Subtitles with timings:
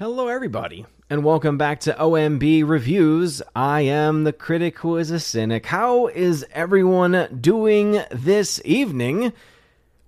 [0.00, 3.40] Hello, everybody, and welcome back to OMB Reviews.
[3.54, 5.66] I am the critic who is a cynic.
[5.66, 9.32] How is everyone doing this evening?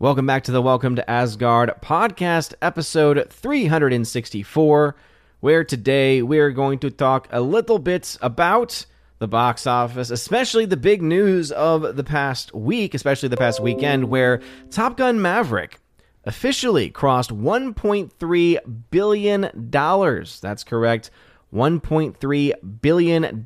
[0.00, 4.96] Welcome back to the Welcome to Asgard podcast, episode 364,
[5.38, 8.86] where today we're going to talk a little bit about
[9.20, 14.08] the box office, especially the big news of the past week, especially the past weekend,
[14.08, 14.42] where
[14.72, 15.78] Top Gun Maverick
[16.26, 18.58] officially crossed $1.3
[18.90, 19.70] billion.
[19.70, 21.10] That's correct.
[21.54, 23.44] $1.3 billion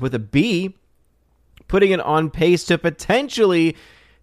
[0.00, 0.76] with a B,
[1.68, 3.76] putting it on pace to potentially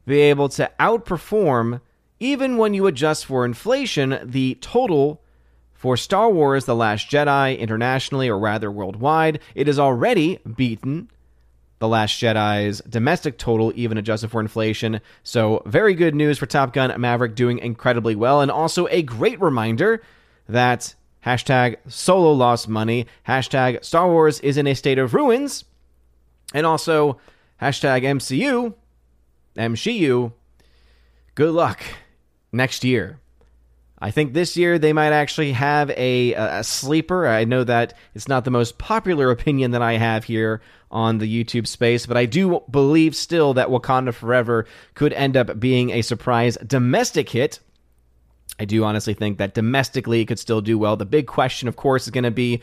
[0.06, 1.82] be able to outperform,
[2.20, 5.22] even when you adjust for inflation, the total
[5.74, 9.40] for Star Wars The Last Jedi internationally, or rather worldwide.
[9.54, 11.12] It has already beaten
[11.80, 15.00] the Last Jedi's domestic total, even adjusted for inflation.
[15.24, 18.42] So, very good news for Top Gun Maverick doing incredibly well.
[18.42, 20.02] And also a great reminder
[20.50, 20.96] that
[21.26, 25.66] hashtag solo lost money, hashtag Star Wars is in a state of ruins,
[26.54, 27.20] and also
[27.62, 28.74] hashtag MCU,
[29.56, 30.32] MCU,
[31.36, 31.84] good luck
[32.52, 33.20] next year.
[34.00, 37.28] I think this year they might actually have a, a sleeper.
[37.28, 41.44] I know that it's not the most popular opinion that I have here on the
[41.44, 46.02] YouTube space, but I do believe still that Wakanda Forever could end up being a
[46.02, 47.60] surprise domestic hit.
[48.60, 50.96] I do honestly think that domestically it could still do well.
[50.96, 52.62] The big question, of course, is going to be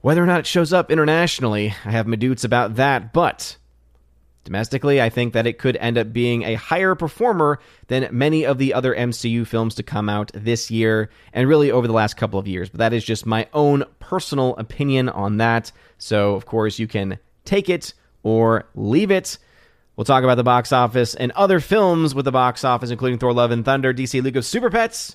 [0.00, 1.74] whether or not it shows up internationally.
[1.84, 3.56] I have my doubts about that, but
[4.48, 8.56] Domestically, I think that it could end up being a higher performer than many of
[8.56, 12.40] the other MCU films to come out this year and really over the last couple
[12.40, 12.70] of years.
[12.70, 15.70] But that is just my own personal opinion on that.
[15.98, 19.36] So, of course, you can take it or leave it.
[19.96, 23.34] We'll talk about the box office and other films with the box office, including Thor
[23.34, 25.14] Love and Thunder, DC League of Super Pets,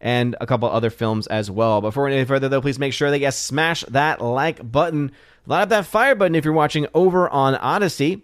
[0.00, 1.80] and a couple other films as well.
[1.80, 5.10] Before any further, though, please make sure that you smash that like button,
[5.46, 8.22] light up that fire button if you're watching over on Odysee.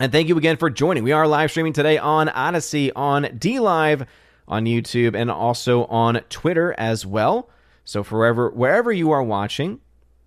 [0.00, 1.04] And thank you again for joining.
[1.04, 4.06] We are live streaming today on Odysee, on DLive,
[4.48, 7.50] on YouTube, and also on Twitter as well.
[7.84, 9.78] So wherever wherever you are watching,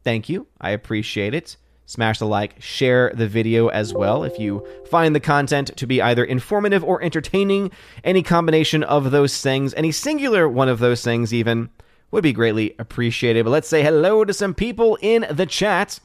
[0.03, 0.45] thank you.
[0.61, 1.57] I appreciate it.
[1.87, 6.03] Smash the like, share the video as well if you find the content to be
[6.03, 7.71] either informative or entertaining.
[8.03, 11.71] Any combination of those things, any singular one of those things even,
[12.11, 13.43] would be greatly appreciated.
[13.43, 15.99] But let's say hello to some people in the chat.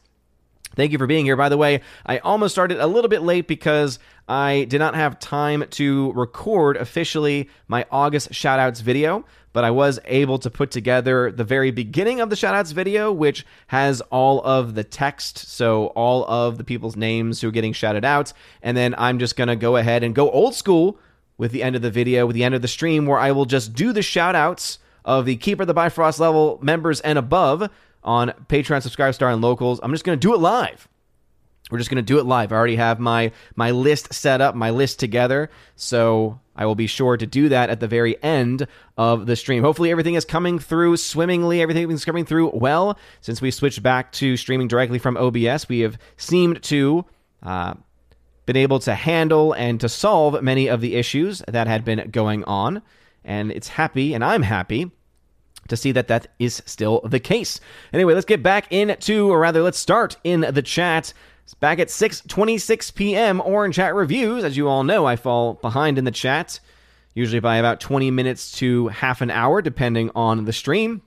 [0.74, 1.36] Thank you for being here.
[1.36, 3.98] By the way, I almost started a little bit late because
[4.28, 9.98] I did not have time to record officially my August shoutouts video, but I was
[10.04, 14.74] able to put together the very beginning of the shoutouts video, which has all of
[14.74, 18.32] the text, so all of the people's names who are getting shouted out.
[18.62, 20.98] And then I'm just going to go ahead and go old school
[21.38, 23.46] with the end of the video, with the end of the stream, where I will
[23.46, 27.70] just do the shoutouts of the Keeper the Bifrost level members and above
[28.02, 29.80] on Patreon, Subscribe Star, and Locals.
[29.82, 30.88] I'm just going to do it live.
[31.70, 32.50] We're just going to do it live.
[32.50, 36.86] I already have my my list set up, my list together, so I will be
[36.86, 38.66] sure to do that at the very end
[38.96, 39.62] of the stream.
[39.62, 41.60] Hopefully, everything is coming through swimmingly.
[41.60, 42.98] Everything is coming through well.
[43.20, 47.04] Since we switched back to streaming directly from OBS, we have seemed to
[47.42, 47.74] uh,
[48.46, 52.44] been able to handle and to solve many of the issues that had been going
[52.44, 52.80] on,
[53.24, 54.90] and it's happy, and I'm happy
[55.68, 57.60] to see that that is still the case.
[57.92, 61.12] Anyway, let's get back into, or rather, let's start in the chat.
[61.44, 63.40] It's back at 6:26 p.m.
[63.40, 64.44] Orange Hat reviews.
[64.44, 66.60] As you all know, I fall behind in the chat,
[67.14, 71.02] usually by about 20 minutes to half an hour, depending on the stream.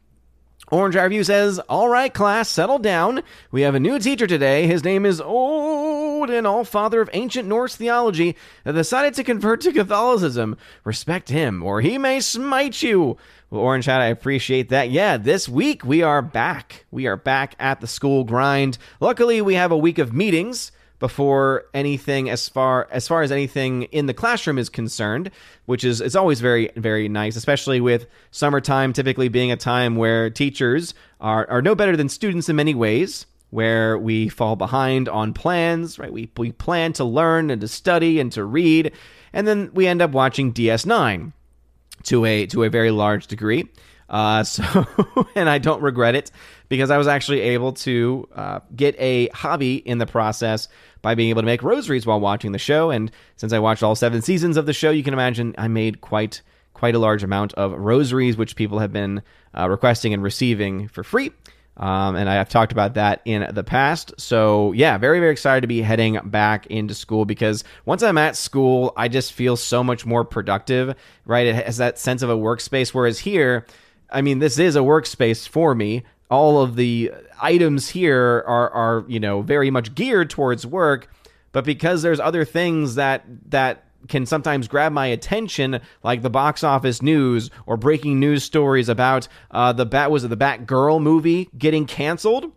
[0.72, 3.24] Orange Eye Review says, All right, class, settle down.
[3.52, 4.68] We have a new teacher today.
[4.68, 9.74] His name is Odin, all father of ancient Norse theology, that decided to convert to
[9.74, 10.56] Catholicism.
[10.86, 13.18] Respect him, or he may smite you.
[13.52, 14.92] Well, Orange Hat, I appreciate that.
[14.92, 16.86] Yeah, this week we are back.
[16.90, 18.78] We are back at the school grind.
[19.02, 23.84] Luckily, we have a week of meetings before anything as far as far as anything
[23.84, 25.32] in the classroom is concerned,
[25.66, 30.30] which is it's always very very nice, especially with summertime typically being a time where
[30.30, 35.34] teachers are are no better than students in many ways, where we fall behind on
[35.34, 36.14] plans, right?
[36.14, 38.94] We we plan to learn and to study and to read,
[39.34, 41.34] and then we end up watching DS9
[42.04, 43.70] to a to a very large degree.
[44.10, 44.86] Uh, so,
[45.36, 46.32] and I don't regret it
[46.70, 50.68] because I was actually able to uh, get a hobby in the process
[51.02, 52.92] by being able to make rosaries while watching the show.
[52.92, 56.02] And since I watched all seven seasons of the show, you can imagine I made
[56.02, 56.42] quite
[56.74, 59.22] quite a large amount of rosaries, which people have been
[59.58, 61.32] uh, requesting and receiving for free.
[61.78, 64.14] Um, and I've talked about that in the past.
[64.18, 68.36] So, yeah, very, very excited to be heading back into school because once I'm at
[68.36, 70.96] school, I just feel so much more productive,
[71.26, 71.48] right?
[71.48, 72.90] It has that sense of a workspace.
[72.94, 73.66] Whereas here,
[74.10, 79.06] I mean, this is a workspace for me, all of the items here are are
[79.08, 81.10] you know very much geared towards work,
[81.52, 86.64] but because there's other things that that can sometimes grab my attention, like the box
[86.64, 91.50] office news or breaking news stories about uh, the bat was it the Batgirl movie
[91.58, 92.52] getting canceled.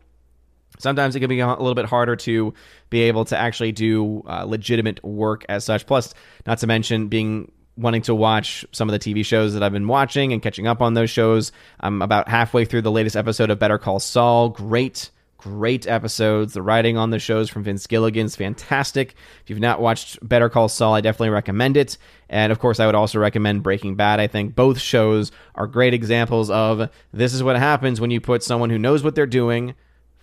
[0.78, 2.52] Sometimes it can be a little bit harder to
[2.90, 5.86] be able to actually do uh, legitimate work as such.
[5.86, 6.14] Plus,
[6.46, 9.88] not to mention being wanting to watch some of the TV shows that I've been
[9.88, 11.52] watching and catching up on those shows.
[11.80, 14.48] I'm about halfway through the latest episode of Better Call Saul.
[14.48, 15.10] Great
[15.44, 16.54] great episodes.
[16.54, 19.14] The writing on the shows from Vince Gilligan's fantastic.
[19.42, 21.98] If you've not watched Better Call Saul, I definitely recommend it.
[22.30, 24.20] And of course, I would also recommend Breaking Bad.
[24.20, 28.42] I think both shows are great examples of this is what happens when you put
[28.42, 29.74] someone who knows what they're doing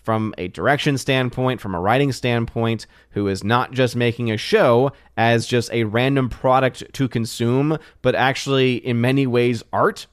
[0.01, 4.91] from a direction standpoint, from a writing standpoint, who is not just making a show
[5.17, 10.07] as just a random product to consume, but actually in many ways art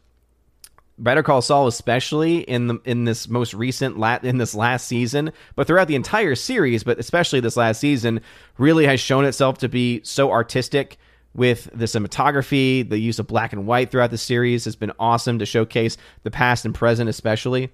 [0.98, 5.32] Better Call Saul, especially in the in this most recent lat in this last season,
[5.54, 8.20] but throughout the entire series, but especially this last season,
[8.58, 10.98] really has shown itself to be so artistic
[11.34, 15.38] with the cinematography, the use of black and white throughout the series has been awesome
[15.38, 17.70] to showcase the past and present, especially,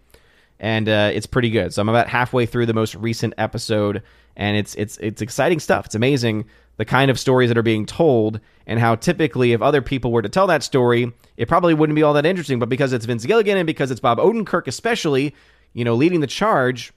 [0.61, 1.73] and uh, it's pretty good.
[1.73, 4.03] So I'm about halfway through the most recent episode,
[4.37, 5.87] and it's it's it's exciting stuff.
[5.87, 6.45] It's amazing
[6.77, 10.23] the kind of stories that are being told and how typically if other people were
[10.23, 12.59] to tell that story it probably wouldn't be all that interesting.
[12.59, 15.35] But because it's vince gilligan and because it's bob odenkirk especially
[15.73, 16.93] you know leading the charge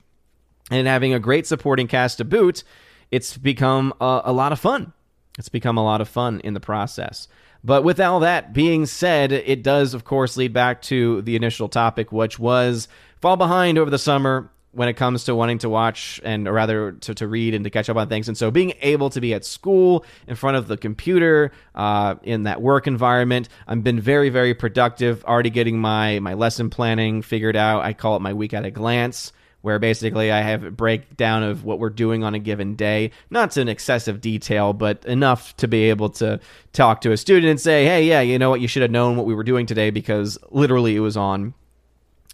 [0.72, 2.64] and having a great supporting cast to boot
[3.12, 4.92] it's become a, a lot of fun.
[5.38, 7.28] It's become a lot of fun in the process.
[7.64, 11.70] But with all that being said it does of course lead back to the initial
[11.70, 12.88] topic which was
[13.22, 16.92] fall behind over the summer when it comes to wanting to watch and or rather
[16.92, 18.28] to, to read and to catch up on things.
[18.28, 22.44] And so being able to be at school in front of the computer uh, in
[22.44, 27.56] that work environment, I've been very, very productive, already getting my, my lesson planning figured
[27.56, 27.84] out.
[27.84, 29.32] I call it my week at a glance
[29.62, 33.12] where basically I have a breakdown of what we're doing on a given day.
[33.30, 36.40] Not to an excessive detail, but enough to be able to
[36.72, 39.18] talk to a student and say, hey, yeah, you know what, you should have known
[39.18, 41.54] what we were doing today because literally it was on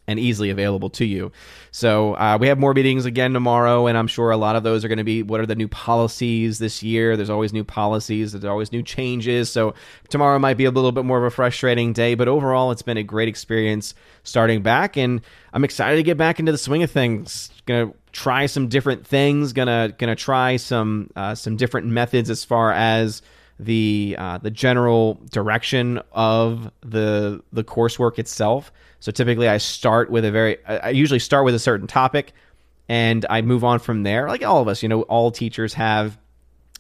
[0.08, 1.32] and easily available to you.
[1.72, 4.84] So uh, we have more meetings again tomorrow, and I'm sure a lot of those
[4.84, 7.16] are going to be what are the new policies this year.
[7.16, 9.50] There's always new policies, there's always new changes.
[9.50, 9.74] So
[10.10, 12.98] tomorrow might be a little bit more of a frustrating day, but overall, it's been
[12.98, 15.22] a great experience starting back, and
[15.54, 17.50] I'm excited to get back into the swing of things.
[17.66, 19.54] Gonna try some different things.
[19.54, 23.22] Gonna gonna try some uh, some different methods as far as
[23.60, 28.72] the uh, the general direction of the the coursework itself.
[29.04, 32.32] So typically, I start with a very I usually start with a certain topic,
[32.88, 34.30] and I move on from there.
[34.30, 36.18] Like all of us, you know, all teachers have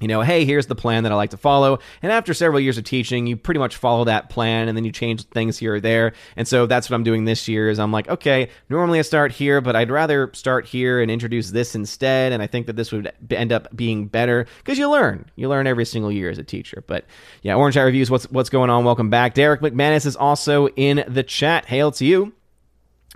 [0.03, 1.79] you know, hey, here's the plan that I like to follow.
[2.01, 4.91] And after several years of teaching, you pretty much follow that plan and then you
[4.91, 6.11] change things here or there.
[6.35, 9.31] And so that's what I'm doing this year is I'm like, okay, normally I start
[9.31, 12.33] here, but I'd rather start here and introduce this instead.
[12.33, 15.25] And I think that this would end up being better because you learn.
[15.37, 16.83] You learn every single year as a teacher.
[16.85, 17.05] But
[17.41, 18.83] yeah, Orange Hat Reviews, what's what's going on?
[18.83, 19.35] Welcome back.
[19.35, 21.63] Derek McManus is also in the chat.
[21.65, 22.33] Hail to you.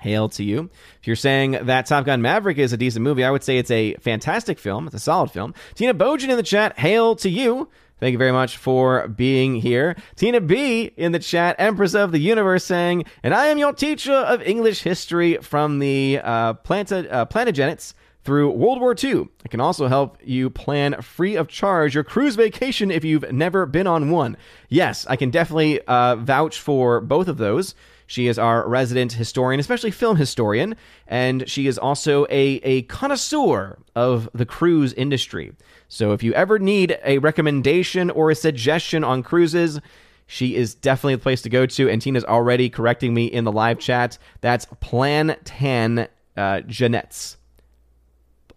[0.01, 0.69] Hail to you.
[0.99, 3.71] If you're saying that Top Gun Maverick is a decent movie, I would say it's
[3.71, 4.85] a fantastic film.
[4.85, 5.55] It's a solid film.
[5.73, 7.67] Tina Bojan in the chat, hail to you.
[7.99, 9.95] Thank you very much for being here.
[10.15, 14.13] Tina B in the chat, Empress of the Universe, saying, And I am your teacher
[14.13, 19.29] of English history from the uh, Planta, uh, Plantagenets through World War II.
[19.45, 23.65] I can also help you plan free of charge your cruise vacation if you've never
[23.65, 24.37] been on one.
[24.69, 27.73] Yes, I can definitely uh, vouch for both of those.
[28.07, 30.75] She is our resident historian, especially film historian,
[31.07, 35.53] and she is also a, a connoisseur of the cruise industry.
[35.89, 39.81] So if you ever need a recommendation or a suggestion on cruises,
[40.25, 41.89] she is definitely the place to go to.
[41.89, 44.17] And Tina's already correcting me in the live chat.
[44.39, 47.35] That's Plantan uh, Jeanettes.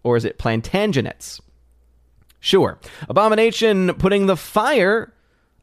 [0.03, 1.41] Or is it Plantangenets?
[2.39, 2.79] Sure.
[3.07, 5.13] Abomination putting the fire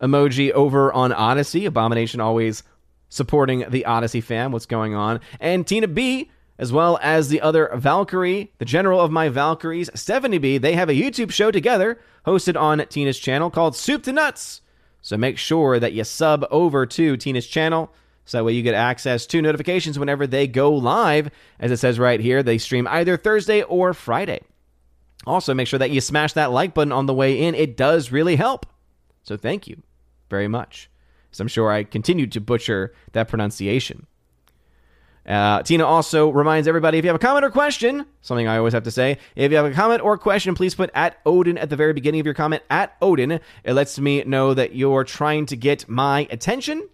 [0.01, 1.67] emoji over on Odysee.
[1.67, 2.63] Abomination always
[3.09, 4.53] supporting the Odysee fam.
[4.53, 5.21] What's going on?
[5.41, 10.39] And Tina B, as well as the other Valkyrie, the general of my Valkyries, Stephanie
[10.39, 10.59] B.
[10.59, 14.61] They have a YouTube show together hosted on Tina's channel called Soup to Nuts.
[15.01, 17.93] So make sure that you sub over to Tina's channel.
[18.25, 21.31] So that way you get access to notifications whenever they go live.
[21.59, 24.41] As it says right here, they stream either Thursday or Friday.
[25.27, 27.55] Also, make sure that you smash that like button on the way in.
[27.55, 28.67] It does really help.
[29.23, 29.83] So thank you
[30.29, 30.91] very much.
[31.31, 34.07] So I'm sure I continued to butcher that pronunciation.
[35.27, 38.73] Uh, Tina also reminds everybody if you have a comment or question, something I always
[38.73, 41.69] have to say, if you have a comment or question, please put at Odin at
[41.69, 43.33] the very beginning of your comment, at Odin.
[43.33, 46.89] It lets me know that you're trying to get my attention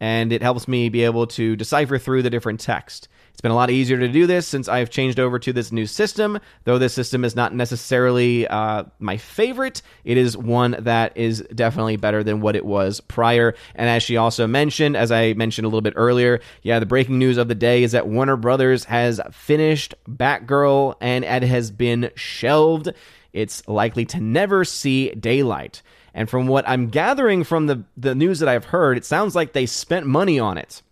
[0.00, 3.08] and it helps me be able to decipher through the different text.
[3.34, 5.86] It's been a lot easier to do this since I've changed over to this new
[5.86, 6.38] system.
[6.62, 11.96] Though this system is not necessarily uh, my favorite, it is one that is definitely
[11.96, 13.56] better than what it was prior.
[13.74, 17.18] And as she also mentioned, as I mentioned a little bit earlier, yeah, the breaking
[17.18, 22.12] news of the day is that Warner Brothers has finished Batgirl and it has been
[22.14, 22.90] shelved.
[23.32, 25.82] It's likely to never see daylight.
[26.14, 29.54] And from what I'm gathering from the, the news that I've heard, it sounds like
[29.54, 30.82] they spent money on it.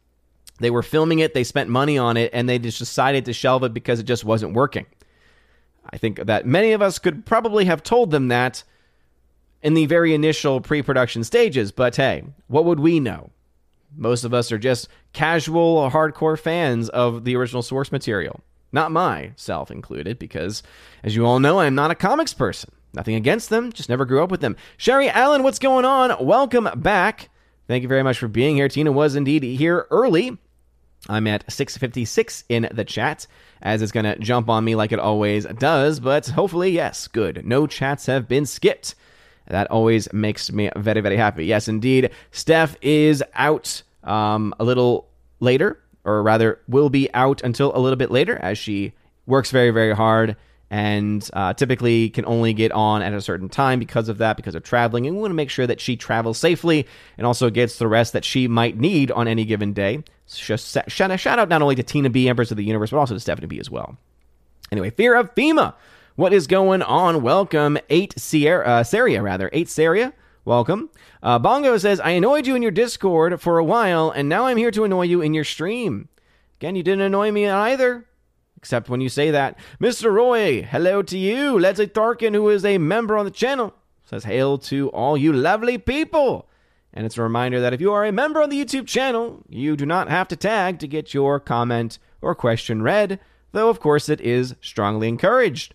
[0.63, 3.65] They were filming it, they spent money on it, and they just decided to shelve
[3.65, 4.87] it because it just wasn't working.
[5.93, 8.65] I think that many of us could probably have told them that
[9.63, 13.31] in the very initial pre production stages, but hey, what would we know?
[13.97, 18.41] Most of us are just casual, or hardcore fans of the original source material.
[18.73, 20.63] Not myself included, because
[21.03, 22.71] as you all know, I'm not a comics person.
[22.95, 24.57] Nothing against them, just never grew up with them.
[24.77, 26.25] Sherry Allen, what's going on?
[26.25, 27.31] Welcome back.
[27.69, 28.69] Thank you very much for being here.
[28.69, 30.39] Tina was indeed here early.
[31.09, 33.27] I'm at 656 in the chat,
[33.61, 37.45] as it's going to jump on me like it always does, but hopefully, yes, good.
[37.45, 38.95] No chats have been skipped.
[39.49, 41.47] That always makes me very, very happy.
[41.47, 42.11] Yes, indeed.
[42.31, 45.09] Steph is out um, a little
[45.41, 48.93] later, or rather, will be out until a little bit later as she
[49.27, 50.37] works very, very hard
[50.73, 54.55] and uh, typically can only get on at a certain time because of that, because
[54.55, 55.07] of traveling.
[55.07, 56.87] And we want to make sure that she travels safely
[57.19, 60.03] and also gets the rest that she might need on any given day.
[60.27, 63.13] Just shout, shout out not only to Tina B, Empress of the Universe, but also
[63.13, 63.99] to Stephanie B as well.
[64.73, 65.75] Anyway, Fear of FEMA.
[66.17, 67.21] What is going on?
[67.21, 69.51] Welcome, 8 Sierra, uh, Saria, rather.
[69.53, 70.15] 8 Saria.
[70.47, 70.89] Welcome.
[71.23, 74.57] Uh, Bongo says, I annoyed you in your Discord for a while, and now I'm
[74.57, 76.09] here to annoy you in your stream.
[76.59, 78.07] Again, you didn't annoy me either.
[78.63, 79.59] Except when you say that.
[79.81, 80.13] Mr.
[80.13, 81.59] Roy, hello to you.
[81.59, 85.79] Leslie Tharkin, who is a member on the channel, says, Hail to all you lovely
[85.79, 86.49] people.
[86.95, 89.75] And it's a reminder that if you are a member on the YouTube channel, you
[89.77, 93.19] do not have to tag to get your comment or question read,
[93.51, 95.75] though, of course, it is strongly encouraged.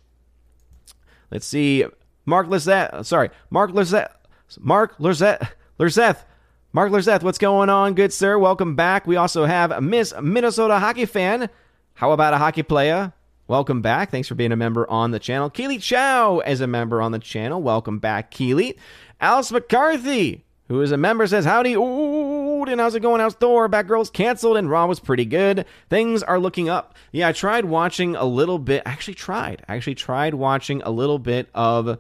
[1.30, 1.84] Let's see.
[2.26, 4.16] Mark Lizette, sorry, Mark Lizette,
[4.62, 6.26] Mark Lizette, Lizette,
[6.72, 8.40] Mark Lizette, what's going on, good sir?
[8.40, 9.06] Welcome back.
[9.06, 11.50] We also have Miss Minnesota hockey fan
[11.98, 13.12] how about a hockey player?
[13.48, 14.12] Welcome back.
[14.12, 15.50] Thanks for being a member on the channel.
[15.50, 17.60] Keely Chow as a member on the channel.
[17.60, 18.78] Welcome back, Keely.
[19.20, 23.68] Alice McCarthy, who is a member, says, Howdy, ooh, and how's it going outdoor?
[23.68, 25.66] Batgirl's canceled and Raw was pretty good.
[25.90, 26.94] Things are looking up.
[27.12, 28.84] Yeah, I tried watching a little bit.
[28.86, 29.66] I actually tried.
[29.68, 31.98] I actually tried watching a little bit of,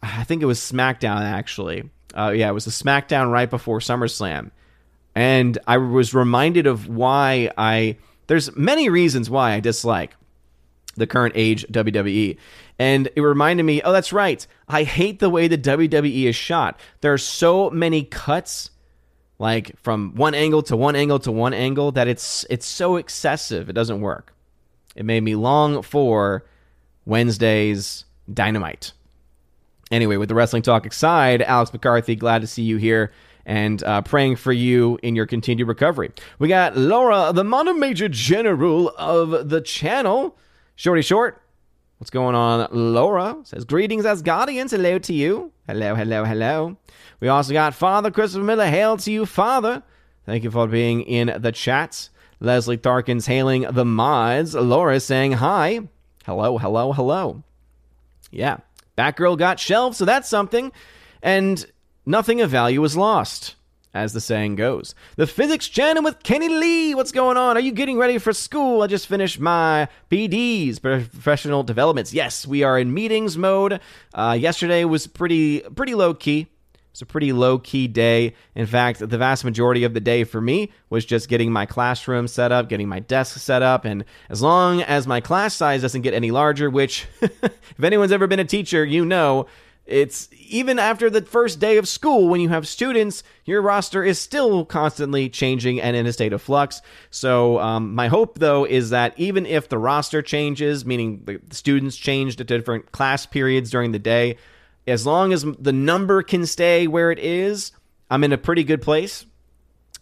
[0.00, 1.90] I think it was SmackDown, actually.
[2.14, 4.52] Uh, yeah, it was the SmackDown right before SummerSlam.
[5.16, 7.96] And I was reminded of why I
[8.28, 10.14] there's many reasons why I dislike
[10.96, 12.38] the current age WWE.
[12.78, 14.46] And it reminded me, oh, that's right.
[14.68, 16.78] I hate the way the WWE is shot.
[17.00, 18.70] There are so many cuts,
[19.38, 23.68] like from one angle to one angle to one angle, that it's it's so excessive.
[23.68, 24.34] It doesn't work.
[24.94, 26.44] It made me long for
[27.04, 28.92] Wednesday's Dynamite.
[29.90, 33.10] Anyway, with the wrestling talk aside, Alex McCarthy, glad to see you here
[33.48, 36.12] and uh, praying for you in your continued recovery.
[36.38, 40.36] We got Laura, the Mono Major General of the channel.
[40.76, 41.42] Shorty Short,
[41.96, 42.68] what's going on?
[42.70, 44.70] Laura says, Greetings, Asgardians.
[44.70, 45.50] Hello to you.
[45.66, 46.76] Hello, hello, hello.
[47.20, 48.66] We also got Father Christopher Miller.
[48.66, 49.82] Hail to you, Father.
[50.26, 52.10] Thank you for being in the chats.
[52.40, 54.54] Leslie Tharkins hailing the mods.
[54.54, 55.80] Laura saying hi.
[56.26, 57.42] Hello, hello, hello.
[58.30, 58.58] Yeah.
[58.98, 60.70] Batgirl got shelved, so that's something.
[61.22, 61.64] And
[62.08, 63.54] nothing of value is lost,
[63.92, 64.94] as the saying goes.
[65.16, 66.94] The Physics Channel with Kenny Lee.
[66.94, 67.56] What's going on?
[67.56, 68.82] Are you getting ready for school?
[68.82, 72.12] I just finished my PDs, professional developments.
[72.12, 73.80] Yes, we are in meetings mode.
[74.14, 76.48] Uh, yesterday was pretty pretty low key.
[76.90, 78.34] It's a pretty low key day.
[78.56, 82.26] In fact, the vast majority of the day for me was just getting my classroom
[82.26, 86.02] set up, getting my desk set up, and as long as my class size doesn't
[86.02, 89.46] get any larger, which, if anyone's ever been a teacher, you know
[89.88, 94.18] it's even after the first day of school when you have students, your roster is
[94.18, 96.82] still constantly changing and in a state of flux.
[97.10, 101.96] So, um, my hope though is that even if the roster changes, meaning the students
[101.96, 104.36] changed at different class periods during the day,
[104.86, 107.72] as long as the number can stay where it is,
[108.10, 109.26] I'm in a pretty good place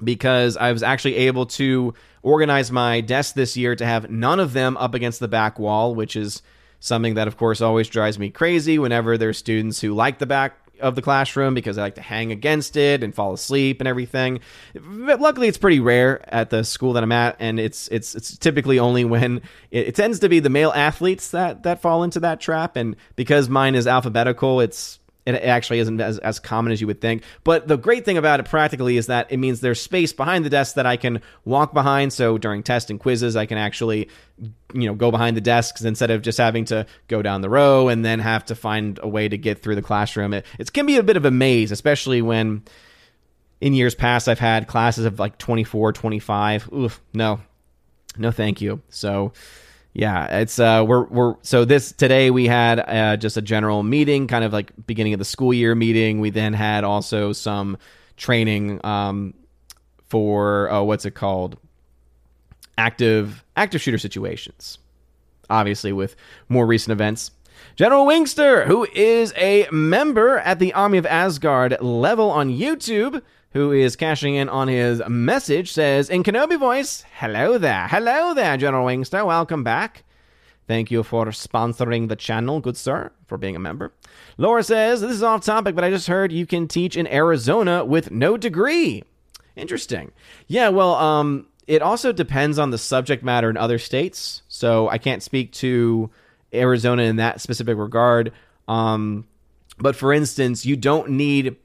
[0.03, 4.53] because I was actually able to organize my desk this year to have none of
[4.53, 6.43] them up against the back wall, which is
[6.81, 10.59] Something that, of course, always drives me crazy whenever there's students who like the back
[10.81, 14.41] of the classroom because they like to hang against it and fall asleep and everything.
[14.75, 18.37] But luckily, it's pretty rare at the school that I'm at, and it's it's it's
[18.37, 19.39] typically only when
[19.71, 22.77] it, it, tends to be the male athletes that that fall into that trap.
[22.77, 24.99] And because mine is alphabetical, it's
[25.35, 27.25] it actually isn't as, as common as you would think.
[27.43, 30.51] But the great thing about it practically is that it means there's space behind the
[30.51, 32.13] desk that I can walk behind.
[32.13, 34.09] So during tests and quizzes, I can actually,
[34.73, 37.89] you know, go behind the desks instead of just having to go down the row
[37.89, 40.33] and then have to find a way to get through the classroom.
[40.33, 42.63] It, it can be a bit of a maze, especially when
[43.61, 46.73] in years past I've had classes of like 24, 25.
[46.73, 47.41] Oof, no,
[48.17, 48.83] no, thank you.
[48.91, 49.33] So,
[49.97, 54.27] yeah, it's uh we're we're so this today we had uh, just a general meeting,
[54.27, 56.21] kind of like beginning of the school year meeting.
[56.21, 57.79] We then had also some
[58.19, 59.33] training um
[60.11, 61.57] for uh, what's it called
[62.77, 64.77] active active shooter situations.
[65.49, 66.15] Obviously, with
[66.51, 67.31] more recent events.
[67.75, 73.23] General Wingster, who is a member at the Army of Asgard level on YouTube,
[73.57, 77.89] who is cashing in on his message, says in Kenobi voice, Hello there.
[77.89, 79.25] Hello there, General Wingster.
[79.25, 80.05] Welcome back.
[80.69, 83.95] Thank you for sponsoring the channel, good sir, for being a member.
[84.37, 87.83] Laura says, This is off topic, but I just heard you can teach in Arizona
[87.83, 89.05] with no degree.
[89.57, 90.13] Interesting.
[90.49, 94.43] Yeah, well, um, it also depends on the subject matter in other states.
[94.49, 96.11] So I can't speak to
[96.53, 98.33] Arizona in that specific regard.
[98.69, 99.27] Um,
[99.79, 101.57] but for instance, you don't need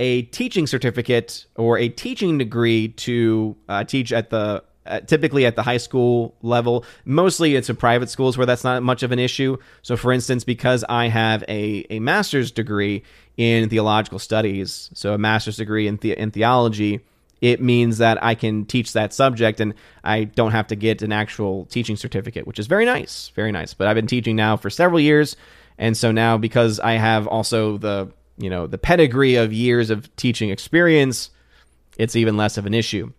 [0.00, 5.56] a teaching certificate or a teaching degree to uh, teach at the uh, typically at
[5.56, 6.84] the high school level.
[7.04, 9.56] Mostly it's in private schools where that's not much of an issue.
[9.82, 13.02] So, for instance, because I have a, a master's degree
[13.36, 17.00] in theological studies, so a master's degree in, the- in theology,
[17.40, 21.12] it means that I can teach that subject and I don't have to get an
[21.12, 23.30] actual teaching certificate, which is very nice.
[23.34, 23.74] Very nice.
[23.74, 25.36] But I've been teaching now for several years.
[25.78, 30.14] And so now, because I have also the you know the pedigree of years of
[30.16, 31.30] teaching experience,
[31.98, 33.12] it's even less of an issue.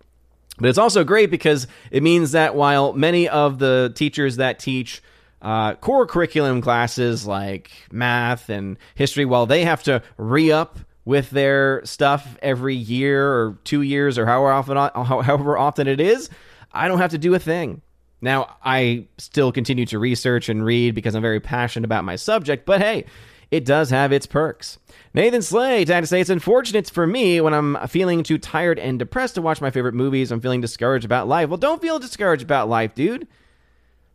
[0.58, 5.02] But it's also great because it means that while many of the teachers that teach
[5.42, 11.30] uh, core curriculum classes like math and history, while they have to re up with
[11.30, 14.78] their stuff every year or two years or however often,
[15.24, 16.30] however often it is,
[16.72, 17.82] I don't have to do a thing.
[18.22, 22.66] Now, I still continue to research and read because I'm very passionate about my subject,
[22.66, 23.06] but hey,
[23.52, 24.80] it does have its perks.
[25.16, 29.00] Nathan Slade had to say it's unfortunate for me when I'm feeling too tired and
[29.00, 30.30] depressed to watch my favorite movies.
[30.30, 31.48] I'm feeling discouraged about life.
[31.48, 33.26] Well, don't feel discouraged about life, dude.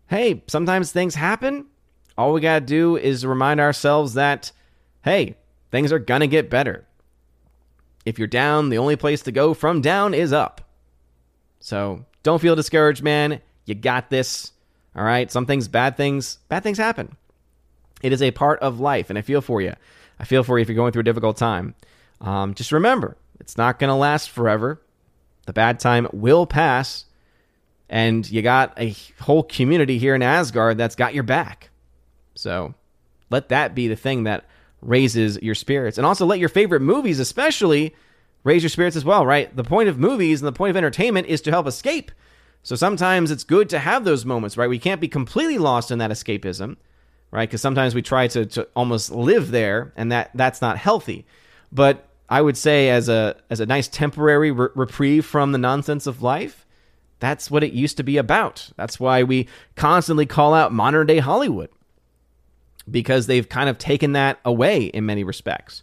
[0.08, 1.64] Hey, sometimes things happen.
[2.18, 4.52] All we gotta do is remind ourselves that,
[5.02, 5.36] hey,
[5.70, 6.86] things are gonna get better.
[8.04, 10.60] If you're down, the only place to go from down is up.
[11.60, 13.40] So don't feel discouraged, man.
[13.64, 14.52] You got this.
[14.94, 15.32] All right.
[15.32, 17.16] Some things, bad things, bad things happen.
[18.02, 19.72] It is a part of life, and I feel for you.
[20.20, 21.74] I feel for you if you're going through a difficult time.
[22.20, 24.80] Um, just remember, it's not going to last forever.
[25.46, 27.06] The bad time will pass,
[27.88, 31.70] and you got a whole community here in Asgard that's got your back.
[32.34, 32.74] So
[33.30, 34.44] let that be the thing that
[34.82, 35.96] raises your spirits.
[35.96, 37.94] And also let your favorite movies, especially,
[38.44, 39.54] raise your spirits as well, right?
[39.56, 42.12] The point of movies and the point of entertainment is to help escape.
[42.62, 44.68] So sometimes it's good to have those moments, right?
[44.68, 46.76] We can't be completely lost in that escapism
[47.30, 47.48] right?
[47.48, 51.26] Because sometimes we try to, to almost live there, and that that's not healthy.
[51.72, 56.06] But I would say, as a as a nice temporary re- reprieve from the nonsense
[56.06, 56.66] of life,
[57.18, 58.70] that's what it used to be about.
[58.76, 61.70] That's why we constantly call out modern day Hollywood
[62.90, 65.82] because they've kind of taken that away in many respects.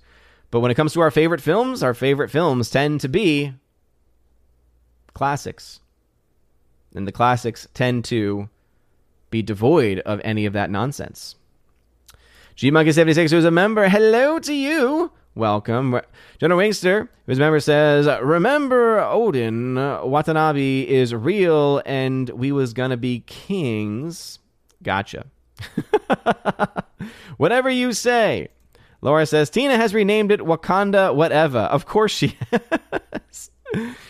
[0.52, 3.54] But when it comes to our favorite films, our favorite films tend to be
[5.14, 5.80] classics.
[6.96, 8.50] And the classics tend to
[9.30, 11.36] be devoid of any of that nonsense.
[12.56, 15.12] GMonkey76, who's a member, hello to you.
[15.36, 16.02] Welcome.
[16.40, 22.98] General Wingster, who's a member, says, Remember Odin, Watanabe is real and we was gonna
[22.98, 24.40] be kings.
[24.82, 25.28] Gotcha.
[27.38, 28.48] Whatever you say.
[29.02, 31.60] Laura says, Tina has renamed it Wakanda whatever.
[31.60, 33.52] Of course she has.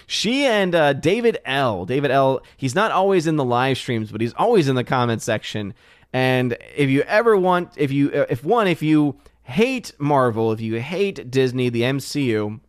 [0.08, 1.86] She and uh, David L.
[1.86, 2.42] David L.
[2.56, 5.74] He's not always in the live streams, but he's always in the comment section.
[6.14, 10.62] And if you ever want, if you, uh, if one, if you hate Marvel, if
[10.62, 12.60] you hate Disney, the MCU,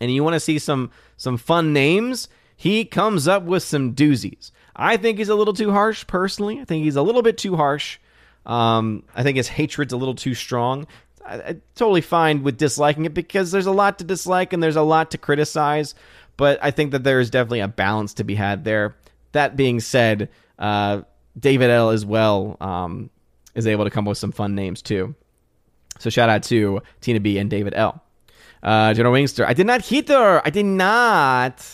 [0.00, 4.52] and you want to see some some fun names, he comes up with some doozies.
[4.74, 6.60] I think he's a little too harsh, personally.
[6.60, 7.98] I think he's a little bit too harsh.
[8.46, 10.86] Um, I think his hatred's a little too strong.
[11.24, 14.76] I, I totally fine with disliking it because there's a lot to dislike and there's
[14.76, 15.94] a lot to criticize.
[16.42, 18.96] But I think that there is definitely a balance to be had there.
[19.30, 20.28] That being said,
[20.58, 21.02] uh,
[21.38, 21.90] David L.
[21.90, 23.10] as well um,
[23.54, 25.14] is able to come up with some fun names too.
[26.00, 28.02] So shout out to Tina B and David L.
[28.60, 30.42] Uh, General Wingster, I did not hit her.
[30.44, 31.64] I did not.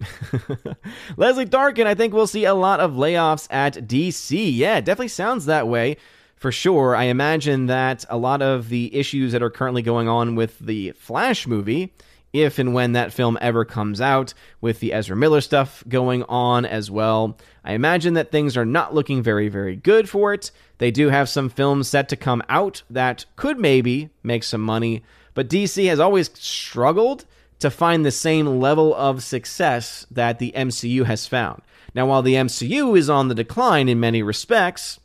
[1.16, 4.56] Leslie Darkin, I think we'll see a lot of layoffs at DC.
[4.56, 5.98] Yeah, definitely sounds that way.
[6.34, 6.96] for sure.
[6.96, 10.90] I imagine that a lot of the issues that are currently going on with the
[10.98, 11.92] Flash movie,
[12.32, 16.64] if and when that film ever comes out, with the Ezra Miller stuff going on
[16.64, 20.50] as well, I imagine that things are not looking very, very good for it.
[20.78, 25.02] They do have some films set to come out that could maybe make some money,
[25.34, 27.24] but DC has always struggled
[27.58, 31.62] to find the same level of success that the MCU has found.
[31.94, 35.00] Now, while the MCU is on the decline in many respects,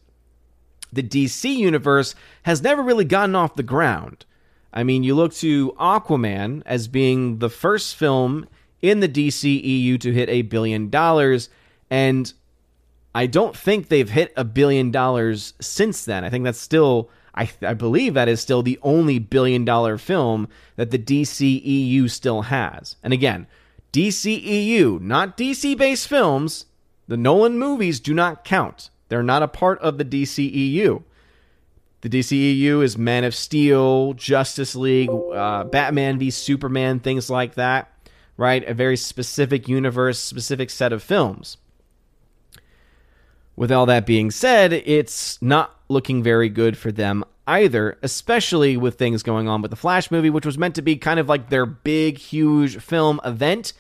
[0.94, 4.26] the DC universe has never really gotten off the ground.
[4.76, 8.48] I mean, you look to Aquaman as being the first film
[8.82, 11.50] in the DCEU to hit a billion dollars,
[11.90, 12.32] and
[13.16, 16.26] I don't think they've hit a billion dollars since then.
[16.26, 20.50] I think that's still, I, I believe that is still the only billion dollar film
[20.76, 22.98] that the DCEU still has.
[23.02, 23.48] And again,
[23.94, 26.66] DCEU, not DC based films,
[27.08, 28.90] the Nolan movies do not count.
[29.08, 31.04] They're not a part of the DCEU.
[32.06, 37.92] The DCEU is Man of Steel, Justice League, uh, Batman v Superman, things like that,
[38.38, 38.64] right?
[38.64, 41.58] A very specific universe, specific set of films.
[43.56, 49.00] With all that being said, it's not looking very good for them either, especially with
[49.00, 51.50] things going on with the Flash movie, which was meant to be kind of like
[51.50, 53.74] their big, huge film event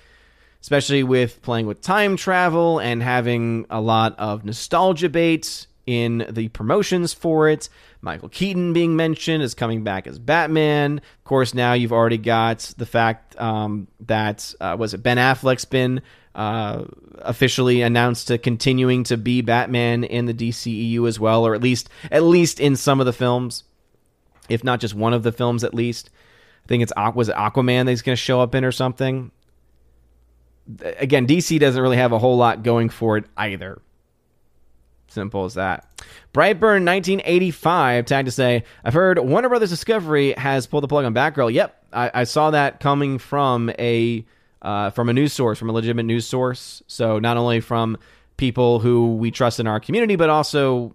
[0.62, 6.48] especially with playing with time travel and having a lot of nostalgia baits in the
[6.50, 7.70] promotions for it.
[8.02, 10.98] Michael Keaton being mentioned as coming back as Batman.
[10.98, 15.66] Of course, now you've already got the fact um, that uh, was it Ben Affleck's
[15.66, 16.02] been
[16.34, 16.84] uh,
[17.20, 21.90] officially announced to continuing to be Batman in the DCEU as well, or at least
[22.12, 23.64] at least in some of the films,
[24.50, 26.10] if not just one of the films at least.
[26.66, 29.32] I think it's was it Aquaman that he's going to show up in or something
[30.98, 33.82] again, DC doesn't really have a whole lot going for it either.
[35.16, 35.88] Simple as that.
[36.34, 41.14] Brightburn 1985 tagged to say, I've heard Warner Brothers Discovery has pulled the plug on
[41.14, 41.54] Batgirl.
[41.54, 44.26] Yep, I, I saw that coming from a
[44.62, 46.84] uh, from a news source, from a legitimate news source.
[46.88, 47.98] So not only from
[48.36, 50.94] people who we trust in our community, but also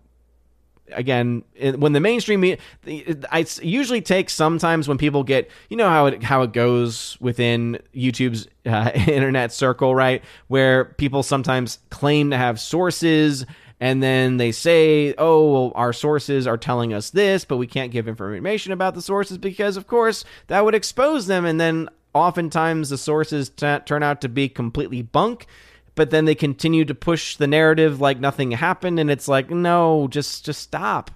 [0.92, 1.42] again
[1.76, 2.56] when the mainstream
[2.86, 7.78] I usually take sometimes when people get you know how it how it goes within
[7.94, 13.46] YouTube's uh, internet circle right where people sometimes claim to have sources
[13.80, 17.92] and then they say oh well, our sources are telling us this but we can't
[17.92, 21.44] give information about the sources because of course that would expose them.
[21.44, 25.46] And then oftentimes the sources t- turn out to be completely bunk
[25.94, 28.98] but then they continue to push the narrative like nothing happened.
[28.98, 31.10] And it's like no just just stop.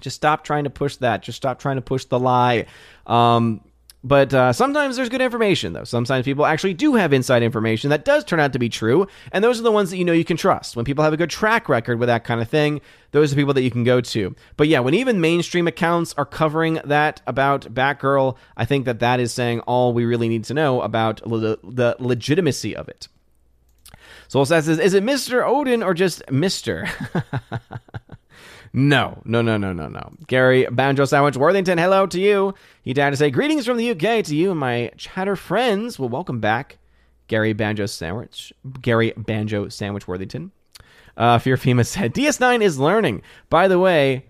[0.00, 1.22] Just stop trying to push that.
[1.22, 2.66] Just stop trying to push the lie.
[3.06, 3.62] Um,
[4.04, 8.04] but uh, sometimes there's good information though sometimes people actually do have inside information that
[8.04, 10.24] does turn out to be true and those are the ones that you know you
[10.24, 12.80] can trust when people have a good track record with that kind of thing
[13.12, 16.26] those are people that you can go to but yeah when even mainstream accounts are
[16.26, 20.54] covering that about batgirl i think that that is saying all we really need to
[20.54, 23.08] know about le- the legitimacy of it
[24.26, 25.46] Soul says, is it Mr.
[25.46, 26.88] Odin or just Mr.?
[28.74, 30.12] no, no, no, no, no, no.
[30.26, 32.54] Gary Banjo Sandwich Worthington, hello to you.
[32.82, 35.96] He died to say, greetings from the UK to you and my chatter friends.
[35.96, 36.78] Well, welcome back,
[37.28, 38.52] Gary Banjo Sandwich.
[38.82, 40.50] Gary Banjo Sandwich Worthington.
[41.16, 43.22] Uh, Fear FEMA said, DS9 is learning.
[43.48, 44.26] By the way,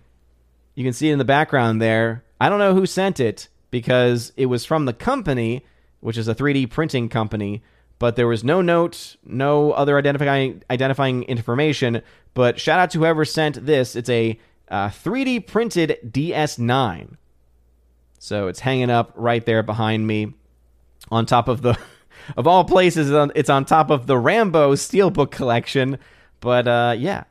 [0.75, 2.23] you can see it in the background there.
[2.39, 5.65] I don't know who sent it because it was from the company,
[6.01, 7.63] which is a 3D printing company
[8.05, 12.03] but there was no note, no other identifying identifying information.
[12.35, 13.97] But shout out to whoever sent this.
[13.97, 14.39] It's a
[14.69, 17.17] uh, 3D printed DS9.
[18.19, 20.35] So it's hanging up right there behind me,
[21.11, 21.79] on top of the,
[22.37, 25.97] of all places, it's on top of the Rambo Steelbook collection.
[26.41, 27.25] But uh, yeah,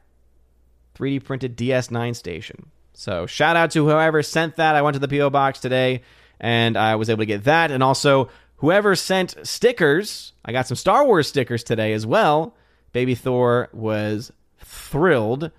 [0.96, 2.72] 3D printed DS9 station.
[2.96, 4.74] So shout out to whoever sent that.
[4.74, 6.02] I went to the PO box today,
[6.40, 8.30] and I was able to get that, and also
[8.64, 12.56] whoever sent stickers, I got some Star Wars stickers today as well.
[12.94, 15.52] Baby Thor was thrilled,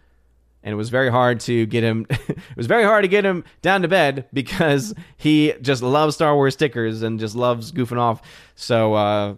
[0.62, 2.06] and it was very hard to get him.
[2.10, 6.34] it was very hard to get him down to bed because he just loves Star
[6.34, 8.22] Wars stickers and just loves goofing off.
[8.54, 9.34] So uh,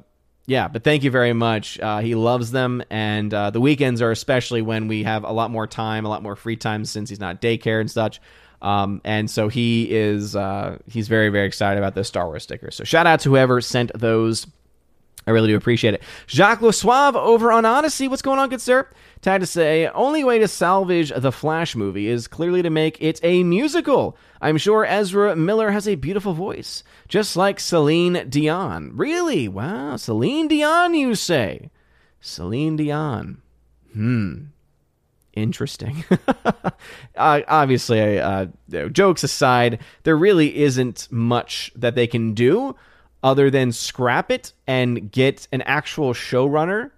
[0.46, 1.80] yeah, but thank you very much.
[1.80, 5.50] Uh, he loves them, and uh, the weekends are especially when we have a lot
[5.50, 8.20] more time, a lot more free time since he's not daycare and such.
[8.62, 12.74] Um, and so he is uh, he's very very excited about those Star Wars stickers.
[12.74, 14.46] So shout out to whoever sent those.
[15.26, 16.02] I really do appreciate it.
[16.28, 18.06] Jacques Le Suave over on Odysee.
[18.08, 18.88] What's going on, good sir?
[19.22, 23.18] Time to say, only way to salvage the Flash movie is clearly to make it
[23.24, 24.16] a musical.
[24.40, 28.92] I'm sure Ezra Miller has a beautiful voice, just like Celine Dion.
[28.94, 29.48] Really?
[29.48, 31.70] Wow, Celine Dion, you say?
[32.20, 33.42] Celine Dion.
[33.94, 34.44] Hmm.
[35.36, 36.04] Interesting.
[37.16, 38.46] uh, obviously, uh,
[38.90, 42.74] jokes aside, there really isn't much that they can do
[43.22, 46.90] other than scrap it and get an actual showrunner,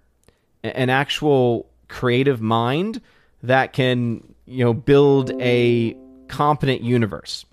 [0.63, 3.01] an actual creative mind
[3.43, 5.95] that can, you know, build a
[6.27, 7.45] competent universe,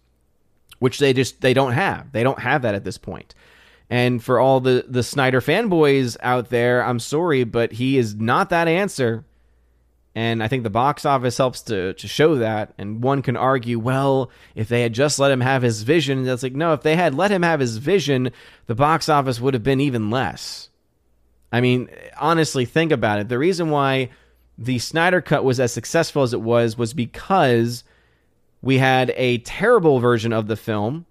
[0.78, 2.12] which they just they don't have.
[2.12, 3.34] They don't have that at this point.
[3.88, 8.50] And for all the the Snyder fanboys out there, I'm sorry, but he is not
[8.50, 9.24] that answer.
[10.16, 12.72] And I think the box office helps to, to show that.
[12.78, 16.42] And one can argue, well, if they had just let him have his vision, that's
[16.42, 18.30] like, no, if they had let him have his vision,
[18.64, 20.70] the box office would have been even less.
[21.52, 23.28] I mean, honestly, think about it.
[23.28, 24.08] The reason why
[24.56, 27.84] the Snyder Cut was as successful as it was was because
[28.62, 31.04] we had a terrible version of the film,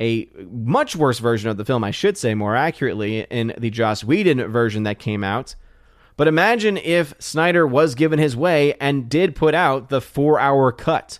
[0.00, 4.04] a much worse version of the film, I should say more accurately, in the Joss
[4.04, 5.56] Whedon version that came out
[6.16, 10.72] but imagine if Snyder was given his way and did put out the four hour
[10.72, 11.18] cut.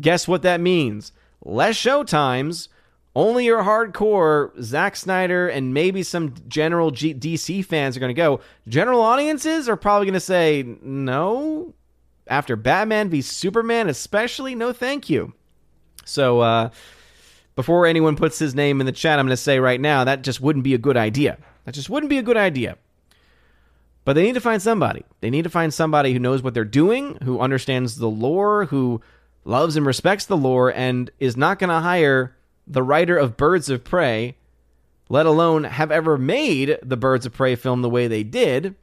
[0.00, 1.12] Guess what that means?
[1.44, 2.68] Less show times.
[3.14, 8.14] Only your hardcore Zack Snyder and maybe some general G- DC fans are going to
[8.14, 8.40] go.
[8.68, 11.72] General audiences are probably going to say, no.
[12.28, 15.32] After Batman v Superman, especially, no thank you.
[16.04, 16.70] So, uh,
[17.54, 20.22] before anyone puts his name in the chat, I'm going to say right now that
[20.22, 21.38] just wouldn't be a good idea.
[21.64, 22.76] That just wouldn't be a good idea.
[24.06, 25.04] But they need to find somebody.
[25.20, 29.02] They need to find somebody who knows what they're doing, who understands the lore, who
[29.44, 32.36] loves and respects the lore, and is not going to hire
[32.68, 34.36] the writer of Birds of Prey,
[35.08, 38.76] let alone have ever made the Birds of Prey film the way they did.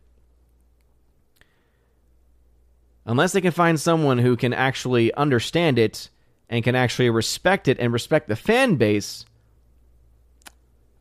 [3.06, 6.10] Unless they can find someone who can actually understand it
[6.50, 9.24] and can actually respect it and respect the fan base,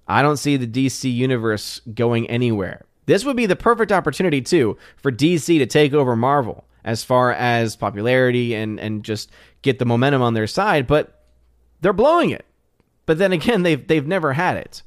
[0.07, 2.85] I don't see the DC universe going anywhere.
[3.07, 7.33] This would be the perfect opportunity, too, for DC to take over Marvel as far
[7.33, 9.31] as popularity and, and just
[9.63, 11.25] get the momentum on their side, but
[11.81, 12.45] they're blowing it.
[13.07, 14.83] But then again, they've, they've never had it.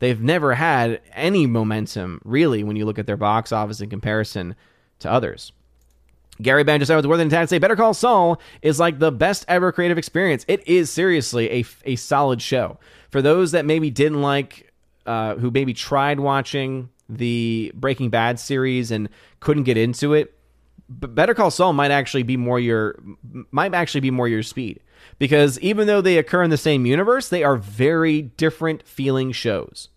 [0.00, 4.54] They've never had any momentum, really, when you look at their box office in comparison
[5.00, 5.52] to others.
[6.40, 9.98] Gary Banjo Sandwich Worthington Tag say Better Call Saul is like the best ever creative
[9.98, 10.44] experience.
[10.46, 12.78] It is seriously a, a solid show.
[13.10, 14.72] For those that maybe didn't like,
[15.04, 19.08] uh, who maybe tried watching the Breaking Bad series and
[19.40, 20.34] couldn't get into it,
[20.88, 22.98] but Better Call Saul might actually be more your
[23.50, 24.80] might actually be more your speed
[25.18, 29.88] because even though they occur in the same universe, they are very different feeling shows.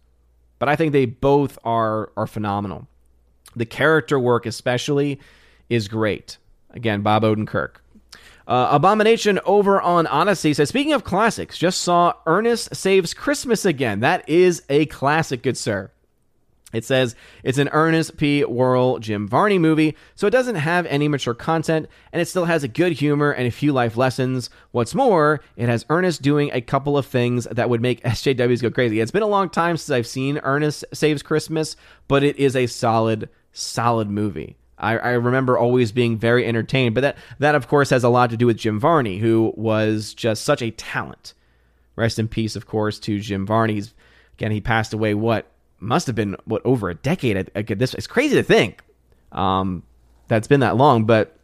[0.60, 2.88] But I think they both are are phenomenal.
[3.56, 5.20] The character work especially
[5.70, 6.38] is great.
[6.72, 7.76] Again, Bob Odenkirk.
[8.48, 14.00] Uh, Abomination over on Odysee says, speaking of classics, just saw Ernest Saves Christmas again.
[14.00, 15.92] That is a classic, good sir.
[16.74, 18.44] It says it's an Ernest P.
[18.46, 22.64] Worrell Jim Varney movie, so it doesn't have any mature content, and it still has
[22.64, 24.50] a good humor and a few life lessons.
[24.72, 28.72] What's more, it has Ernest doing a couple of things that would make SJWs go
[28.72, 29.00] crazy.
[29.00, 31.76] It's been a long time since I've seen Ernest Saves Christmas,
[32.08, 34.58] but it is a solid, solid movie.
[34.78, 38.32] I, I remember always being very entertained, but that, that, of course, has a lot
[38.32, 41.36] to do with Jim Varney, who was just such a talent.
[41.96, 43.84] Rest in peace, of course, to Jim Varney.
[44.34, 45.51] Again, he passed away, what,
[45.82, 47.50] must have been what over a decade.
[47.54, 48.82] This it's crazy to think
[49.32, 49.84] um,
[50.28, 51.38] that's been that long, but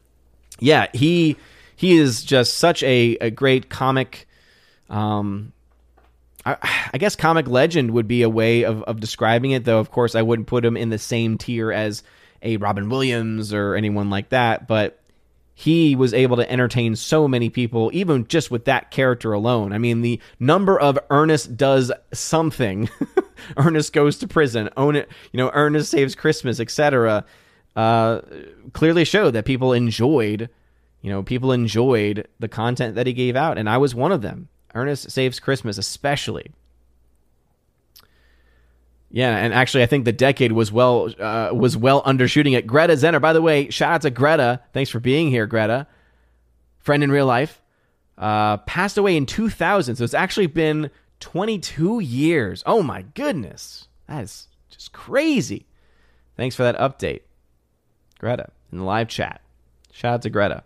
[0.60, 1.38] yeah, he
[1.76, 4.28] he is just such a, a great comic.
[4.90, 5.54] Um,
[6.46, 6.58] I,
[6.94, 9.80] I, guess comic legend would be a way of, of describing it, though.
[9.80, 12.04] Of course, I wouldn't put him in the same tier as
[12.42, 14.68] a Robin Williams or anyone like that.
[14.68, 15.00] But
[15.60, 19.74] he was able to entertain so many people, even just with that character alone.
[19.74, 22.88] I mean, the number of Ernest does something,
[23.58, 27.26] Ernest goes to prison, own it, you know, Ernest saves Christmas, etc.
[27.76, 28.22] Uh,
[28.74, 30.48] clearly showed that people enjoyed,
[31.02, 34.22] you know, people enjoyed the content that he gave out, and I was one of
[34.22, 34.50] them.
[34.76, 36.52] Ernest saves Christmas, especially.
[39.10, 42.68] Yeah, and actually, I think the decade was well uh, was well undershooting it.
[42.68, 44.62] Greta Zenner, by the way, shout out to Greta.
[44.74, 45.88] Thanks for being here, Greta.
[46.80, 47.62] Friend in real life,
[48.18, 49.96] uh, passed away in 2000.
[49.96, 50.90] So it's actually been
[51.22, 52.64] 22 years.
[52.66, 55.68] Oh my goodness, that is just crazy.
[56.36, 57.22] Thanks for that update,
[58.20, 59.42] Greta, in the live chat.
[59.94, 60.64] Shout out to Greta,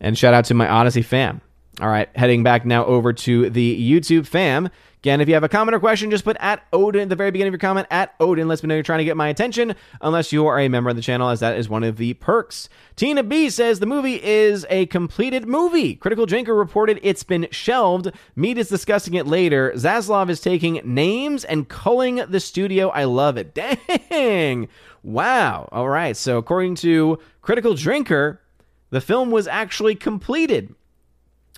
[0.00, 1.42] and shout out to my Odysee fam.
[1.80, 4.70] All right, heading back now over to the YouTube fam.
[5.04, 7.30] Again, if you have a comment or question, just put at Odin at the very
[7.30, 7.86] beginning of your comment.
[7.90, 10.66] At Odin lets me know you're trying to get my attention, unless you are a
[10.68, 12.70] member of the channel, as that is one of the perks.
[12.96, 15.94] Tina B says the movie is a completed movie.
[15.94, 18.12] Critical Drinker reported it's been shelved.
[18.34, 19.72] Meat is discussing it later.
[19.76, 22.88] Zaslav is taking names and culling the studio.
[22.88, 23.54] I love it.
[24.08, 24.68] Dang.
[25.02, 25.68] Wow.
[25.70, 26.16] All right.
[26.16, 28.40] So, according to Critical Drinker,
[28.88, 30.74] the film was actually completed,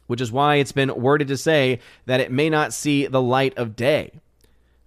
[0.07, 3.57] which is why it's been worded to say that it may not see the light
[3.57, 4.21] of day,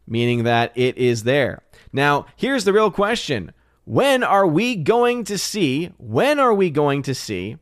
[0.07, 1.61] meaning that it is there.
[1.91, 3.53] Now, here's the real question
[3.85, 7.57] when are we going to see, when are we going to see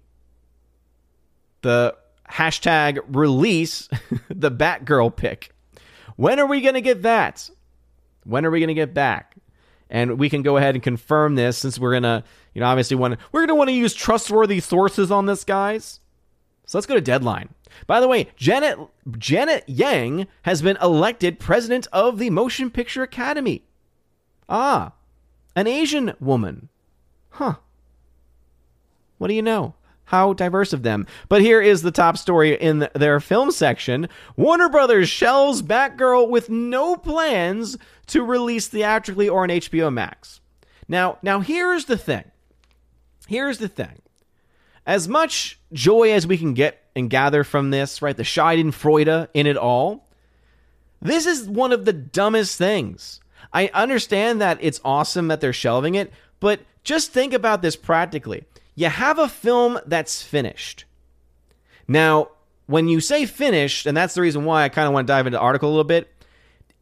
[1.62, 1.96] the
[2.30, 3.88] hashtag release
[4.30, 5.52] the Batgirl pick?
[6.18, 7.50] When are we going to get that?
[8.26, 9.38] When are we going to get back?
[9.90, 12.98] And we can go ahead and confirm this since we're going to, you know, obviously
[12.98, 13.20] want to.
[13.32, 16.02] we're going to want to use trustworthy sources on this, guys.
[16.68, 17.50] So let's go to deadline.
[17.88, 18.78] By the way, Janet
[19.18, 23.64] Janet Yang has been elected president of the Motion Picture Academy.
[24.50, 24.94] Ah,
[25.56, 26.70] an Asian woman.
[27.32, 27.56] Huh.
[29.18, 29.76] What do you know?
[30.06, 31.06] How diverse of them.
[31.28, 36.50] But here is the top story in their film section Warner Brothers shelves Batgirl with
[36.50, 37.78] no plans
[38.08, 40.42] to release theatrically or on HBO Max.
[40.88, 42.24] Now, now here's the thing.
[43.28, 44.00] Here's the thing.
[44.88, 48.18] As much joy as we can get and gather from this, right?
[48.18, 50.08] The Schadenfreude in it all.
[51.00, 53.22] This is one of the dumbest things
[53.54, 58.44] I understand that it's awesome that they're shelving it, but just think about this practically.
[58.76, 60.86] You have a film that's finished.
[61.88, 62.30] Now,
[62.66, 65.26] when you say finished, and that's the reason why I kind of want to dive
[65.28, 66.14] into the article a little bit,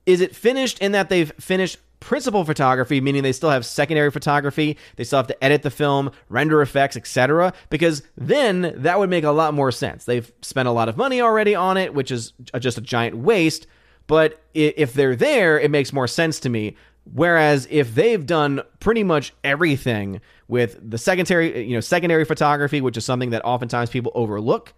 [0.05, 4.77] is it finished in that they've finished principal photography, meaning they still have secondary photography,
[4.95, 7.51] they still have to edit the film, render effects, etc.
[7.71, 10.05] Because then that would make a lot more sense.
[10.05, 13.65] They've spent a lot of money already on it, which is just a giant waste.
[14.05, 16.77] But if they're there, it makes more sense to me.
[17.11, 22.97] Whereas if they've done pretty much everything with the secondary, you know, secondary photography, which
[22.97, 24.73] is something that oftentimes people overlook,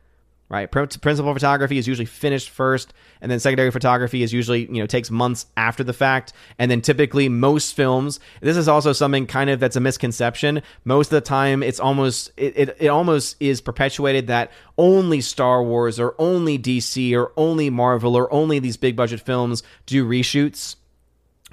[0.49, 0.71] right?
[0.71, 5.11] Principal photography is usually finished first, and then secondary photography is usually, you know, takes
[5.11, 6.31] months after the fact.
[6.57, 10.61] And then typically most films, this is also something kind of that's a misconception.
[10.85, 15.61] Most of the time, it's almost, it, it, it almost is perpetuated that only Star
[15.61, 20.77] Wars or only DC or only Marvel or only these big budget films do reshoots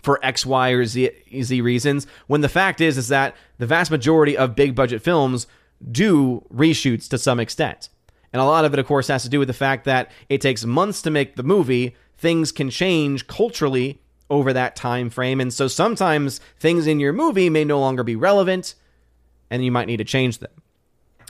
[0.03, 1.11] for X, Y, or Z,
[1.43, 2.07] Z reasons.
[2.29, 5.49] When the fact is, is that the vast majority of big budget films
[5.91, 7.89] do reshoots to some extent.
[8.35, 10.41] And a lot of it, of course, has to do with the fact that it
[10.41, 11.95] takes months to make the movie.
[12.19, 15.41] Things can change culturally over that time frame.
[15.41, 18.75] And so sometimes things in your movie may no longer be relevant
[19.51, 20.51] and you might need to change them.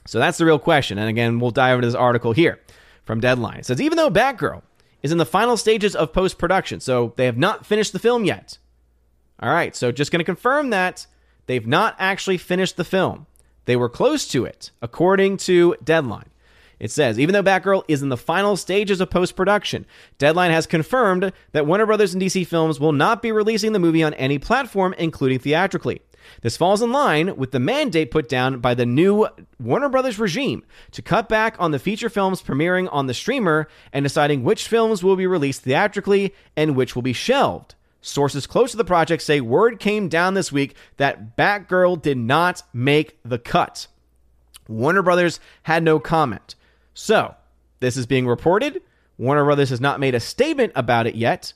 [0.07, 0.97] So that's the real question.
[0.97, 2.59] And again, we'll dive into this article here
[3.05, 3.59] from Deadline.
[3.59, 4.63] It says even though Batgirl
[5.03, 8.25] is in the final stages of post production, so they have not finished the film
[8.25, 8.57] yet.
[9.41, 11.07] All right, so just going to confirm that
[11.45, 13.27] they've not actually finished the film.
[13.67, 16.31] They were close to it, according to Deadline.
[16.85, 19.87] It says, even though Batgirl is in the final stages of post production,
[20.19, 24.03] Deadline has confirmed that Warner Brothers and DC Films will not be releasing the movie
[24.03, 26.03] on any platform, including theatrically.
[26.43, 29.27] This falls in line with the mandate put down by the new
[29.59, 34.03] Warner Brothers regime to cut back on the feature films premiering on the streamer and
[34.03, 37.77] deciding which films will be released theatrically and which will be shelved.
[38.03, 42.63] Sources close to the project say word came down this week that Batgirl did not
[42.75, 43.87] make the cut.
[44.69, 46.57] Warner Brothers had no comment.
[46.95, 47.35] So,
[47.81, 48.81] this is being reported.
[49.19, 51.53] Warner Brothers has not made a statement about it yet.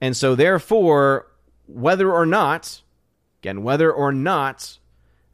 [0.00, 1.26] And so, therefore,
[1.66, 2.82] whether or not,
[3.40, 4.78] again, whether or not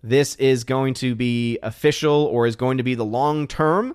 [0.03, 3.95] this is going to be official or is going to be the long term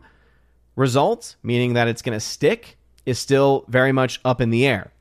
[0.75, 4.91] result, meaning that it's going to stick, is still very much up in the air.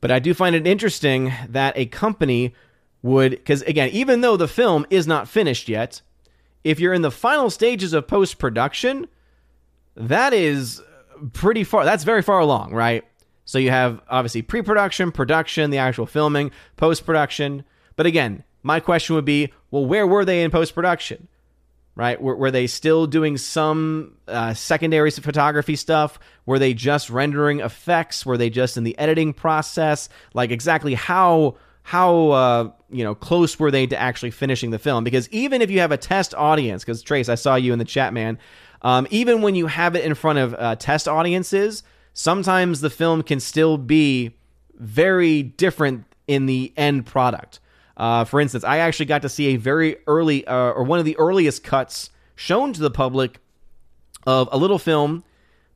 [0.00, 2.54] But I do find it interesting that a company
[3.02, 6.02] would, because again, even though the film is not finished yet,
[6.64, 9.08] if you're in the final stages of post production,
[9.96, 10.82] that is
[11.32, 11.84] pretty far.
[11.84, 13.04] That's very far along, right?
[13.44, 17.64] So you have obviously pre production, production, the actual filming, post production.
[17.96, 21.28] But again, my question would be well, where were they in post production?
[21.94, 22.20] Right?
[22.20, 26.20] Were, were, they still doing some uh, secondary photography stuff?
[26.46, 28.24] Were they just rendering effects?
[28.24, 30.08] Were they just in the editing process?
[30.32, 35.04] Like exactly how how uh, you know close were they to actually finishing the film?
[35.04, 37.84] Because even if you have a test audience, because Trace, I saw you in the
[37.84, 38.38] chat, man.
[38.82, 41.82] Um, even when you have it in front of uh, test audiences,
[42.14, 44.36] sometimes the film can still be
[44.74, 47.60] very different in the end product.
[47.96, 51.04] Uh, for instance, I actually got to see a very early, uh, or one of
[51.04, 53.40] the earliest cuts shown to the public
[54.26, 55.24] of a little film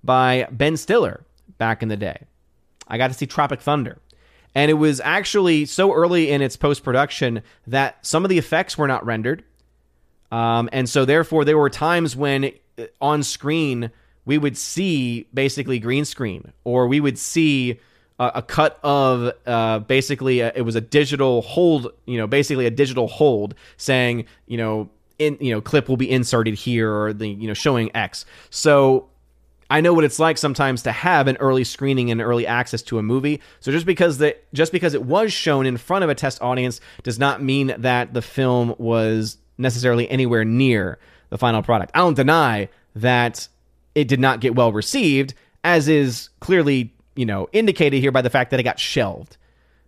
[0.05, 1.24] by Ben Stiller
[1.59, 2.26] back in the day.
[2.87, 3.99] I got to see Tropic Thunder.
[4.55, 8.76] And it was actually so early in its post production that some of the effects
[8.76, 9.44] were not rendered.
[10.30, 13.90] Um, and so, therefore, there were times when uh, on screen
[14.24, 17.80] we would see basically green screen, or we would see
[18.18, 22.66] a, a cut of uh, basically a, it was a digital hold, you know, basically
[22.66, 24.88] a digital hold saying, you know,
[25.18, 28.24] in you know, clip will be inserted here or the you know showing X.
[28.50, 29.09] So
[29.73, 32.99] I know what it's like sometimes to have an early screening and early access to
[32.99, 33.41] a movie.
[33.61, 36.79] So just because the just because it was shown in front of a test audience
[37.05, 40.99] does not mean that the film was necessarily anywhere near
[41.31, 41.91] the final product.
[41.95, 43.49] I don't deny that
[43.95, 45.33] it did not get well received,
[45.64, 49.39] as is clearly, you know, indicated here by the fact that it got shelved.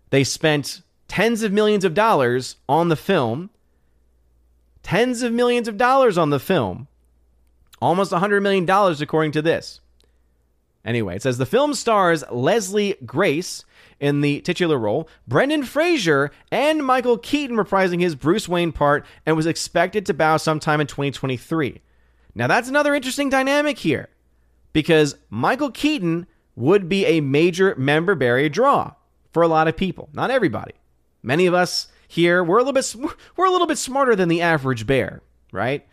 [0.08, 3.50] They spent tens of millions of dollars on the film.
[4.82, 6.88] Tens of millions of dollars on the film
[7.84, 8.66] Almost $100 million,
[9.02, 9.82] according to this.
[10.86, 13.66] Anyway, it says the film stars Leslie Grace
[14.00, 19.36] in the titular role, Brendan Fraser, and Michael Keaton reprising his Bruce Wayne part, and
[19.36, 21.82] was expected to bow sometime in 2023.
[22.34, 24.08] Now, that's another interesting dynamic here,
[24.72, 26.26] because Michael Keaton
[26.56, 28.94] would be a major member berry draw
[29.30, 30.08] for a lot of people.
[30.14, 30.72] Not everybody.
[31.22, 32.96] Many of us here, we're a little bit
[33.36, 35.20] we're a little bit smarter than the average bear,
[35.52, 35.86] right?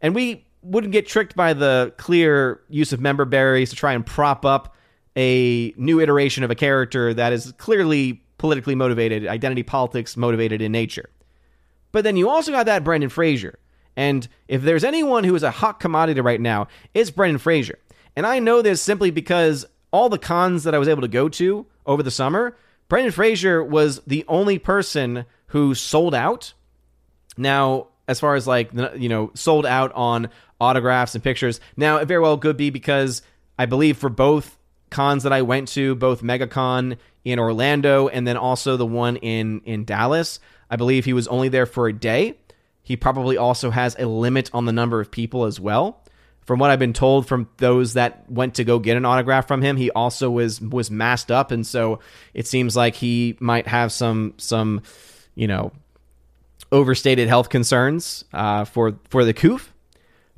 [0.00, 4.04] And we wouldn't get tricked by the clear use of member berries to try and
[4.04, 4.74] prop up
[5.16, 10.72] a new iteration of a character that is clearly politically motivated, identity politics motivated in
[10.72, 11.08] nature.
[11.92, 13.58] But then you also got that Brendan Fraser.
[13.96, 17.78] And if there's anyone who is a hot commodity right now, it's Brendan Fraser.
[18.16, 21.28] And I know this simply because all the cons that I was able to go
[21.28, 22.56] to over the summer,
[22.88, 26.52] Brendan Fraser was the only person who sold out.
[27.36, 30.28] Now, as far as like you know sold out on
[30.60, 31.60] autographs and pictures.
[31.76, 33.22] Now it very well could be because
[33.58, 34.56] I believe for both
[34.90, 39.60] cons that I went to, both MegaCon in Orlando and then also the one in
[39.64, 40.40] in Dallas,
[40.70, 42.38] I believe he was only there for a day.
[42.82, 46.02] He probably also has a limit on the number of people as well.
[46.42, 49.62] From what I've been told from those that went to go get an autograph from
[49.62, 52.00] him, he also was was masked up, and so
[52.34, 54.82] it seems like he might have some some
[55.34, 55.72] you know
[56.72, 59.72] overstated health concerns uh, for for the coof.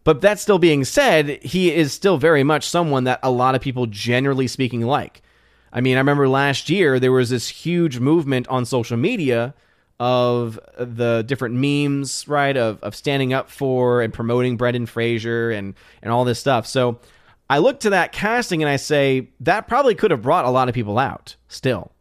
[0.04, 3.60] But that still being said, he is still very much someone that a lot of
[3.60, 5.20] people, generally speaking, like.
[5.72, 9.52] I mean, I remember last year there was this huge movement on social media
[9.98, 15.74] of the different memes, right, of, of standing up for and promoting Brendan Fraser and,
[16.02, 16.66] and all this stuff.
[16.66, 17.00] So
[17.48, 20.68] I look to that casting and I say that probably could have brought a lot
[20.68, 21.92] of people out still,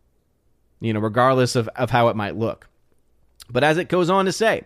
[0.80, 2.67] you know, regardless of, of how it might look.
[3.50, 4.64] But as it goes on to say,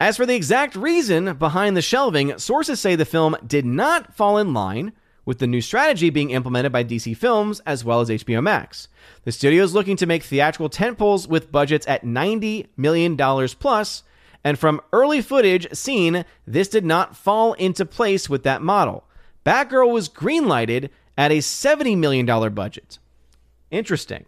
[0.00, 4.38] as for the exact reason behind the shelving, sources say the film did not fall
[4.38, 4.92] in line
[5.24, 8.88] with the new strategy being implemented by DC Films as well as HBO Max.
[9.24, 14.02] The studio is looking to make theatrical tentpoles with budgets at $90 million plus,
[14.42, 19.04] and from early footage seen, this did not fall into place with that model.
[19.46, 22.98] Batgirl was greenlighted at a $70 million budget.
[23.70, 24.24] Interesting.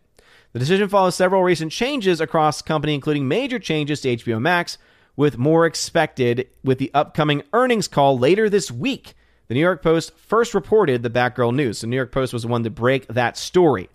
[0.55, 4.79] The decision follows several recent changes across the company, including major changes to HBO Max,
[5.17, 9.15] with more expected with the upcoming earnings call later this week.
[9.49, 11.81] The New York Post first reported the Batgirl news.
[11.81, 13.91] The New York Post was the one to break that story.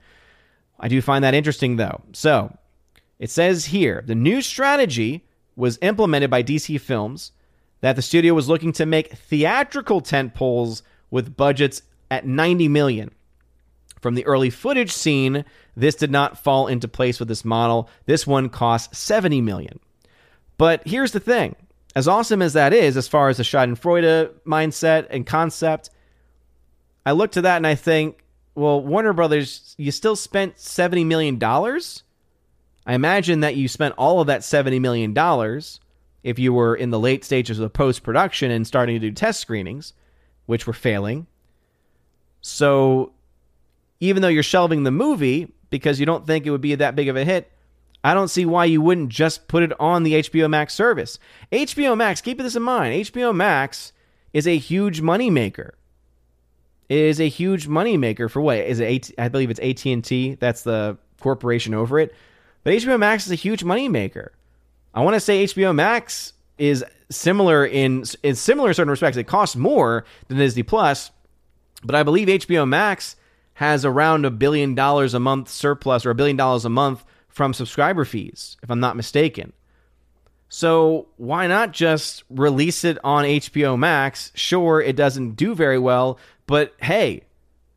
[0.78, 2.02] I do find that interesting, though.
[2.12, 2.58] So,
[3.20, 7.32] it says here the new strategy was implemented by DC Films
[7.80, 13.12] that the studio was looking to make theatrical tent poles with budgets at 90 million.
[14.02, 15.44] From the early footage seen,
[15.76, 17.90] this did not fall into place with this model.
[18.06, 19.80] This one cost 70 million.
[20.58, 21.56] But here's the thing.
[21.96, 25.90] As awesome as that is, as far as the Schadenfreude mindset and concept,
[27.06, 28.24] I look to that and I think,
[28.56, 31.42] well, Warner Brothers, you still spent $70 million?
[32.86, 35.14] I imagine that you spent all of that $70 million
[36.24, 39.40] if you were in the late stages of post production and starting to do test
[39.40, 39.94] screenings,
[40.46, 41.28] which were failing.
[42.42, 43.14] So
[44.00, 47.10] even though you're shelving the movie because you don't think it would be that big
[47.10, 47.52] of a hit,
[48.04, 51.20] I don't see why you wouldn't just put it on the HBO Max service.
[51.52, 53.06] HBO Max, keep this in mind.
[53.06, 53.92] HBO Max
[54.34, 55.72] is a huge moneymaker.
[56.88, 58.58] It is a huge moneymaker for what?
[58.58, 62.16] Is it I believe it's AT&T, that's the corporation over it.
[62.64, 64.30] But HBO Max is a huge moneymaker.
[64.94, 69.18] I want to say HBO Max is similar in in similar in certain respects.
[69.18, 71.12] It costs more than Disney Plus,
[71.84, 73.16] but I believe HBO Max
[73.60, 77.54] has around a billion dollars a month surplus or a billion dollars a month from
[77.54, 79.52] subscriber fees, if I'm not mistaken.
[80.48, 84.32] So why not just release it on HBO Max?
[84.34, 87.24] Sure, it doesn't do very well, but hey,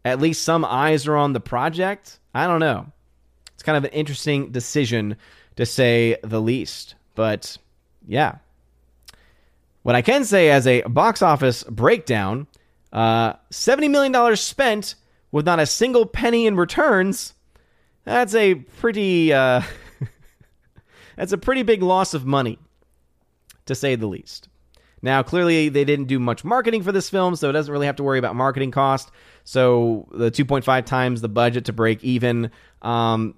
[0.04, 2.20] at least some eyes are on the project.
[2.32, 2.86] I don't know.
[3.52, 5.16] It's kind of an interesting decision
[5.56, 6.94] to say the least.
[7.16, 7.58] But
[8.06, 8.36] yeah.
[9.82, 12.46] What I can say as a box office breakdown
[12.92, 14.94] uh, $70 million spent
[15.32, 17.34] with not a single penny in returns.
[18.04, 19.62] That's a pretty uh,
[21.16, 22.58] that's a pretty big loss of money,
[23.66, 24.48] to say the least.
[25.04, 27.96] Now, clearly, they didn't do much marketing for this film, so it doesn't really have
[27.96, 29.10] to worry about marketing cost.
[29.42, 32.52] So the 2.5 times the budget to break even.
[32.82, 33.34] Um,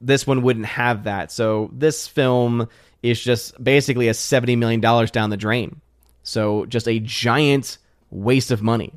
[0.00, 1.30] this one wouldn't have that.
[1.30, 2.68] So this film
[3.02, 5.80] is just basically a $70 million down the drain.
[6.24, 7.78] So just a giant
[8.10, 8.92] waste of money.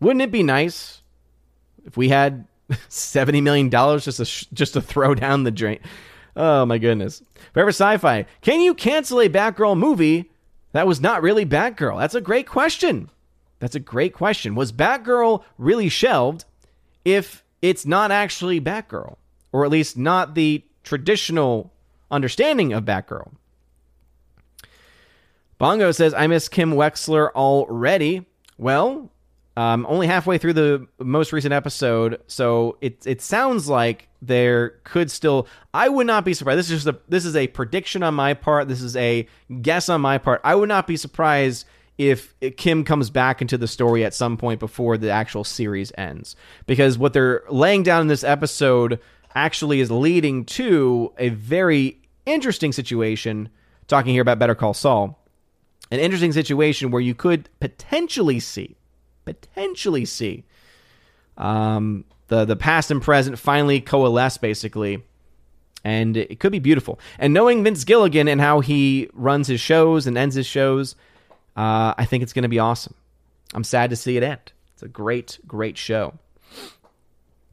[0.00, 1.00] Wouldn't it be nice
[1.84, 5.78] if we had $70 million just to, just to throw down the drain?
[6.36, 7.22] Oh my goodness.
[7.54, 10.30] Forever Sci Fi, can you cancel a Batgirl movie
[10.72, 11.98] that was not really Batgirl?
[11.98, 13.10] That's a great question.
[13.58, 14.54] That's a great question.
[14.54, 16.44] Was Batgirl really shelved
[17.04, 19.16] if it's not actually Batgirl?
[19.52, 21.72] Or at least not the traditional
[22.10, 23.32] understanding of Batgirl?
[25.58, 28.26] Bongo says, I miss Kim Wexler already.
[28.58, 29.10] Well,
[29.56, 35.10] um, only halfway through the most recent episode, so it it sounds like there could
[35.10, 35.46] still.
[35.72, 36.58] I would not be surprised.
[36.58, 38.68] This is just a this is a prediction on my part.
[38.68, 39.26] This is a
[39.62, 40.42] guess on my part.
[40.44, 44.60] I would not be surprised if Kim comes back into the story at some point
[44.60, 46.36] before the actual series ends,
[46.66, 49.00] because what they're laying down in this episode
[49.34, 53.48] actually is leading to a very interesting situation.
[53.88, 55.18] Talking here about Better Call Saul,
[55.92, 58.76] an interesting situation where you could potentially see
[59.26, 60.44] potentially see.
[61.36, 65.02] Um, the the past and present finally coalesce basically
[65.84, 66.98] and it could be beautiful.
[67.18, 70.96] And knowing vince gilligan and how he runs his shows and ends his shows
[71.56, 72.94] uh, i think it's going to be awesome.
[73.54, 74.52] I'm sad to see it end.
[74.72, 76.14] It's a great great show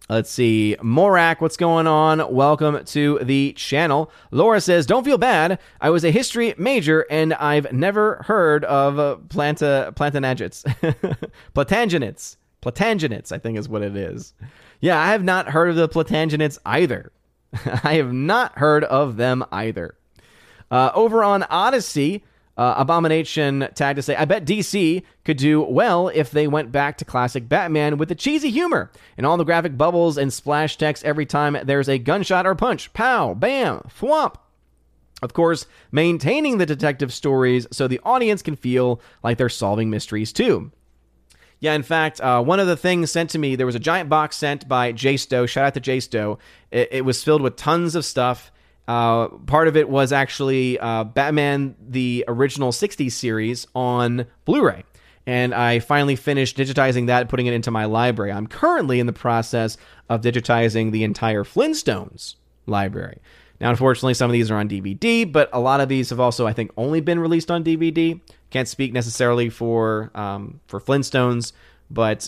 [0.10, 0.76] Let's see.
[0.82, 2.34] Morak, what's going on?
[2.34, 4.12] Welcome to the channel.
[4.32, 5.60] Laura says, Don't feel bad.
[5.80, 10.64] I was a history major and I've never heard of uh, planta, plantanagets.
[11.56, 12.36] Platangenites.
[12.62, 14.34] Platangenites, I think is what it is.
[14.82, 17.14] Yeah, I have not heard of the Platangenites either.
[17.84, 19.96] I have not heard of them either.
[20.70, 22.24] Uh, over on Odysee,
[22.58, 26.98] uh, Abomination tag to say, I bet DC could do well if they went back
[26.98, 31.04] to classic Batman with the cheesy humor and all the graphic bubbles and splash text
[31.04, 32.94] every time there's a gunshot or punch.
[32.94, 34.36] Pow, bam, thwomp.
[35.24, 40.34] Of course, maintaining the detective stories so the audience can feel like they're solving mysteries
[40.34, 40.72] too.
[41.60, 44.10] Yeah, in fact, uh, one of the things sent to me, there was a giant
[44.10, 45.46] box sent by Jay Stowe.
[45.46, 46.38] Shout out to Jay Stowe.
[46.72, 48.52] It, it was filled with tons of stuff
[48.88, 54.84] uh, part of it was actually uh, Batman, the original 60s series on Blu ray.
[55.26, 58.32] And I finally finished digitizing that, putting it into my library.
[58.32, 59.78] I'm currently in the process
[60.10, 63.20] of digitizing the entire Flintstones library.
[63.62, 66.46] Now, unfortunately, some of these are on DVD, but a lot of these have also,
[66.46, 68.20] I think, only been released on DVD.
[68.50, 71.54] Can't speak necessarily for um, for Flintstones,
[71.90, 72.28] but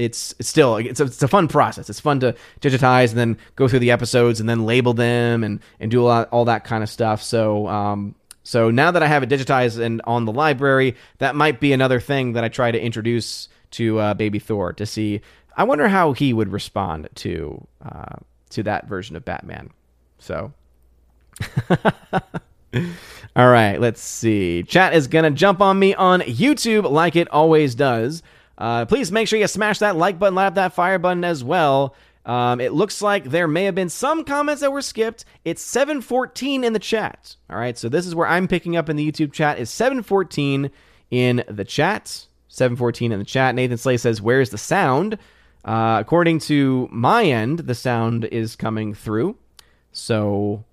[0.00, 1.90] it's it's still it's a, it's a fun process.
[1.90, 5.60] It's fun to digitize and then go through the episodes and then label them and
[5.78, 7.22] and do lot, all that kind of stuff.
[7.22, 11.60] So um, so now that I have it digitized and on the library, that might
[11.60, 15.20] be another thing that I try to introduce to uh, Baby Thor to see.
[15.56, 18.16] I wonder how he would respond to uh,
[18.50, 19.70] to that version of Batman.
[20.18, 20.52] So.
[23.36, 24.62] All right, let's see.
[24.62, 28.22] Chat is going to jump on me on YouTube like it always does.
[28.60, 31.42] Uh, please make sure you smash that like button, light up that fire button as
[31.42, 31.94] well.
[32.26, 35.24] Um, it looks like there may have been some comments that were skipped.
[35.44, 37.36] It's 714 in the chat.
[37.48, 40.70] All right, so this is where I'm picking up in the YouTube chat is 714
[41.10, 42.26] in the chat.
[42.48, 43.54] 714 in the chat.
[43.54, 45.16] Nathan Slay says, "Where's the sound?"
[45.64, 49.36] Uh, according to my end, the sound is coming through.
[49.92, 50.64] So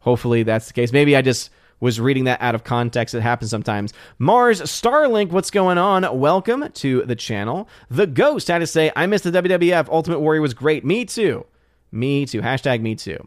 [0.00, 0.92] hopefully that's the case.
[0.92, 1.50] Maybe I just
[1.80, 3.14] was reading that out of context.
[3.14, 3.92] It happens sometimes.
[4.18, 6.18] Mars Starlink, what's going on?
[6.18, 7.68] Welcome to the channel.
[7.90, 9.88] The Ghost had to say, I missed the WWF.
[9.88, 10.84] Ultimate Warrior was great.
[10.84, 11.46] Me too.
[11.90, 12.42] Me too.
[12.42, 13.26] Hashtag me too.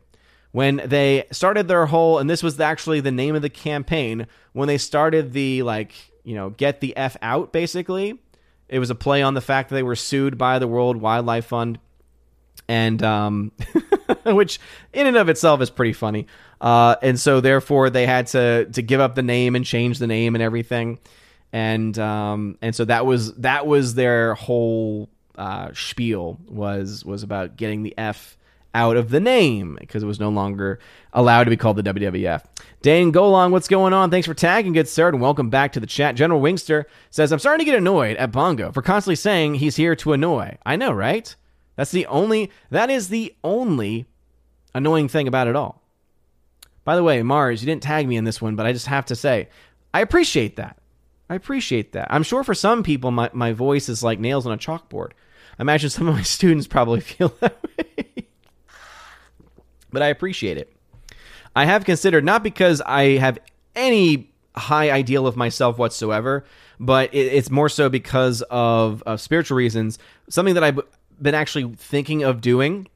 [0.52, 4.68] When they started their whole, and this was actually the name of the campaign, when
[4.68, 5.94] they started the, like,
[6.24, 8.20] you know, get the F out, basically,
[8.70, 11.46] it was a play on the fact that they were sued by the World Wildlife
[11.48, 11.80] Fund
[12.68, 13.52] and um,
[14.26, 14.60] which
[14.94, 16.28] in and of itself is pretty funny.
[16.62, 20.08] Uh, and so therefore they had to to give up the name and change the
[20.08, 21.00] name and everything,
[21.52, 27.58] and um, and so that was that was their whole uh, spiel was was about
[27.58, 28.38] getting the F
[28.76, 30.80] out of the name because it was no longer
[31.14, 32.44] allowed to be called the WWF.
[32.82, 34.10] Dane Golong, what's going on?
[34.10, 36.16] Thanks for tagging, good sir, and welcome back to the chat.
[36.16, 39.96] General Wingster says, I'm starting to get annoyed at Bongo for constantly saying he's here
[39.98, 40.58] to annoy.
[40.66, 41.36] I know, right?
[41.76, 44.06] That's the only that is the only
[44.74, 45.82] annoying thing about it all.
[46.84, 49.06] By the way, Mars, you didn't tag me in this one, but I just have
[49.06, 49.50] to say,
[49.94, 50.78] I appreciate that.
[51.30, 52.08] I appreciate that.
[52.10, 55.12] I'm sure for some people my, my voice is like nails on a chalkboard.
[55.58, 58.28] I imagine some of my students probably feel that way.
[59.92, 60.76] but I appreciate it.
[61.56, 63.40] I have considered not because I have
[63.76, 66.44] any high ideal of myself whatsoever,
[66.80, 70.00] but it, it's more so because of, of spiritual reasons.
[70.30, 70.80] Something that I've
[71.22, 72.88] been actually thinking of doing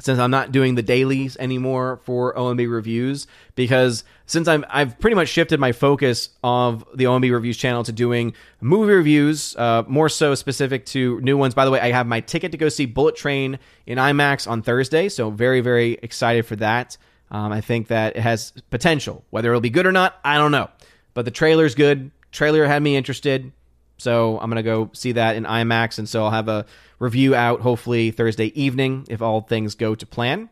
[0.00, 5.14] since I'm not doing the dailies anymore for OMB reviews because since I'm I've pretty
[5.14, 10.08] much shifted my focus of the OMB reviews channel to doing movie reviews, uh, more
[10.08, 11.54] so specific to new ones.
[11.54, 14.62] By the way, I have my ticket to go see Bullet Train in IMAX on
[14.62, 16.96] Thursday, so very very excited for that.
[17.30, 19.24] Um, I think that it has potential.
[19.30, 20.70] Whether it'll be good or not, I don't know.
[21.14, 22.10] But the trailer's good.
[22.30, 23.52] Trailer had me interested.
[23.98, 25.98] So I'm to go see that in IMAX.
[25.98, 26.64] And so I'll have a
[26.98, 30.48] review out hopefully Thursday evening if all things go to plan.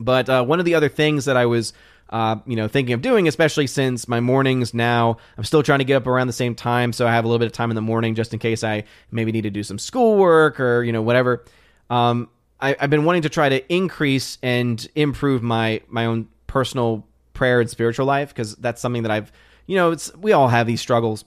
[0.00, 1.74] But uh, one of the other things that I was,
[2.08, 5.84] uh, you know, thinking of doing, especially since my mornings now, I'm still trying to
[5.84, 7.74] get up around the same time, so I have a little bit of time in
[7.74, 11.02] the morning just in case I maybe need to do some schoolwork or you know
[11.02, 11.44] whatever.
[11.90, 17.06] Um, I, I've been wanting to try to increase and improve my my own personal
[17.34, 19.32] prayer and spiritual life because that's something that I've,
[19.66, 21.24] you know, it's we all have these struggles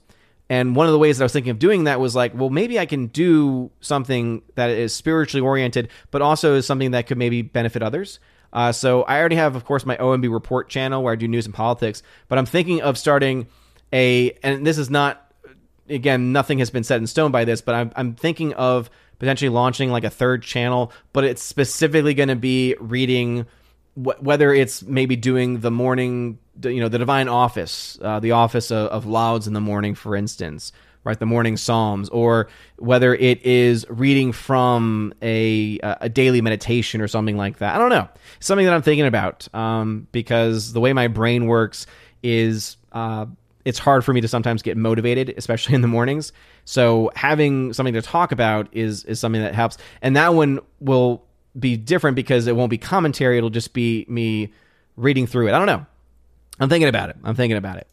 [0.48, 2.50] and one of the ways that I was thinking of doing that was like, well,
[2.50, 7.18] maybe I can do something that is spiritually oriented, but also is something that could
[7.18, 8.20] maybe benefit others.
[8.52, 11.46] Uh, so I already have, of course, my OMB report channel where I do news
[11.46, 13.48] and politics, but I'm thinking of starting
[13.92, 15.30] a, and this is not,
[15.88, 18.88] again, nothing has been set in stone by this, but I'm, I'm thinking of
[19.18, 23.46] potentially launching like a third channel, but it's specifically going to be reading
[23.96, 28.70] wh- whether it's maybe doing the morning, you know, the divine office, uh, the office
[28.70, 30.72] of, of lauds in the morning, for instance,
[31.04, 31.18] right?
[31.18, 37.36] The morning psalms, or whether it is reading from a a daily meditation or something
[37.36, 37.74] like that.
[37.74, 38.08] I don't know.
[38.40, 41.86] Something that I'm thinking about um, because the way my brain works
[42.22, 42.76] is.
[42.92, 43.26] Uh,
[43.64, 46.32] it's hard for me to sometimes get motivated, especially in the mornings.
[46.64, 49.76] So having something to talk about is is something that helps.
[50.02, 51.25] And that one will
[51.58, 53.38] be different because it won't be commentary.
[53.38, 54.52] It'll just be me
[54.96, 55.52] reading through it.
[55.52, 55.86] I don't know.
[56.58, 57.16] I'm thinking about it.
[57.22, 57.86] I'm thinking about it.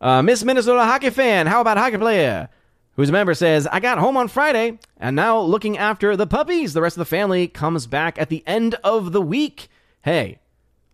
[0.00, 2.48] Uh, Miss Minnesota hockey fan, how about hockey player?
[2.96, 6.72] Who's a member says, I got home on Friday and now looking after the puppies.
[6.72, 9.68] The rest of the family comes back at the end of the week.
[10.02, 10.38] Hey,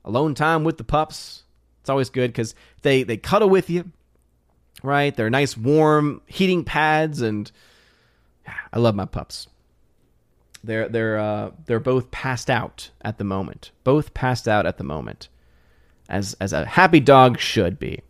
[0.05, 1.45] alone time with the pups.
[1.81, 3.91] It's always good because they, they cuddle with you,
[4.83, 5.15] right?
[5.17, 7.51] They're nice, warm heating pads, and
[8.45, 9.47] yeah, I love my pups.
[10.67, 13.71] They're they're uh, they're both passed out at the moment.
[13.85, 15.29] Both passed out at the moment,
[16.09, 18.01] as as a happy dog should be.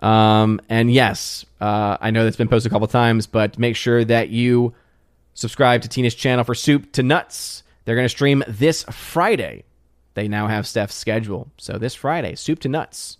[0.00, 4.04] Um, and yes, uh, I know that's been posted a couple times, but make sure
[4.04, 4.74] that you
[5.34, 7.62] subscribe to Tina's channel for Soup to Nuts.
[7.84, 9.64] They're going to stream this Friday.
[10.14, 13.18] They now have Steph's schedule, so this Friday, Soup to Nuts.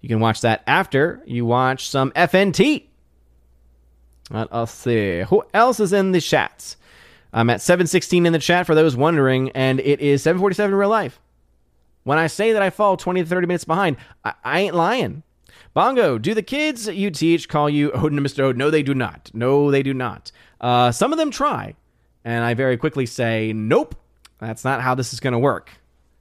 [0.00, 2.84] You can watch that after you watch some FNT.
[4.30, 5.20] Let's see.
[5.20, 6.76] Who else is in the chats?
[7.34, 10.88] I'm at 716 in the chat for those wondering, and it is 747 in real
[10.88, 11.20] life.
[12.04, 15.24] When I say that I fall 20 to 30 minutes behind, I, I ain't lying.
[15.74, 18.44] Bongo, do the kids you teach call you Odin and Mr.
[18.44, 18.58] Odin?
[18.58, 19.32] No, they do not.
[19.34, 20.30] No, they do not.
[20.60, 21.74] Uh, some of them try,
[22.24, 23.96] and I very quickly say, nope,
[24.38, 25.72] that's not how this is going to work.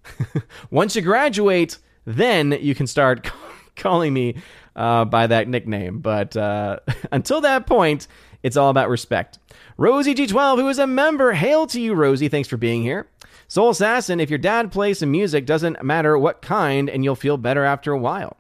[0.72, 3.30] Once you graduate, then you can start
[3.76, 4.38] calling me
[4.76, 6.00] uh, by that nickname.
[6.00, 6.80] But uh,
[7.12, 8.08] until that point,
[8.44, 9.40] it's all about respect.
[9.78, 12.28] Rosie G12, who is a member, hail to you, Rosie.
[12.28, 13.08] Thanks for being here.
[13.48, 17.38] Soul Assassin, if your dad plays some music, doesn't matter what kind, and you'll feel
[17.38, 18.38] better after a while.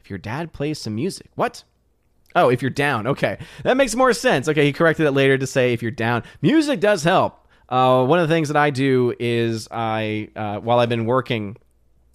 [0.00, 1.64] If your dad plays some music, what?
[2.34, 3.06] Oh, if you're down.
[3.06, 3.38] Okay.
[3.62, 4.48] That makes more sense.
[4.48, 6.22] Okay, he corrected it later to say if you're down.
[6.40, 7.46] Music does help.
[7.68, 11.56] Uh, one of the things that I do is I, uh, while I've been working,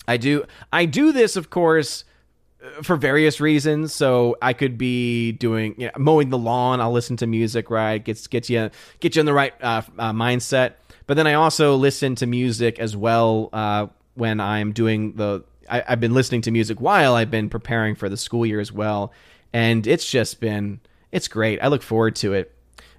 [0.08, 2.04] I do I do this, of course,
[2.84, 3.94] for various reasons.
[3.94, 6.82] So I could be doing you know, mowing the lawn.
[6.82, 8.04] I'll listen to music, right?
[8.04, 10.74] Gets gets you get you in the right uh, uh, mindset.
[11.06, 15.44] But then I also listen to music as well uh, when I'm doing the.
[15.70, 18.72] I, I've been listening to music while I've been preparing for the school year as
[18.72, 19.14] well,
[19.54, 20.80] and it's just been
[21.12, 21.60] it's great.
[21.62, 22.54] I look forward to it.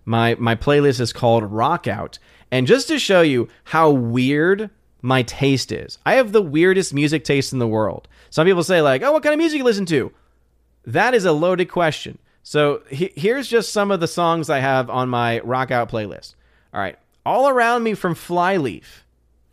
[0.04, 2.18] My my playlist is called Rock Out,
[2.50, 4.70] and just to show you how weird
[5.02, 8.08] my taste is, I have the weirdest music taste in the world.
[8.30, 10.12] Some people say like, "Oh, what kind of music you listen to?"
[10.86, 12.18] That is a loaded question.
[12.42, 16.34] So he- here's just some of the songs I have on my rock out playlist.
[16.72, 19.04] All right, all around me from Flyleaf.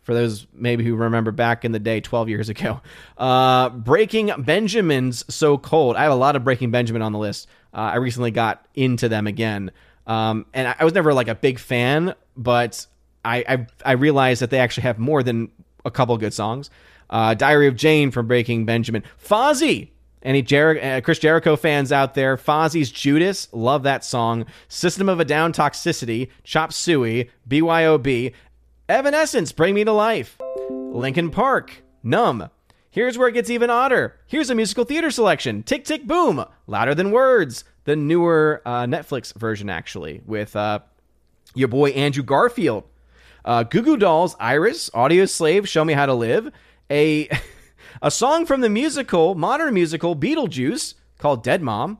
[0.02, 2.80] For those maybe who remember back in the day, 12 years ago,
[3.18, 7.48] uh, Breaking Benjamin's "So Cold." I have a lot of Breaking Benjamin on the list.
[7.74, 9.70] Uh, I recently got into them again,
[10.06, 12.86] um, and I, I was never like a big fan, but
[13.24, 15.50] I, I I realized that they actually have more than
[15.84, 16.70] a couple good songs
[17.10, 19.90] uh, Diary of Jane from Breaking Benjamin, Fozzy,
[20.22, 22.36] Any Jer- uh, Chris Jericho fans out there?
[22.36, 24.46] Fozzy's Judas, love that song.
[24.68, 28.32] System of a Down, Toxicity, Chop Suey, BYOB,
[28.88, 30.38] Evanescence, Bring Me to Life,
[30.70, 32.48] Linkin Park, Numb.
[32.90, 34.16] Here's where it gets even odder.
[34.26, 39.34] Here's a musical theater selection: Tick Tick Boom, Louder Than Words, the newer uh, Netflix
[39.34, 40.78] version actually with uh,
[41.54, 42.84] your boy Andrew Garfield.
[43.44, 46.50] Uh, Goo Goo Dolls, Iris, Audioslave, Show Me How to Live,
[46.90, 47.28] a
[48.02, 51.98] a song from the musical, modern musical Beetlejuice called Dead Mom.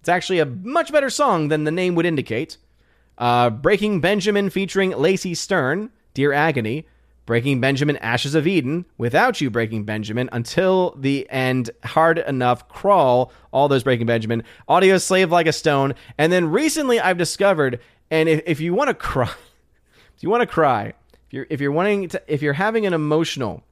[0.00, 2.58] It's actually a much better song than the name would indicate.
[3.18, 6.86] Uh, Breaking Benjamin featuring Lacey Sturm, Dear Agony.
[7.26, 13.32] Breaking Benjamin, Ashes of Eden, Without You, Breaking Benjamin, Until the End, Hard Enough, Crawl,
[13.52, 15.94] all those Breaking Benjamin, Audioslave Like a Stone.
[16.18, 17.80] And then recently I've discovered,
[18.12, 19.34] and if, if you want to cry,
[20.16, 20.92] if you want to cry,
[21.26, 23.64] if you're, if you're wanting to, if you're having an emotional,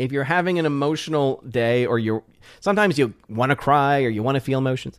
[0.00, 2.22] if you're having an emotional day or you're,
[2.60, 4.98] sometimes you want to cry or you want to feel emotions,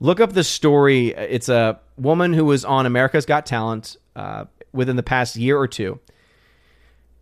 [0.00, 1.08] look up the story.
[1.08, 5.68] It's a woman who was on America's Got Talent uh, within the past year or
[5.68, 6.00] two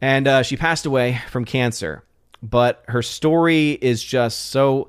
[0.00, 2.04] and uh, she passed away from cancer.
[2.42, 4.88] But her story is just so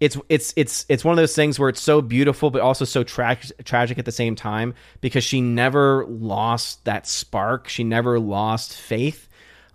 [0.00, 3.04] it's it's it's it's one of those things where it's so beautiful but also so
[3.04, 7.68] tra- tragic at the same time because she never lost that spark.
[7.68, 9.28] She never lost faith.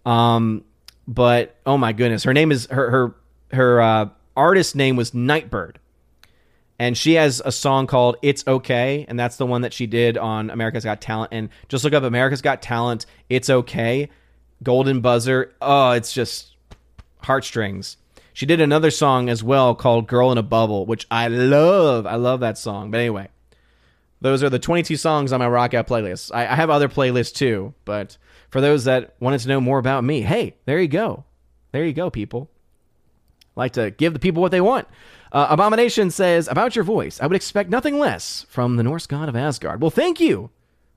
[0.06, 0.66] Um,
[1.08, 3.16] but oh my goodness, her name is her her
[3.51, 5.78] her uh, artist name was Nightbirde.
[6.80, 10.16] And she has a song called It's Okay, and that's the one that she did
[10.16, 11.34] on America's Got Talent.
[11.34, 14.10] And just look up America's Got Talent, It's Okay
[14.64, 15.53] Golden Buzzer.
[15.62, 16.55] Oh, it's just
[17.24, 17.97] heartstrings.
[18.34, 22.05] She did another song as well called Girl in a Bubble, which I love.
[22.05, 22.91] I love that song.
[22.91, 23.30] But anyway,
[24.22, 26.32] those are the 22 songs on my rock out playlist.
[26.34, 28.18] I, I have other playlists too, but
[28.50, 31.24] for those that wanted to know more about me, hey, there you go.
[31.72, 32.50] There you go, people.
[33.56, 34.88] like to give the people what they want.
[35.32, 39.28] Uh, Abomination says, About your voice, I would expect nothing less from the Norse god
[39.30, 39.82] of Asgard.
[39.82, 40.50] Well, thank you.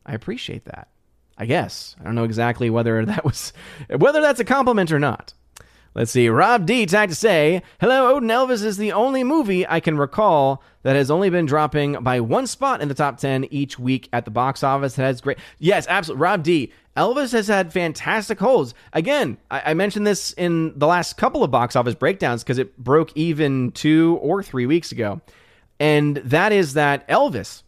[0.07, 0.89] I appreciate that.
[1.37, 1.97] I guess.
[2.01, 3.53] I don't know exactly whether that was
[3.97, 5.33] whether that's a compliment or not.
[5.93, 6.29] Let's see.
[6.29, 10.63] Rob D tagged to say, Hello, Odin Elvis is the only movie I can recall
[10.85, 14.25] that has only been dropping by one spot in the top 10 each week at
[14.25, 14.95] the box office.
[14.95, 15.39] That has great.
[15.59, 16.23] Yes, absolutely.
[16.23, 16.73] Rob D.
[16.97, 18.75] Elvis has had fantastic holds.
[18.93, 22.77] Again, I, I mentioned this in the last couple of box office breakdowns because it
[22.77, 25.21] broke even two or three weeks ago.
[25.79, 27.63] And that is that Elvis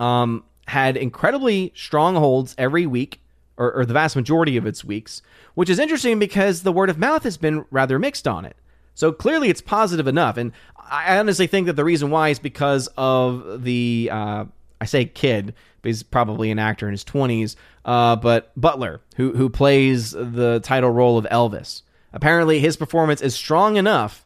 [0.00, 3.20] um, had incredibly strong holds every week,
[3.56, 5.22] or, or the vast majority of its weeks,
[5.54, 8.56] which is interesting because the word of mouth has been rather mixed on it.
[8.94, 10.36] So clearly it's positive enough.
[10.36, 14.44] And I honestly think that the reason why is because of the, uh,
[14.80, 19.48] I say kid, he's probably an actor in his 20s, uh, but Butler, who, who
[19.48, 21.82] plays the title role of Elvis.
[22.12, 24.24] Apparently his performance is strong enough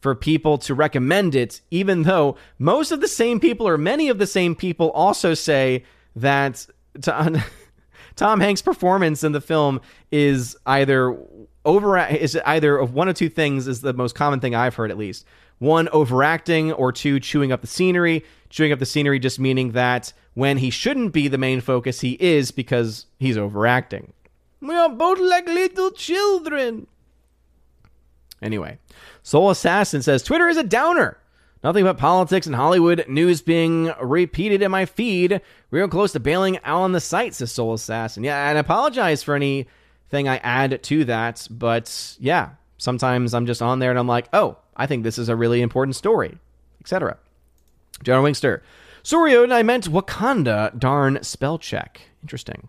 [0.00, 4.18] for people to recommend it, even though most of the same people or many of
[4.18, 6.66] the same people also say that
[7.00, 7.42] Tom,
[8.16, 11.16] Tom Hanks' performance in the film is either
[11.64, 14.90] over is either of one of two things is the most common thing I've heard
[14.90, 15.24] at least.
[15.58, 18.24] One overacting or two chewing up the scenery.
[18.50, 22.12] Chewing up the scenery just meaning that when he shouldn't be the main focus, he
[22.20, 24.12] is because he's overacting.
[24.60, 26.86] We are both like little children.
[28.42, 28.78] Anyway,
[29.22, 31.18] Soul Assassin says Twitter is a downer.
[31.62, 35.40] Nothing but politics and Hollywood news being repeated in my feed.
[35.70, 38.22] Real close to bailing out on the site, says Soul Assassin.
[38.22, 43.62] Yeah, and I apologize for anything I add to that, but yeah, sometimes I'm just
[43.62, 46.36] on there and I'm like, oh, I think this is a really important story,
[46.80, 47.16] etc.
[48.02, 48.60] General Wingster.
[49.04, 52.00] Suryo and I meant Wakanda, darn spell check.
[52.22, 52.68] Interesting.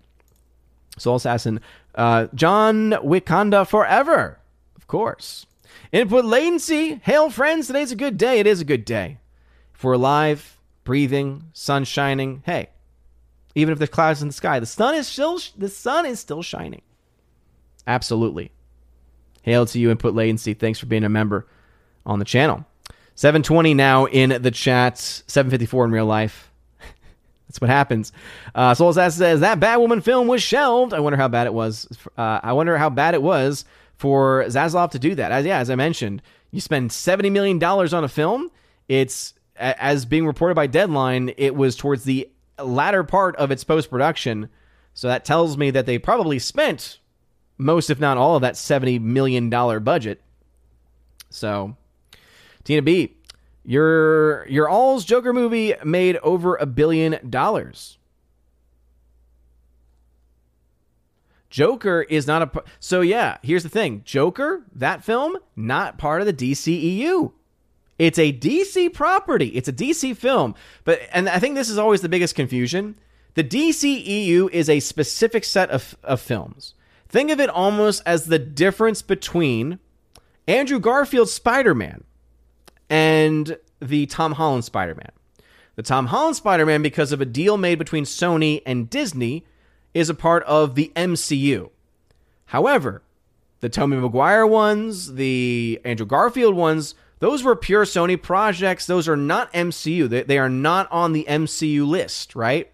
[0.97, 1.61] Soul Assassin.
[1.95, 4.39] Uh, John Wakanda forever.
[4.75, 5.45] Of course.
[5.93, 6.99] Input latency.
[7.03, 7.67] Hail, friends.
[7.67, 8.39] Today's a good day.
[8.39, 9.17] It is a good day.
[9.73, 12.69] If we're alive, breathing, sun shining, hey,
[13.55, 16.41] even if there's clouds in the sky, the sun is still the sun is still
[16.41, 16.81] shining.
[17.87, 18.51] Absolutely.
[19.41, 20.53] Hail to you, input latency.
[20.53, 21.47] Thanks for being a member
[22.05, 22.65] on the channel.
[23.15, 26.51] 720 now in the chat, 754 in real life.
[27.47, 28.11] That's what happens.
[28.53, 30.93] Uh, Soul Assassin says that Batwoman film was shelved.
[30.93, 31.87] I wonder how bad it was.
[32.17, 33.65] Uh, I wonder how bad it was
[33.97, 35.31] for Zaslav to do that.
[35.31, 38.51] As yeah, as I mentioned, you spend seventy million dollars on a film.
[38.87, 42.29] It's as being reported by Deadline, it was towards the
[42.61, 44.49] latter part of its post production.
[44.93, 46.99] So that tells me that they probably spent
[47.57, 50.21] most, if not all, of that seventy million dollar budget.
[51.29, 51.75] So,
[52.65, 53.15] Tina B,
[53.63, 57.97] your your All's Joker movie made over a billion dollars.
[61.49, 63.37] Joker is not a so yeah.
[63.41, 67.31] Here's the thing: Joker, that film, not part of the DCEU.
[67.97, 69.47] It's a DC property.
[69.49, 70.55] It's a DC film.
[70.83, 72.95] But and I think this is always the biggest confusion.
[73.35, 76.73] The DCEU is a specific set of, of films.
[77.07, 79.79] Think of it almost as the difference between
[80.47, 82.03] Andrew Garfield's Spider-Man
[82.89, 85.11] and the Tom Holland Spider-Man.
[85.75, 89.45] The Tom Holland Spider-Man, because of a deal made between Sony and Disney,
[89.93, 91.69] is a part of the MCU.
[92.47, 93.01] However,
[93.59, 98.85] the Tobey Maguire ones, the Andrew Garfield ones, those were pure Sony projects.
[98.85, 100.07] Those are not MCU.
[100.07, 102.71] They, they are not on the MCU list, right?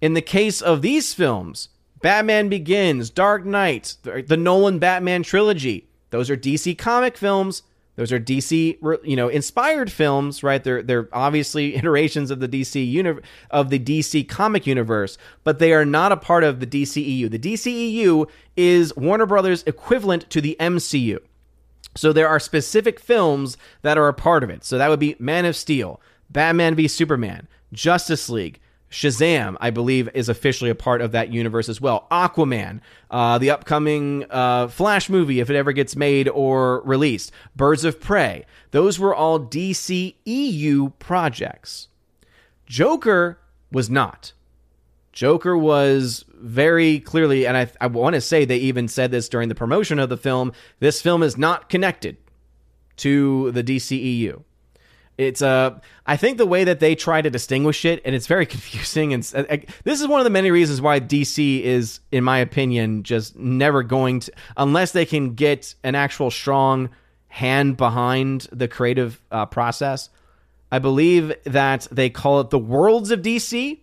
[0.00, 1.68] In the case of these films,
[2.00, 7.62] Batman Begins, Dark Knight, the Nolan Batman trilogy, those are DC comic films.
[7.96, 10.62] Those are DC, you know, inspired films, right?
[10.62, 13.20] They're they're obviously iterations of the DC uni-
[13.50, 17.30] of the DC comic universe, but they are not a part of the DCEU.
[17.30, 21.18] The DCEU is Warner Brothers equivalent to the MCU.
[21.94, 24.64] So there are specific films that are a part of it.
[24.64, 28.60] So that would be Man of Steel, Batman v Superman, Justice League,
[28.90, 32.06] Shazam, I believe, is officially a part of that universe as well.
[32.10, 32.80] Aquaman,
[33.10, 38.00] uh, the upcoming uh, Flash movie, if it ever gets made or released, Birds of
[38.00, 38.46] Prey.
[38.70, 41.88] Those were all DCEU projects.
[42.66, 43.38] Joker
[43.72, 44.32] was not.
[45.12, 49.48] Joker was very clearly, and I, I want to say they even said this during
[49.48, 52.18] the promotion of the film this film is not connected
[52.98, 54.42] to the DCEU.
[55.18, 58.46] It's uh, I think the way that they try to distinguish it, and it's very
[58.56, 59.14] confusing.
[59.14, 62.38] And uh, uh, this is one of the many reasons why DC is, in my
[62.38, 66.90] opinion, just never going to, unless they can get an actual strong
[67.28, 70.10] hand behind the creative uh, process.
[70.70, 73.78] I believe that they call it the worlds of DC,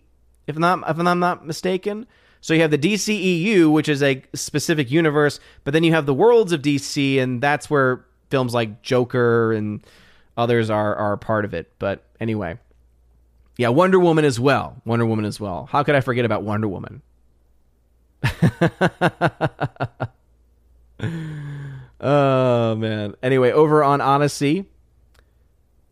[0.46, 2.06] if not if I'm not mistaken.
[2.40, 6.12] So you have the DCEU, which is a specific universe, but then you have the
[6.12, 9.82] worlds of DC, and that's where films like Joker and
[10.36, 11.72] others are are part of it.
[11.78, 12.58] But anyway,
[13.56, 14.80] yeah, Wonder Woman as well.
[14.84, 15.66] Wonder Woman as well.
[15.70, 17.02] How could I forget about Wonder Woman?
[22.00, 23.14] oh man.
[23.22, 24.66] Anyway, over on Odysee,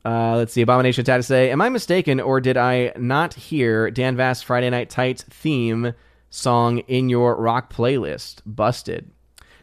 [0.04, 0.62] uh, let's see.
[0.62, 4.90] Abomination to say, Am I mistaken, or did I not hear Dan Vasc Friday Night
[4.90, 5.94] Tights theme
[6.30, 8.40] song in your rock playlist?
[8.44, 9.10] Busted.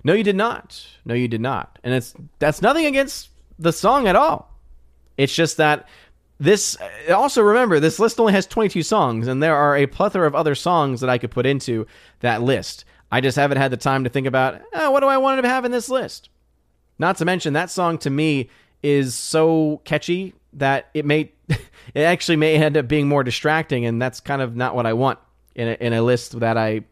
[0.04, 0.86] No, you did not.
[1.04, 1.78] No, you did not.
[1.84, 4.49] And it's that's nothing against the song at all.
[5.20, 5.86] It's just that
[6.40, 6.78] this
[7.14, 10.56] also remember this list only has 22 songs and there are a plethora of other
[10.56, 11.86] songs that I could put into
[12.22, 12.86] that list.
[13.12, 15.50] I just haven't had the time to think about oh, what do I want to
[15.50, 16.30] have in this list.
[17.00, 18.50] Not to mention that song to me
[18.82, 24.02] is so catchy that it may it actually may end up being more distracting and
[24.02, 25.20] that's kind of not what I want
[25.54, 26.86] in a, in a list that I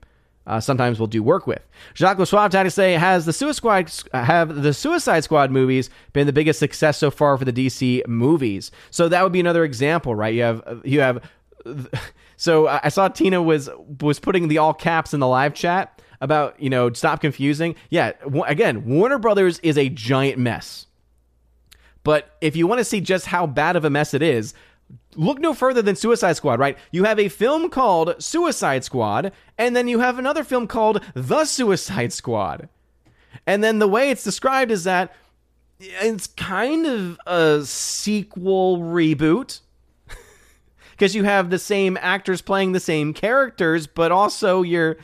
[0.47, 1.61] uh, sometimes will do work with.
[1.93, 6.33] Jacques Suave to say has the Suicide Squad have the Suicide Squad movies been the
[6.33, 8.71] biggest success so far for the DC movies?
[8.89, 10.33] So that would be another example, right?
[10.33, 11.21] You have you have
[12.37, 13.69] so I saw Tina was
[14.01, 17.75] was putting the all caps in the live chat about you know stop confusing.
[17.89, 18.13] Yeah,
[18.47, 20.85] again, Warner Brothers is a giant mess.
[22.03, 24.53] But if you want to see just how bad of a mess it is,
[25.15, 26.77] look no further than Suicide Squad, right?
[26.91, 31.45] You have a film called Suicide Squad, and then you have another film called The
[31.45, 32.69] Suicide Squad.
[33.45, 35.13] And then the way it's described is that
[35.79, 39.61] it's kind of a sequel reboot.
[40.91, 44.97] Because you have the same actors playing the same characters, but also you're.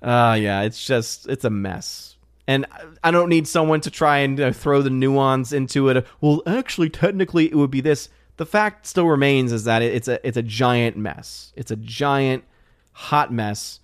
[0.00, 2.66] Uh, yeah, it's just, it's a mess and
[3.02, 6.06] I don't need someone to try and throw the nuance into it.
[6.20, 8.08] Well, actually, technically, it would be this.
[8.36, 11.52] The fact still remains is that it's a it's a giant mess.
[11.56, 12.44] It's a giant
[12.92, 13.80] hot mess,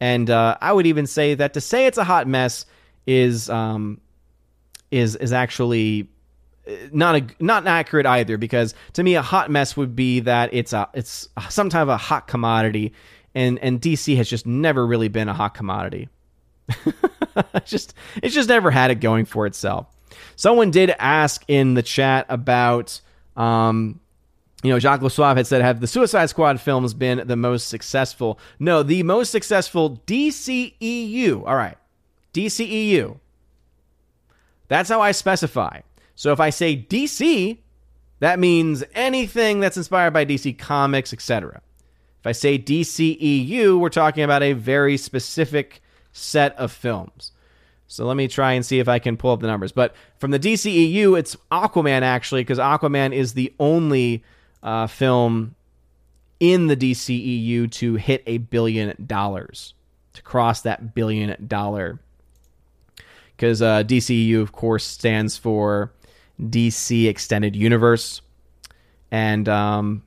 [0.00, 2.66] and uh, I would even say that to say it's a hot mess
[3.06, 4.00] is um,
[4.90, 6.08] is is actually
[6.68, 10.50] uh, not a not accurate either because to me a hot mess would be that
[10.52, 12.92] it's a it's some type of a hot commodity
[13.34, 16.08] and and DC has just never really been a hot commodity.
[17.64, 19.86] just it's just never had it going for itself.
[20.36, 23.00] Someone did ask in the chat about
[23.36, 24.00] um,
[24.62, 28.38] you know, Jacques Lesuave had said, have the Suicide Squad films been the most successful?
[28.58, 31.46] No, the most successful DCEU.
[31.46, 31.76] All right,
[32.32, 33.18] DCEU.
[34.68, 35.80] That's how I specify.
[36.14, 37.58] So if I say DC,
[38.20, 41.60] that means anything that's inspired by DC Comics, etc.
[42.20, 47.32] If I say DCEU, we're talking about a very specific set of films.
[47.86, 49.72] So let me try and see if I can pull up the numbers.
[49.72, 54.24] But from the DCEU, it's Aquaman actually, because Aquaman is the only
[54.62, 55.54] uh, film
[56.40, 59.74] in the DCEU to hit a billion dollars.
[60.14, 62.00] to cross that billion dollar.
[63.36, 65.92] Because uh, DCU, of course, stands for
[66.40, 68.22] DC Extended Universe.
[69.10, 70.02] And um,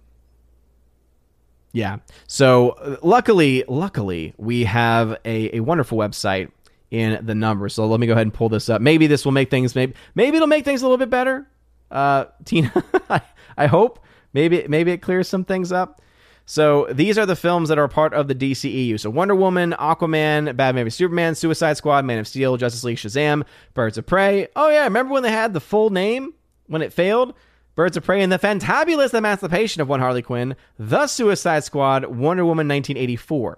[1.72, 1.98] yeah,
[2.28, 6.50] so uh, luckily, luckily, we have a, a wonderful website
[6.92, 7.74] in the numbers.
[7.74, 8.82] So let me go ahead and pull this up.
[8.82, 11.48] Maybe this will make things maybe maybe it'll make things a little bit better.
[11.92, 12.72] Uh, Tina,
[13.10, 13.22] I,
[13.58, 16.02] I hope maybe maybe it clears some things up.
[16.48, 19.00] So these are the films that are part of the DCEU.
[19.00, 23.44] So Wonder Woman, Aquaman, Batman v Superman, Suicide Squad, Man of Steel, Justice League, Shazam,
[23.74, 24.48] Birds of Prey.
[24.56, 26.34] Oh yeah, remember when they had the full name
[26.68, 27.34] when it failed?
[27.76, 32.46] Birds of Prey and the Fantabulous Emancipation of One Harley Quinn, The Suicide Squad, Wonder
[32.46, 33.58] Woman 1984.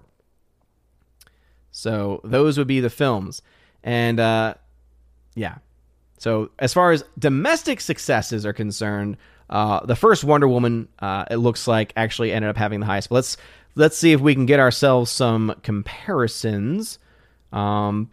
[1.78, 3.40] So those would be the films.
[3.84, 4.54] And uh,
[5.36, 5.58] yeah.
[6.18, 9.16] So as far as domestic successes are concerned,
[9.48, 13.10] uh, the first Wonder Woman, uh, it looks like, actually ended up having the highest.
[13.10, 13.36] But let's
[13.76, 16.98] let's see if we can get ourselves some comparisons.
[17.52, 18.08] Um,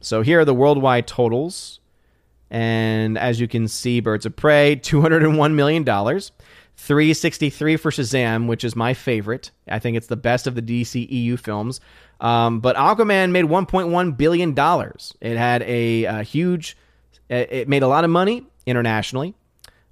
[0.00, 1.78] so here are the worldwide totals,
[2.50, 6.32] and as you can see, Birds of Prey, two hundred and one million dollars.
[6.80, 9.50] 363 for Shazam, which is my favorite.
[9.68, 11.80] I think it's the best of the DC EU films.
[12.20, 15.14] Um, but Aquaman made 1.1 billion dollars.
[15.20, 16.76] It had a, a, huge.
[17.28, 19.34] It made a lot of money internationally.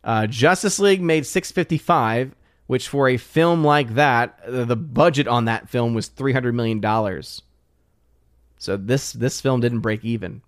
[0.03, 2.35] Uh, Justice League made 655,
[2.67, 7.43] which for a film like that, the budget on that film was 300 million dollars.
[8.59, 10.43] So this this film didn't break even.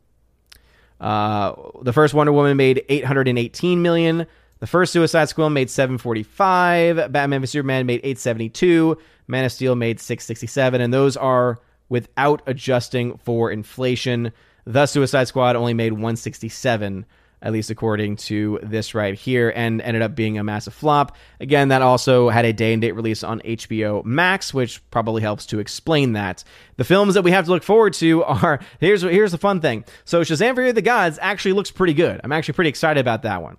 [1.00, 4.26] Uh, the first Wonder Woman made 818 million.
[4.60, 7.12] The first Suicide Squad made 745.
[7.12, 8.96] Batman v Superman made 872.
[9.26, 11.58] Man of Steel made 667, and those are
[11.88, 14.32] without adjusting for inflation.
[14.64, 17.06] The Suicide Squad only made 167
[17.42, 21.16] at least according to this right here, and ended up being a massive flop.
[21.40, 25.46] Again, that also had a day and date release on HBO Max, which probably helps
[25.46, 26.44] to explain that.
[26.76, 29.84] The films that we have to look forward to are here's here's the fun thing.
[30.04, 32.20] So Shazam Fury of the Gods actually looks pretty good.
[32.22, 33.56] I'm actually pretty excited about that one.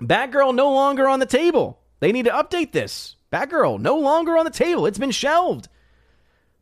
[0.00, 1.80] Batgirl no longer on the table.
[2.00, 3.16] They need to update this.
[3.32, 4.86] Batgirl no longer on the table.
[4.86, 5.68] It's been shelved.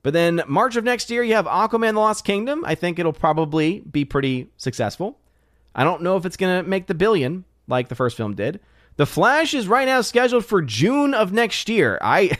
[0.02, 2.64] But then March of next year, you have Aquaman the Lost Kingdom.
[2.64, 5.18] I think it'll probably be pretty successful.
[5.74, 8.60] I don't know if it's going to make the billion like the first film did.
[8.96, 11.98] The Flash is right now scheduled for June of next year.
[12.02, 12.36] I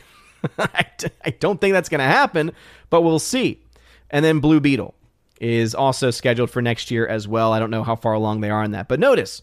[0.59, 2.51] I don't think that's going to happen,
[2.89, 3.61] but we'll see.
[4.09, 4.93] And then Blue Beetle
[5.39, 7.53] is also scheduled for next year as well.
[7.53, 8.87] I don't know how far along they are in that.
[8.87, 9.41] But notice,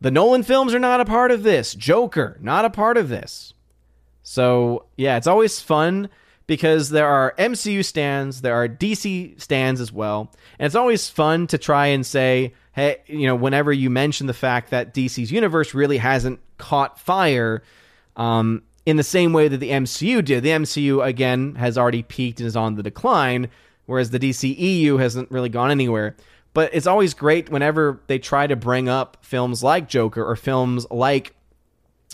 [0.00, 1.74] the Nolan films are not a part of this.
[1.74, 3.54] Joker, not a part of this.
[4.22, 6.08] So, yeah, it's always fun
[6.46, 10.32] because there are MCU stands, there are DC stands as well.
[10.58, 14.34] And it's always fun to try and say, hey, you know, whenever you mention the
[14.34, 17.62] fact that DC's universe really hasn't caught fire
[18.16, 20.42] um, in the same way that the MCU did.
[20.42, 23.48] The MCU, again, has already peaked and is on the decline,
[23.86, 26.16] whereas the DCEU hasn't really gone anywhere.
[26.58, 30.90] But it's always great whenever they try to bring up films like Joker or films
[30.90, 31.32] like,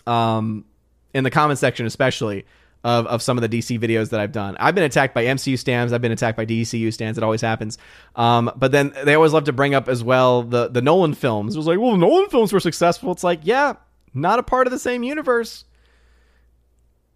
[0.06, 0.66] um,
[1.14, 2.44] in the comment section especially,
[2.84, 4.54] of, of some of the DC videos that I've done.
[4.60, 5.94] I've been attacked by MCU stands.
[5.94, 7.16] I've been attacked by DCU stands.
[7.16, 7.78] It always happens.
[8.16, 11.54] Um, but then they always love to bring up as well the the Nolan films.
[11.54, 13.12] It was like, well, Nolan films were successful.
[13.12, 13.76] It's like, yeah,
[14.12, 15.64] not a part of the same universe.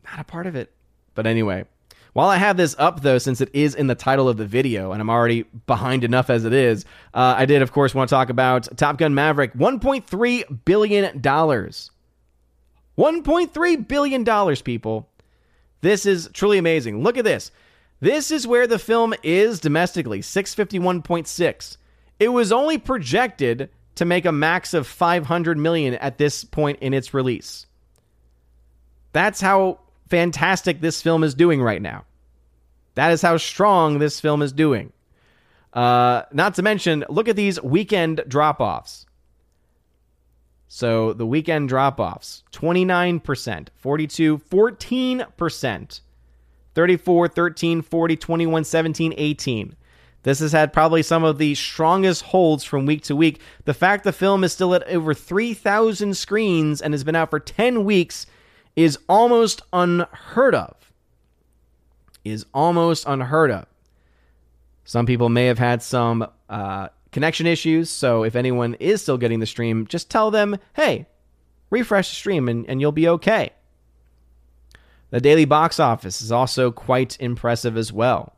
[0.07, 0.73] Not a part of it.
[1.15, 1.67] But anyway,
[2.19, 4.91] while I have this up though, since it is in the title of the video,
[4.91, 8.13] and I'm already behind enough as it is, uh, I did of course want to
[8.13, 11.93] talk about Top Gun Maverick, 1.3 billion dollars.
[12.99, 15.09] 1.3 billion dollars, people.
[15.81, 17.05] This is truly amazing.
[17.05, 17.53] Look at this.
[18.01, 21.77] This is where the film is domestically 651.6.
[22.19, 26.95] It was only projected to make a max of 500 million at this point in
[26.95, 27.67] its release.
[29.13, 29.79] That's how
[30.11, 32.07] fantastic this film is doing right now.
[32.99, 34.93] That is how strong this film is doing.
[35.73, 39.07] Uh, not to mention, look at these weekend drop offs.
[40.67, 46.01] So the weekend drop offs 29%, 42, 14%,
[46.75, 49.77] 34, 13, 40, 21, 17, 18.
[50.25, 53.41] This has had probably some of the strongest holds from week to week.
[53.65, 57.39] The fact the film is still at over 3,000 screens and has been out for
[57.39, 58.27] 10 weeks
[58.75, 60.88] is almost unheard of.
[62.31, 63.67] Is almost unheard of.
[64.85, 67.91] Some people may have had some uh, connection issues.
[67.91, 71.07] So if anyone is still getting the stream, just tell them, hey,
[71.71, 73.51] refresh the stream and, and you'll be okay.
[75.11, 78.35] The daily box office is also quite impressive as well.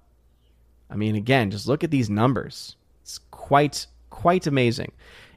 [0.89, 2.77] I mean, again, just look at these numbers.
[3.03, 4.93] It's quite, quite amazing.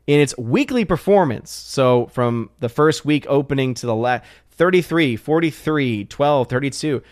[0.05, 4.23] In its weekly performance, so from the first week opening to the last,
[4.53, 7.03] 33, 43, 12, 32.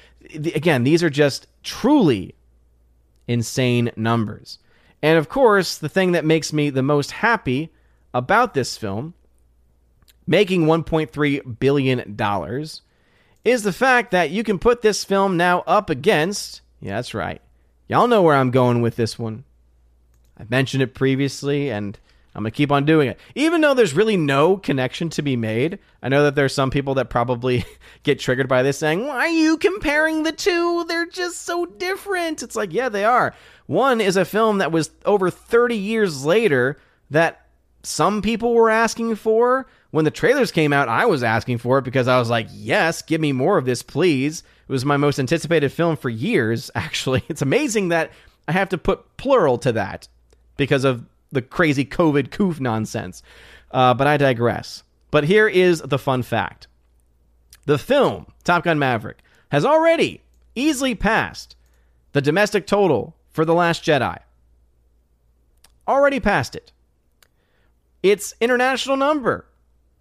[0.56, 2.36] Again, these are just truly
[3.28, 4.60] insane numbers.
[5.02, 7.72] And of course, the thing that makes me the most happy
[8.14, 9.14] about this film,
[10.28, 12.18] making $1.3 billion,
[13.44, 17.42] is the fact that you can put this film now up against, yeah, that's right.
[17.88, 19.44] Y'all know where I'm going with this one.
[20.38, 21.98] I've mentioned it previously, and
[22.34, 23.20] I'm to keep on doing it.
[23.36, 26.94] Even though there's really no connection to be made, I know that there's some people
[26.96, 27.66] that probably
[28.04, 30.86] get triggered by this saying, Why are you comparing the two?
[30.86, 32.42] They're just so different.
[32.42, 33.36] It's like, yeah, they are.
[33.66, 36.78] One is a film that was over 30 years later
[37.10, 37.46] that
[37.84, 39.68] some people were asking for.
[39.92, 43.02] When the trailers came out, I was asking for it because I was like, yes,
[43.02, 44.44] give me more of this, please.
[44.68, 47.24] It was my most anticipated film for years, actually.
[47.28, 48.12] It's amazing that
[48.48, 50.08] I have to put plural to that
[50.56, 53.24] because of the crazy COVID coof nonsense.
[53.72, 54.84] Uh, but I digress.
[55.12, 56.68] But here is the fun fact
[57.66, 59.20] the film, Top Gun Maverick,
[59.50, 60.22] has already
[60.56, 61.56] easily passed
[62.14, 64.18] the domestic total for The Last Jedi.
[65.88, 66.72] Already passed it.
[68.04, 69.46] Its international number,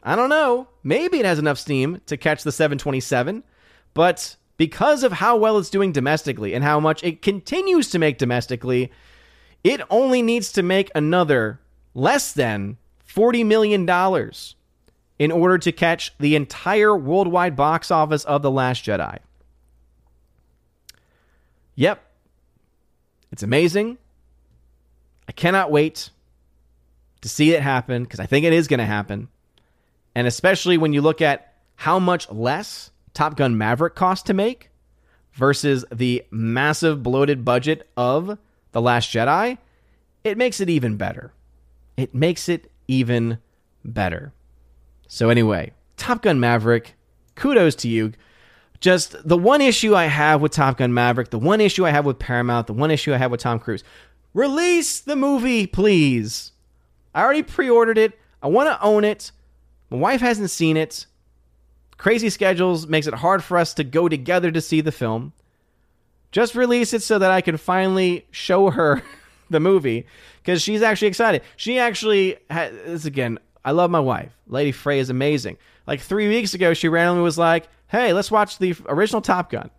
[0.03, 3.45] I don't know, maybe it has enough steam to catch the 727,
[3.93, 8.19] but because of how well it's doing domestically and how much it continues to make
[8.19, 8.91] domestically,
[9.63, 11.61] it only needs to make another
[11.95, 13.89] less than $40 million
[15.19, 19.19] in order to catch the entire worldwide box office of The Last Jedi.
[21.75, 22.03] Yep.
[23.33, 23.99] It's amazing.
[25.29, 26.11] I cannot wait
[27.21, 29.29] to see it happen because I think it is going to happen.
[30.15, 34.71] And especially when you look at how much less Top Gun Maverick cost to make
[35.33, 38.39] versus the massive bloated budget of
[38.73, 39.59] The Last Jedi,
[40.25, 41.33] it makes it even better.
[41.97, 43.39] It makes it even
[43.85, 44.33] better.
[45.09, 46.95] So, anyway, Top Gun Maverick,
[47.35, 48.13] kudos to you.
[48.81, 52.07] Just the one issue I have with Top Gun Maverick, the one issue I have
[52.07, 53.85] with Paramount, the one issue I have with Tom Cruise
[54.35, 56.53] release the movie, please.
[57.15, 58.19] I already pre ordered it.
[58.43, 59.33] I want to own it.
[59.91, 61.07] My wife hasn't seen it.
[61.97, 65.33] Crazy schedules makes it hard for us to go together to see the film.
[66.33, 69.03] Just release it so that I can finally show her
[69.51, 70.07] the movie
[70.43, 71.43] because she's actually excited.
[71.57, 73.39] She actually has, this again.
[73.65, 74.33] I love my wife.
[74.47, 75.59] Lady Frey is amazing.
[75.87, 79.71] Like three weeks ago, she randomly was like, "Hey, let's watch the original Top Gun,"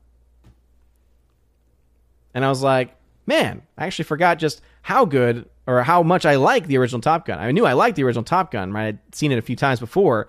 [2.34, 2.96] and I was like,
[3.26, 7.26] "Man, I actually forgot just how good or how much I like the original Top
[7.26, 7.40] Gun.
[7.40, 8.72] I knew I liked the original Top Gun.
[8.72, 10.28] Right, I'd seen it a few times before."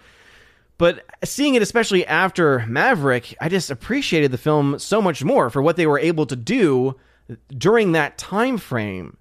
[0.82, 5.62] But seeing it, especially after Maverick, I just appreciated the film so much more for
[5.62, 6.96] what they were able to do
[7.56, 9.16] during that time frame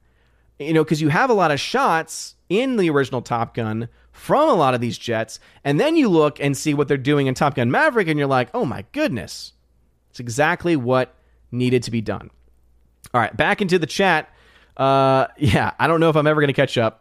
[0.61, 4.49] you know, because you have a lot of shots in the original Top Gun from
[4.49, 7.33] a lot of these jets, and then you look and see what they're doing in
[7.33, 9.53] Top Gun Maverick, and you're like, oh my goodness,
[10.09, 11.15] it's exactly what
[11.51, 12.29] needed to be done.
[13.13, 14.29] All right, back into the chat.
[14.77, 17.00] Uh, yeah, I don't know if I'm ever going to catch up,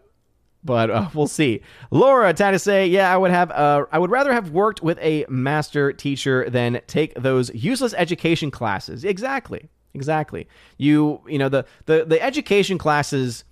[0.65, 1.63] but uh, we'll see.
[1.91, 4.99] Laura had to say, yeah, I would have, uh, I would rather have worked with
[5.01, 9.05] a master teacher than take those useless education classes.
[9.05, 10.49] Exactly, exactly.
[10.79, 13.45] You, you know, the the the education classes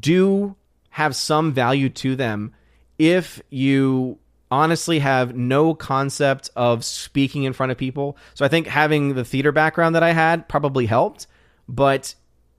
[0.00, 0.56] do
[0.90, 2.52] have some value to them
[2.98, 4.18] if you
[4.50, 8.16] honestly have no concept of speaking in front of people.
[8.34, 11.26] So I think having the theater background that I had probably helped,
[11.68, 12.14] but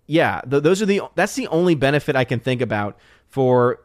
[0.05, 2.97] yeah, th- those are the that's the only benefit I can think about
[3.29, 3.79] for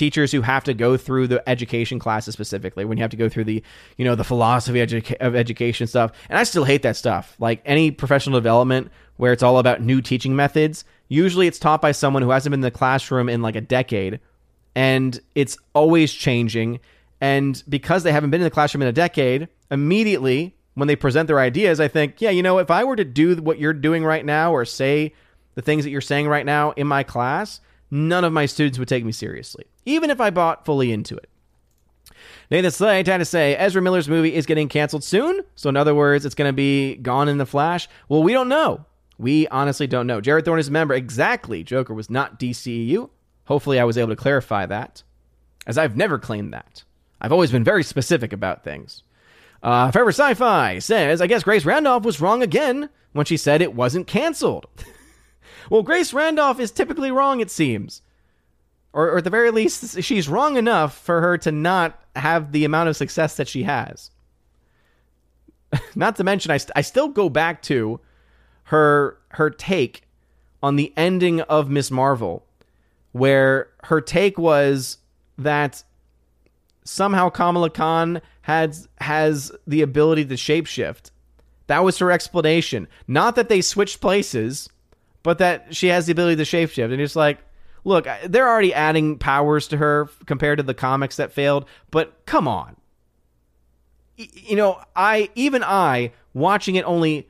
[0.00, 3.28] teachers who have to go through the education classes specifically when you have to go
[3.28, 3.62] through the
[3.98, 7.90] you know the philosophy of education stuff and i still hate that stuff like any
[7.90, 12.30] professional development where it's all about new teaching methods Usually it's taught by someone who
[12.30, 14.20] hasn't been in the classroom in like a decade
[14.76, 16.78] and it's always changing.
[17.20, 21.26] And because they haven't been in the classroom in a decade, immediately when they present
[21.26, 24.04] their ideas, I think, yeah, you know, if I were to do what you're doing
[24.04, 25.12] right now or say
[25.56, 27.60] the things that you're saying right now in my class,
[27.90, 31.28] none of my students would take me seriously, even if I bought fully into it.
[32.50, 35.40] Nathan Slay trying to say Ezra Miller's movie is getting canceled soon.
[35.54, 37.88] So, in other words, it's going to be gone in the flash.
[38.08, 38.84] Well, we don't know.
[39.18, 40.20] We honestly don't know.
[40.20, 40.94] Jared Thorne is a member.
[40.94, 41.62] Exactly.
[41.62, 43.08] Joker was not DCEU.
[43.44, 45.02] Hopefully, I was able to clarify that,
[45.66, 46.84] as I've never claimed that.
[47.20, 49.02] I've always been very specific about things.
[49.62, 53.60] Uh, Forever Sci Fi says, I guess Grace Randolph was wrong again when she said
[53.60, 54.66] it wasn't canceled.
[55.68, 58.02] well, Grace Randolph is typically wrong, it seems.
[58.92, 62.64] Or, or at the very least, she's wrong enough for her to not have the
[62.64, 64.10] amount of success that she has.
[65.94, 68.00] not to mention, I, st- I still go back to
[68.64, 70.02] her her take
[70.62, 72.44] on the ending of Miss Marvel,
[73.12, 74.98] where her take was
[75.38, 75.82] that
[76.84, 81.10] somehow Kamala Khan has has the ability to shapeshift.
[81.66, 82.88] That was her explanation.
[83.06, 84.68] Not that they switched places,
[85.22, 86.92] but that she has the ability to shapeshift.
[86.92, 87.38] And it's like,
[87.84, 92.48] look, they're already adding powers to her compared to the comics that failed, but come
[92.48, 92.76] on.
[94.16, 97.28] You know, I even I watching it only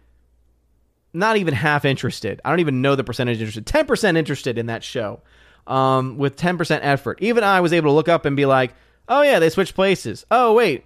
[1.13, 2.41] not even half interested.
[2.45, 3.67] I don't even know the percentage interested.
[3.67, 5.21] 10% interested in that show.
[5.67, 7.19] Um, with 10% effort.
[7.21, 8.75] Even I was able to look up and be like,
[9.09, 10.27] "Oh yeah, they switched places.
[10.29, 10.85] Oh wait,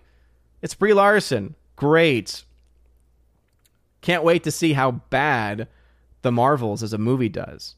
[0.60, 1.54] it's Brie Larson.
[1.76, 2.44] Great.
[4.02, 5.68] Can't wait to see how bad
[6.24, 7.76] The Marvels as a movie does."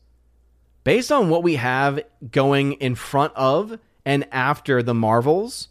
[0.87, 2.01] based on what we have
[2.31, 5.67] going in front of and after the Marvels,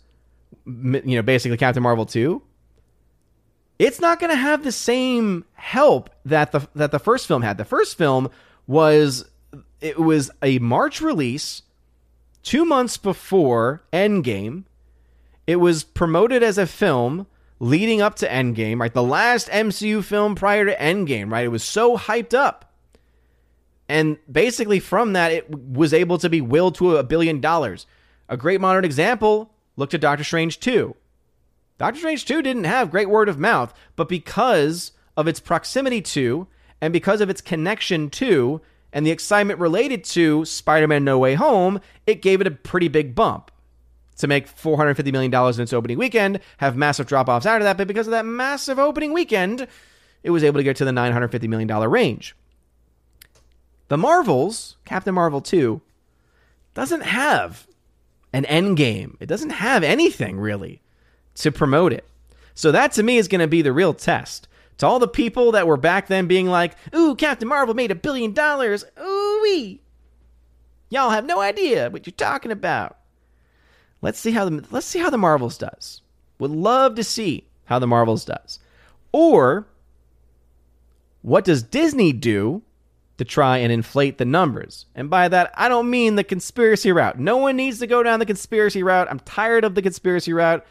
[0.65, 2.41] you know, basically Captain Marvel 2,
[3.79, 7.57] it's not going to have the same help that the that the first film had.
[7.57, 8.29] The first film
[8.67, 9.23] was
[9.79, 11.61] it was a March release
[12.43, 14.65] 2 months before Endgame.
[15.47, 17.25] It was promoted as a film
[17.61, 18.93] leading up to Endgame, right?
[18.93, 21.45] The last MCU film prior to Endgame, right?
[21.45, 22.64] It was so hyped up.
[23.87, 27.85] And basically, from that, it was able to be willed to a billion dollars.
[28.27, 30.95] A great modern example look to Doctor Strange 2.
[31.77, 36.47] Doctor Strange 2 didn't have great word of mouth, but because of its proximity to,
[36.81, 41.35] and because of its connection to, and the excitement related to Spider Man No Way
[41.35, 43.51] Home, it gave it a pretty big bump
[44.17, 47.77] to make $450 million in its opening weekend, have massive drop offs out of that,
[47.77, 49.67] but because of that massive opening weekend,
[50.23, 52.35] it was able to get to the $950 million range.
[53.87, 55.81] The Marvels, Captain Marvel 2,
[56.73, 57.67] doesn't have
[58.33, 59.17] an end game.
[59.19, 60.81] It doesn't have anything really
[61.35, 62.07] to promote it.
[62.53, 64.47] So that to me is going to be the real test.
[64.79, 67.95] To all the people that were back then being like, "Ooh, Captain Marvel made a
[67.95, 69.81] billion dollars." Ooh wee.
[70.89, 72.97] Y'all have no idea what you're talking about.
[74.01, 76.01] Let's see how the let's see how the Marvels does.
[76.39, 78.59] Would love to see how the Marvels does.
[79.11, 79.67] Or
[81.21, 82.61] what does Disney do
[83.17, 84.85] to try and inflate the numbers.
[84.93, 87.17] And by that, I don't mean the conspiracy route.
[87.19, 89.07] No one needs to go down the conspiracy route.
[89.09, 90.65] I'm tired of the conspiracy route.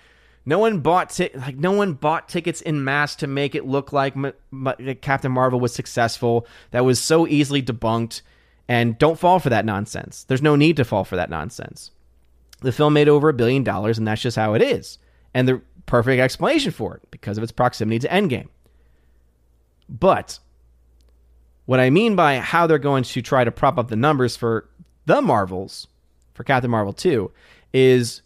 [0.46, 3.92] No one bought t- like no one bought tickets in mass to make it look
[3.92, 6.46] like M- M- Captain Marvel was successful.
[6.70, 8.20] That was so easily debunked.
[8.68, 10.24] And don't fall for that nonsense.
[10.24, 11.90] There's no need to fall for that nonsense.
[12.60, 14.98] The film made over a billion dollars, and that's just how it is.
[15.34, 18.48] And the perfect explanation for it because of its proximity to Endgame.
[19.88, 20.38] But
[21.66, 24.68] what I mean by how they're going to try to prop up the numbers for
[25.06, 25.86] the Marvels,
[26.34, 27.30] for Captain Marvel 2,
[27.72, 28.22] is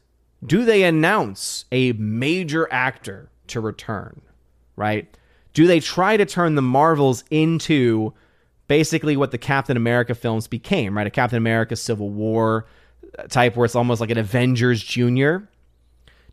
[0.46, 4.20] do they announce a major actor to return,
[4.76, 5.08] right?
[5.52, 8.12] Do they try to turn the Marvels into
[8.68, 11.06] basically what the Captain America films became, right?
[11.06, 12.66] A Captain America Civil War
[13.28, 15.48] type where it's almost like an Avengers Junior.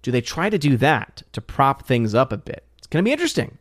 [0.02, 2.64] Do they try to do that to prop things up a bit?
[2.78, 3.58] It's going to be interesting.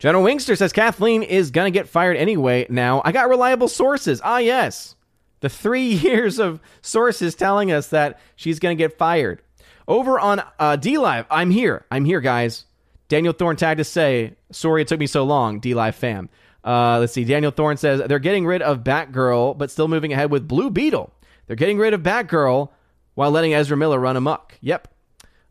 [0.00, 3.02] General Wingster says Kathleen is going to get fired anyway now.
[3.04, 4.22] I got reliable sources.
[4.24, 4.96] Ah, yes.
[5.40, 9.42] The three years of sources telling us that she's going to get fired.
[9.86, 11.84] Over on uh, DLive, I'm here.
[11.90, 12.64] I'm here, guys.
[13.08, 16.30] Daniel Thorne tagged to say, sorry it took me so long, DLive fam.
[16.64, 17.24] Uh, let's see.
[17.24, 21.12] Daniel Thorne says they're getting rid of Batgirl, but still moving ahead with Blue Beetle.
[21.46, 22.70] They're getting rid of Batgirl
[23.16, 24.56] while letting Ezra Miller run amok.
[24.62, 24.88] Yep.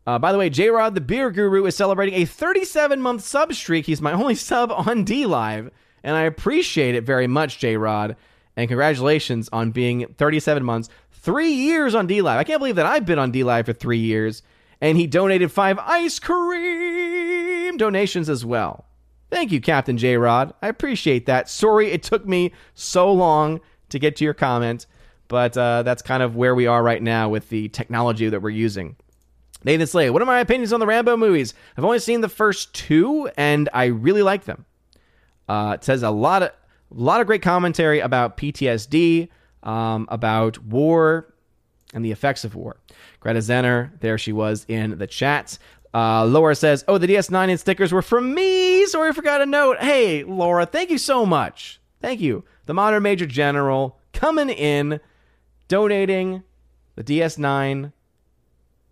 [0.07, 3.53] Uh, by the way, J Rod the Beer Guru is celebrating a 37 month sub
[3.53, 3.85] streak.
[3.85, 5.69] He's my only sub on DLive,
[6.03, 8.15] and I appreciate it very much, J Rod.
[8.55, 12.37] And congratulations on being 37 months, three years on DLive.
[12.37, 14.41] I can't believe that I've been on DLive for three years,
[14.81, 18.85] and he donated five ice cream donations as well.
[19.29, 20.53] Thank you, Captain J Rod.
[20.61, 21.49] I appreciate that.
[21.49, 24.87] Sorry it took me so long to get to your comment,
[25.27, 28.49] but uh, that's kind of where we are right now with the technology that we're
[28.49, 28.95] using.
[29.63, 31.53] Nathan Slay, what are my opinions on the Rambo movies?
[31.77, 34.65] I've only seen the first two, and I really like them.
[35.49, 39.29] Uh, it says a lot of a lot of great commentary about PTSD,
[39.61, 41.33] um, about war,
[41.93, 42.77] and the effects of war.
[43.19, 45.57] Greta Zenner, there she was in the chat.
[45.93, 48.85] Uh, Laura says, "Oh, the DS9 and stickers were from me.
[48.85, 49.77] Sorry, I forgot a note.
[49.79, 51.81] Hey, Laura, thank you so much.
[52.01, 52.43] Thank you.
[52.65, 54.99] The Modern Major General coming in,
[55.67, 56.43] donating
[56.95, 57.91] the DS9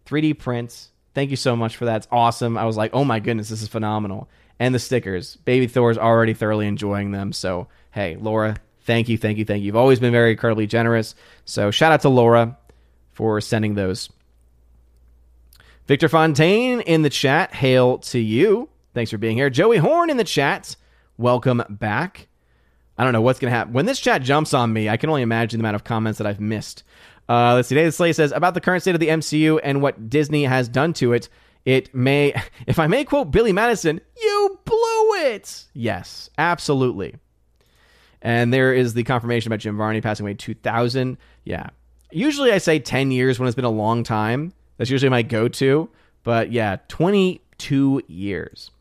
[0.07, 0.89] 3D prints.
[1.13, 1.97] Thank you so much for that.
[1.97, 2.57] It's awesome.
[2.57, 4.29] I was like, oh my goodness, this is phenomenal.
[4.59, 5.35] And the stickers.
[5.37, 7.33] Baby Thor's already thoroughly enjoying them.
[7.33, 9.67] So, hey, Laura, thank you, thank you, thank you.
[9.67, 11.13] You've always been very incredibly generous.
[11.45, 12.57] So, shout out to Laura
[13.11, 14.09] for sending those.
[15.87, 17.53] Victor Fontaine in the chat.
[17.53, 18.69] Hail to you.
[18.93, 19.49] Thanks for being here.
[19.49, 20.75] Joey Horn in the chat.
[21.17, 22.27] Welcome back.
[22.97, 23.73] I don't know what's going to happen.
[23.73, 26.27] When this chat jumps on me, I can only imagine the amount of comments that
[26.27, 26.83] I've missed.
[27.29, 27.75] Uh, let's see.
[27.75, 30.93] David Slay says about the current state of the MCU and what Disney has done
[30.93, 31.29] to it.
[31.65, 32.33] It may,
[32.67, 35.65] if I may quote Billy Madison, you blew it.
[35.73, 37.15] Yes, absolutely.
[38.21, 41.17] And there is the confirmation about Jim Varney passing away 2000.
[41.43, 41.69] Yeah.
[42.11, 44.53] Usually I say 10 years when it's been a long time.
[44.77, 45.89] That's usually my go to.
[46.23, 48.71] But yeah, 22 years.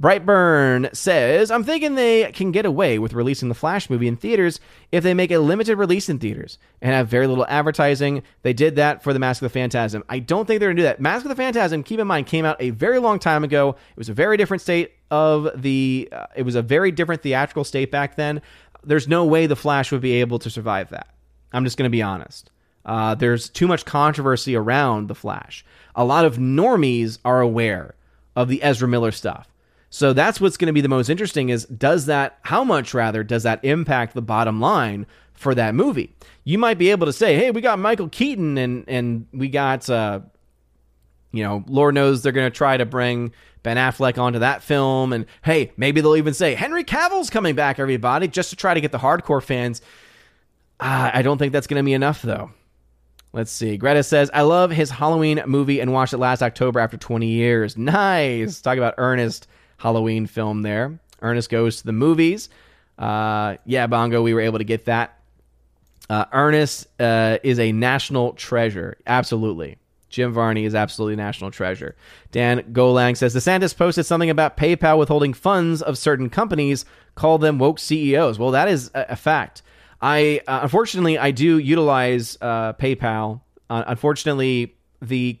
[0.00, 4.60] Brightburn says, I'm thinking they can get away with releasing the Flash movie in theaters
[4.92, 8.22] if they make a limited release in theaters and have very little advertising.
[8.42, 10.04] They did that for The Mask of the Phantasm.
[10.08, 11.00] I don't think they're going to do that.
[11.00, 13.70] Mask of the Phantasm, keep in mind, came out a very long time ago.
[13.70, 17.64] It was a very different state of the, uh, it was a very different theatrical
[17.64, 18.40] state back then.
[18.84, 21.08] There's no way The Flash would be able to survive that.
[21.52, 22.52] I'm just going to be honest.
[22.84, 25.64] Uh, there's too much controversy around The Flash.
[25.96, 27.96] A lot of normies are aware
[28.36, 29.48] of the Ezra Miller stuff.
[29.90, 33.24] So that's what's going to be the most interesting is does that how much rather
[33.24, 36.14] does that impact the bottom line for that movie?
[36.44, 39.88] You might be able to say, "Hey, we got Michael Keaton and and we got
[39.88, 40.20] uh
[41.30, 43.32] you know, Lord knows they're going to try to bring
[43.62, 47.78] Ben Affleck onto that film and hey, maybe they'll even say Henry Cavill's coming back
[47.78, 49.80] everybody just to try to get the hardcore fans.
[50.80, 52.50] Uh, I don't think that's going to be enough though.
[53.32, 53.76] Let's see.
[53.76, 57.76] Greta says, I love his Halloween movie and watched it last October after 20 years.
[57.76, 58.62] Nice.
[58.62, 59.46] Talk about Ernest
[59.78, 61.00] Halloween film there.
[61.22, 62.48] Ernest goes to the movies.
[62.98, 65.18] Uh, yeah, Bongo, we were able to get that.
[66.10, 68.96] Uh, Ernest uh, is a national treasure.
[69.06, 69.78] Absolutely.
[70.08, 71.94] Jim Varney is absolutely a national treasure.
[72.32, 76.84] Dan Golang says DeSantis posted something about PayPal withholding funds of certain companies,
[77.14, 78.38] call them woke CEOs.
[78.38, 79.62] Well, that is a, a fact.
[80.00, 83.42] I uh, unfortunately I do utilize uh, PayPal.
[83.68, 85.38] Uh, unfortunately, the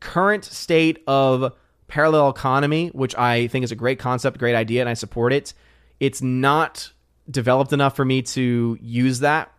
[0.00, 1.54] current state of
[1.92, 5.52] parallel economy, which I think is a great concept, great idea, and I support it.
[6.00, 6.90] It's not
[7.30, 9.52] developed enough for me to use that,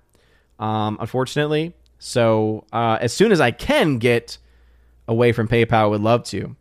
[0.57, 1.75] um, unfortunately.
[1.99, 4.39] So uh, as soon as I can get
[5.07, 6.55] away from PayPal, I would love to.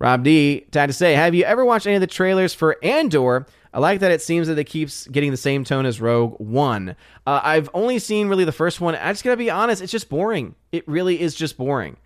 [0.00, 3.46] Rob D, had to say, have you ever watched any of the trailers for Andor?
[3.72, 6.96] I like that it seems that it keeps getting the same tone as Rogue One.
[7.24, 8.96] Uh, I've only seen really the first one.
[8.96, 10.56] I just gotta be honest, it's just boring.
[10.72, 11.98] It really is just boring.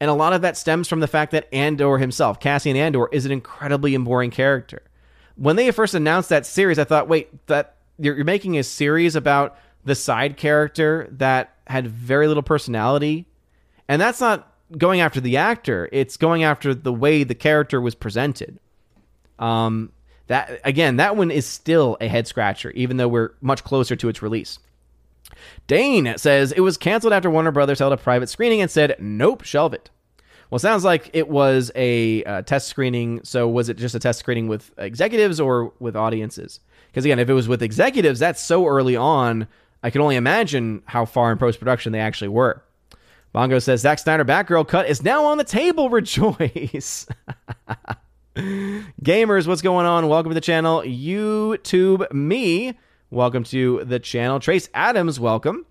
[0.00, 3.26] And a lot of that stems from the fact that Andor himself, Cassian Andor, is
[3.26, 4.82] an incredibly boring character.
[5.36, 9.58] When they first announced that series, I thought, wait, that you're making a series about
[9.84, 13.26] the side character that had very little personality.
[13.88, 17.94] And that's not going after the actor, it's going after the way the character was
[17.94, 18.58] presented.
[19.38, 19.92] Um,
[20.26, 24.08] that again, that one is still a head scratcher, even though we're much closer to
[24.08, 24.58] its release.
[25.66, 29.42] Dane says it was canceled after Warner Brothers held a private screening and said, nope,
[29.42, 29.90] shelve it.
[30.50, 33.20] Well, sounds like it was a uh, test screening.
[33.22, 36.60] So, was it just a test screening with executives or with audiences?
[36.86, 39.46] Because, again, if it was with executives, that's so early on.
[39.82, 42.62] I can only imagine how far in post production they actually were.
[43.32, 45.90] Bongo says Zack Snyder Batgirl cut is now on the table.
[45.90, 47.06] Rejoice.
[48.36, 50.08] Gamers, what's going on?
[50.08, 50.80] Welcome to the channel.
[50.80, 52.78] YouTube me.
[53.10, 54.38] Welcome to the channel.
[54.38, 55.64] Trace Adams, welcome.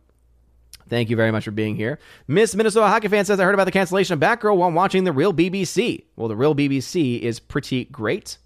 [0.90, 2.00] Thank you very much for being here.
[2.28, 5.12] Miss Minnesota Hockey Fan says, I heard about the cancellation of Batgirl while watching the
[5.12, 6.06] real BBC.
[6.16, 8.40] Well, the real BBC is pretty great.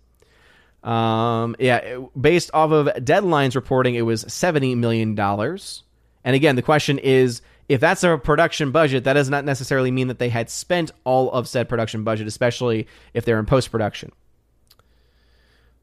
[0.84, 5.18] Um, yeah, based off of Deadline's reporting, it was $70 million.
[5.18, 10.10] And again, the question is if that's a production budget, that does not necessarily mean
[10.10, 14.12] that they had spent all of said production budget, especially if they're in post production.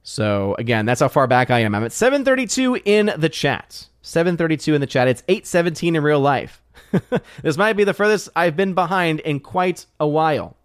[0.09, 1.75] So again, that's how far back I am.
[1.75, 3.89] I'm at 732 in the chat.
[4.01, 5.07] 732 in the chat.
[5.07, 6.63] It's 817 in real life.
[7.43, 10.57] this might be the furthest I've been behind in quite a while.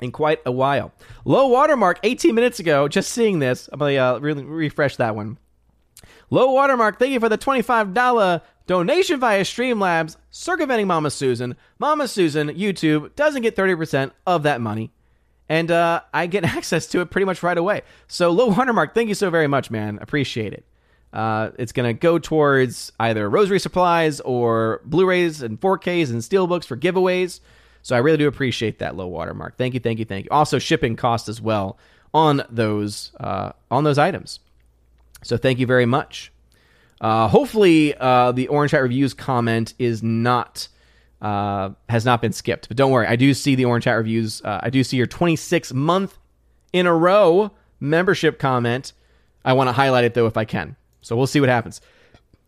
[0.00, 0.92] In quite a while.
[1.24, 2.88] Low watermark 18 minutes ago.
[2.88, 5.38] Just seeing this, I'm gonna uh, really refresh that one.
[6.28, 6.98] Low watermark.
[6.98, 11.54] Thank you for the $25 donation via Streamlabs, circumventing Mama Susan.
[11.78, 14.90] Mama Susan, YouTube, doesn't get 30% of that money
[15.48, 17.82] and uh, I get access to it pretty much right away.
[18.08, 19.98] So, low watermark, thank you so very much, man.
[20.00, 20.64] Appreciate it.
[21.12, 26.64] Uh, it's going to go towards either rosary supplies or Blu-rays and 4Ks and steelbooks
[26.64, 27.40] for giveaways.
[27.82, 29.56] So I really do appreciate that low watermark.
[29.56, 30.30] Thank you, thank you, thank you.
[30.30, 31.78] Also, shipping cost as well
[32.12, 34.40] on those uh, on those items.
[35.22, 36.32] So thank you very much.
[37.00, 40.68] Uh, hopefully, uh, the Orange Hat Reviews comment is not
[41.20, 42.68] uh, has not been skipped.
[42.68, 44.42] But don't worry, I do see the Orange Hat reviews.
[44.42, 46.18] Uh, I do see your 26 month
[46.72, 48.92] in a row membership comment.
[49.44, 50.76] I want to highlight it though if I can.
[51.00, 51.80] So we'll see what happens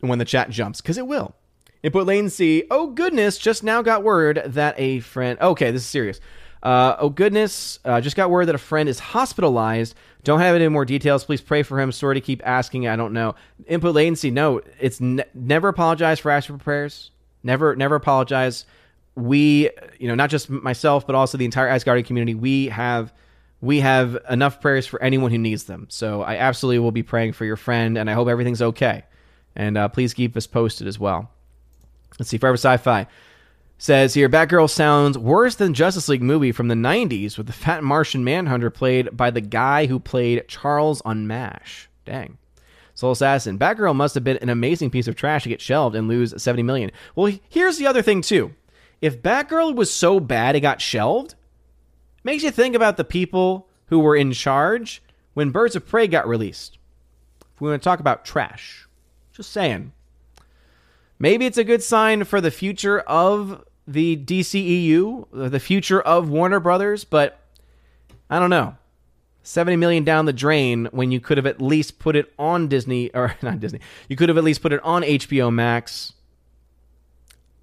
[0.01, 1.35] when the chat jumps because it will.
[1.83, 2.65] Input latency.
[2.71, 5.39] Oh goodness, just now got word that a friend.
[5.41, 6.21] Okay, this is serious.
[6.61, 9.95] Uh, oh goodness, uh, just got word that a friend is hospitalized.
[10.25, 11.25] Don't have any more details.
[11.25, 11.93] Please pray for him.
[11.93, 12.89] Sorry to keep asking.
[12.89, 13.37] I don't know.
[13.69, 14.33] Input latency.
[14.33, 17.13] No, it's ne- never apologize for asking for prayers.
[17.43, 18.65] Never, never apologize.
[19.15, 23.13] We, you know, not just myself, but also the entire Asgardian community, we have
[23.61, 25.87] we have enough prayers for anyone who needs them.
[25.91, 29.05] So I absolutely will be praying for your friend, and I hope everything's okay.
[29.57, 31.31] And uh, please keep us posted as well.
[32.19, 33.07] Let's see, Forever Sci-Fi
[33.79, 37.83] says here, Batgirl sounds worse than Justice League movie from the '90s with the fat
[37.83, 41.89] Martian Manhunter played by the guy who played Charles on MASH.
[42.05, 42.38] Dang.
[42.99, 46.09] Soul Assassin, Batgirl must have been an amazing piece of trash to get shelved and
[46.09, 46.91] lose 70 million.
[47.15, 48.57] Well, here's the other thing too.
[49.01, 51.37] If Batgirl was so bad it got shelved,
[52.25, 55.01] makes you think about the people who were in charge
[55.35, 56.77] when Birds of Prey got released.
[57.55, 58.89] If we want to talk about trash,
[59.31, 59.93] just saying.
[61.21, 66.59] Maybe it's a good sign for the future of the DCEU, the future of Warner
[66.59, 67.39] Brothers, but
[68.29, 68.77] I don't know.
[69.49, 73.11] 70 million down the drain when you could have at least put it on Disney
[73.15, 73.81] or not Disney.
[74.09, 76.13] You could have at least put it on HBO Max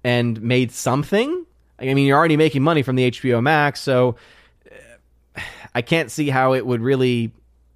[0.02, 1.46] and made something.
[1.78, 4.16] I mean, you're already making money from the HBO Max, so
[5.36, 5.40] uh,
[5.76, 7.32] I can't see how it would really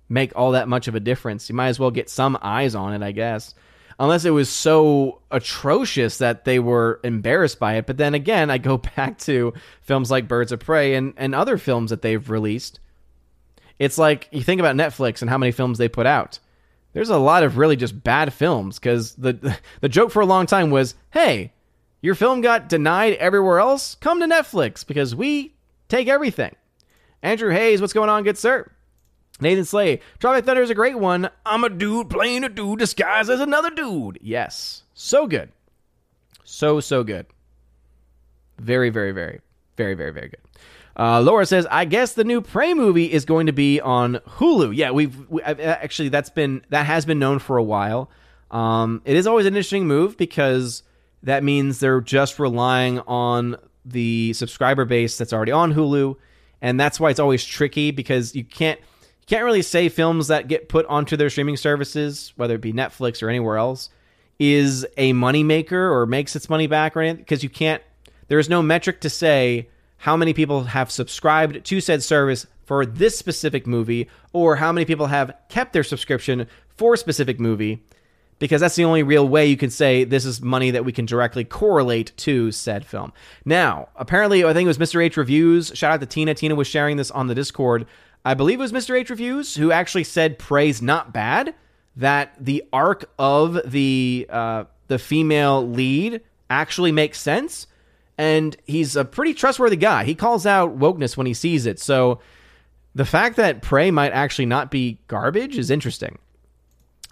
[0.08, 1.48] make all that much of a difference.
[1.48, 3.54] You might as well get some eyes on it, I guess.
[4.00, 7.86] Unless it was so atrocious that they were embarrassed by it.
[7.86, 11.58] But then again, I go back to films like Birds of Prey and, and other
[11.58, 12.80] films that they've released
[13.80, 16.38] it's like you think about Netflix and how many films they put out.
[16.92, 20.46] There's a lot of really just bad films because the the joke for a long
[20.46, 21.52] time was, "Hey,
[22.00, 23.96] your film got denied everywhere else.
[23.96, 25.54] Come to Netflix because we
[25.88, 26.54] take everything."
[27.22, 28.70] Andrew Hayes, what's going on, good sir?
[29.40, 31.30] Nathan Slay, Tropic Thunder is a great one.
[31.46, 34.18] I'm a dude playing a dude disguised as another dude.
[34.20, 35.50] Yes, so good,
[36.44, 37.26] so so good.
[38.58, 39.40] Very very very
[39.78, 40.49] very very very good.
[41.00, 44.76] Uh, Laura says, "I guess the new Prey movie is going to be on Hulu."
[44.76, 48.10] Yeah, we've we, actually that's been that has been known for a while.
[48.50, 50.82] Um, it is always an interesting move because
[51.22, 53.56] that means they're just relying on
[53.86, 56.16] the subscriber base that's already on Hulu,
[56.60, 60.48] and that's why it's always tricky because you can't you can't really say films that
[60.48, 63.88] get put onto their streaming services, whether it be Netflix or anywhere else,
[64.38, 67.82] is a moneymaker or makes its money back or anything because you can't.
[68.28, 69.70] There is no metric to say
[70.00, 74.84] how many people have subscribed to said service for this specific movie, or how many
[74.84, 76.46] people have kept their subscription
[76.76, 77.82] for a specific movie,
[78.38, 81.04] because that's the only real way you can say this is money that we can
[81.04, 83.12] directly correlate to said film.
[83.44, 85.04] Now, apparently, I think it was Mr.
[85.04, 85.70] H Reviews.
[85.74, 86.32] Shout out to Tina.
[86.32, 87.86] Tina was sharing this on the Discord.
[88.24, 88.98] I believe it was Mr.
[88.98, 91.54] H Reviews who actually said Prey's not bad.
[91.96, 97.66] That the arc of the uh, the female lead actually makes sense
[98.20, 100.04] and he's a pretty trustworthy guy.
[100.04, 101.80] He calls out wokeness when he sees it.
[101.80, 102.20] So
[102.94, 106.18] the fact that Prey might actually not be garbage is interesting.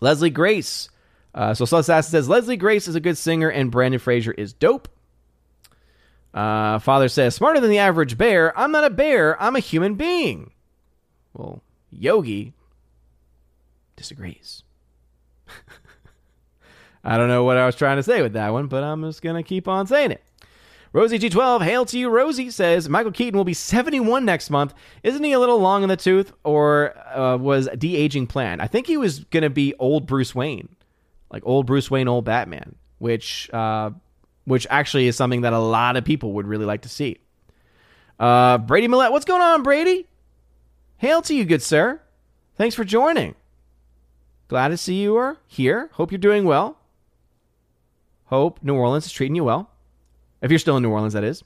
[0.02, 0.90] Leslie Grace.
[1.34, 4.86] Uh, so Sus says Leslie Grace is a good singer and Brendan Fraser is dope.
[6.34, 8.56] Uh, Father says, smarter than the average bear.
[8.58, 9.40] I'm not a bear.
[9.42, 10.50] I'm a human being.
[11.32, 12.52] Well, Yogi
[13.96, 14.62] disagrees.
[17.02, 19.22] I don't know what I was trying to say with that one, but I'm just
[19.22, 20.22] going to keep on saying it.
[20.92, 24.72] Rosie G12, hail to you, Rosie, says Michael Keaton will be 71 next month.
[25.02, 28.62] Isn't he a little long in the tooth, or uh, was de aging planned?
[28.62, 30.68] I think he was going to be old Bruce Wayne,
[31.30, 33.90] like old Bruce Wayne, old Batman, which uh,
[34.44, 37.18] which actually is something that a lot of people would really like to see.
[38.18, 40.06] Uh, Brady Millette, what's going on, Brady?
[40.96, 42.00] Hail to you, good sir.
[42.56, 43.34] Thanks for joining.
[44.48, 45.90] Glad to see you are here.
[45.92, 46.78] Hope you're doing well.
[48.24, 49.70] Hope New Orleans is treating you well.
[50.40, 51.42] If you're still in New Orleans, that is.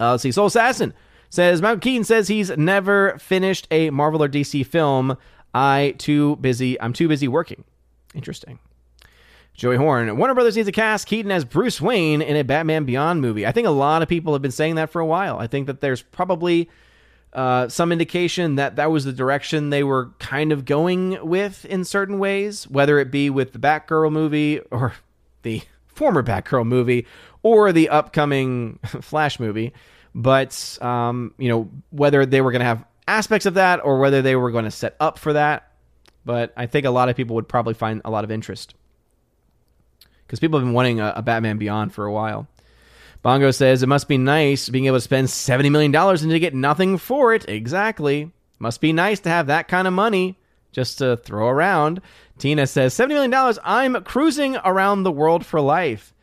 [0.00, 0.32] Uh, let's see.
[0.32, 0.94] Soul Assassin
[1.30, 5.16] says Michael Keaton says he's never finished a Marvel or DC film.
[5.54, 6.80] I too busy.
[6.80, 7.64] I'm too busy working.
[8.14, 8.58] Interesting.
[9.54, 10.16] Joey Horn.
[10.16, 13.46] Warner Brothers needs to cast Keaton as Bruce Wayne in a Batman Beyond movie.
[13.46, 15.38] I think a lot of people have been saying that for a while.
[15.38, 16.70] I think that there's probably
[17.34, 21.84] uh, some indication that that was the direction they were kind of going with in
[21.84, 24.94] certain ways, whether it be with the Batgirl movie or
[25.42, 27.06] the former Batgirl movie
[27.42, 29.72] or the upcoming Flash movie.
[30.14, 34.22] But um, you know whether they were going to have aspects of that or whether
[34.22, 35.70] they were going to set up for that.
[36.24, 38.74] But I think a lot of people would probably find a lot of interest
[40.26, 42.46] because people have been wanting a, a, Batman Beyond for a while.
[43.22, 46.38] Bongo says it must be nice being able to spend seventy million dollars and to
[46.38, 47.48] get nothing for it.
[47.48, 50.38] Exactly, must be nice to have that kind of money
[50.72, 52.00] just to throw around.
[52.38, 53.58] Tina says seventy million dollars.
[53.64, 56.14] I'm cruising around the world for life.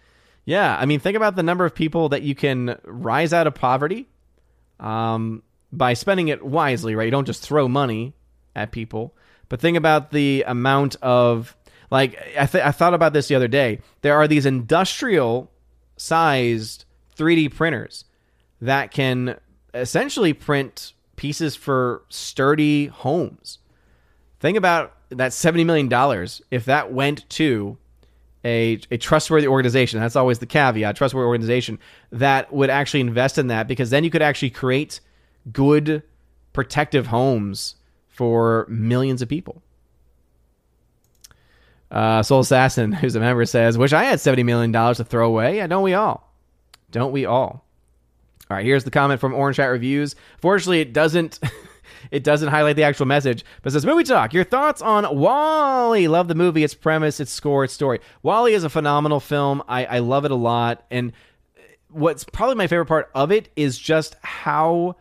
[0.50, 3.54] Yeah, I mean, think about the number of people that you can rise out of
[3.54, 4.08] poverty
[4.80, 7.06] um, by spending it wisely, right?
[7.06, 8.16] You don't just throw money
[8.56, 9.16] at people,
[9.48, 11.56] but think about the amount of
[11.92, 13.82] like I, th- I thought about this the other day.
[14.02, 15.52] There are these industrial
[15.98, 16.86] sized
[17.16, 18.06] 3D printers
[18.60, 19.40] that can
[19.76, 23.60] essentially print pieces for sturdy homes.
[24.40, 27.78] Think about that $70 million if that went to
[28.44, 30.00] a, a trustworthy organization.
[30.00, 31.80] That's always the caveat, trustworthy organization
[32.12, 35.00] that would actually invest in that because then you could actually create
[35.52, 36.04] good
[36.54, 37.76] protective homes
[38.08, 39.62] for millions of people.
[41.92, 45.28] Uh, Soul Assassin, who's a member, says, "Wish I had seventy million dollars to throw
[45.28, 45.58] away.
[45.58, 46.32] Yeah, don't we all?
[46.92, 47.66] Don't we all?"
[48.50, 50.16] All right, here's the comment from Orange Hat Reviews.
[50.40, 51.40] Fortunately, it doesn't.
[52.12, 54.34] it doesn't highlight the actual message, but says movie talk.
[54.34, 56.08] Your thoughts on WALL-E?
[56.08, 58.00] Love the movie, its premise, its score, its story.
[58.24, 59.64] WALL-E is a phenomenal film.
[59.68, 61.14] I, I love it a lot, and
[61.90, 64.96] what's probably my favorite part of it is just how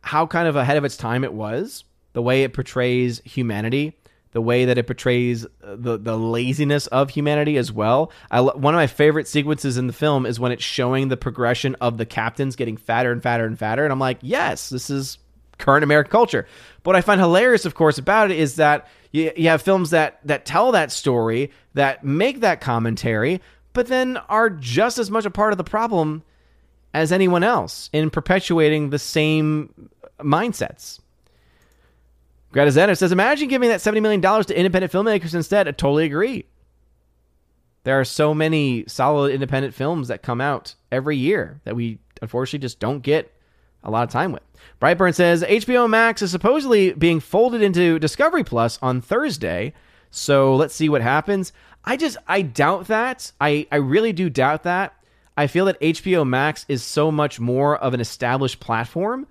[0.00, 1.84] how kind of ahead of its time it was.
[2.12, 3.96] The way it portrays humanity
[4.34, 8.12] the way that it portrays the the laziness of humanity as well.
[8.30, 11.76] I, one of my favorite sequences in the film is when it's showing the progression
[11.76, 15.18] of the captains getting fatter and fatter and fatter, and I'm like, yes, this is
[15.58, 16.46] current American culture.
[16.82, 19.90] But what I find hilarious, of course, about it is that you, you have films
[19.90, 23.40] that that tell that story, that make that commentary,
[23.72, 26.22] but then are just as much a part of the problem
[26.94, 29.90] as anyone else in perpetuating the same
[30.20, 31.00] mindsets.
[32.52, 35.66] Greta Zenner says, imagine giving that $70 million to independent filmmakers instead.
[35.66, 36.46] I totally agree.
[37.82, 42.60] There are so many solid independent films that come out every year that we unfortunately
[42.60, 43.33] just don't get
[43.84, 44.42] a lot of time with.
[44.80, 49.72] Brightburn says HBO Max is supposedly being folded into Discovery Plus on Thursday.
[50.10, 51.52] So let's see what happens.
[51.84, 53.32] I just I doubt that.
[53.40, 54.94] I, I really do doubt that.
[55.36, 59.26] I feel that HBO Max is so much more of an established platform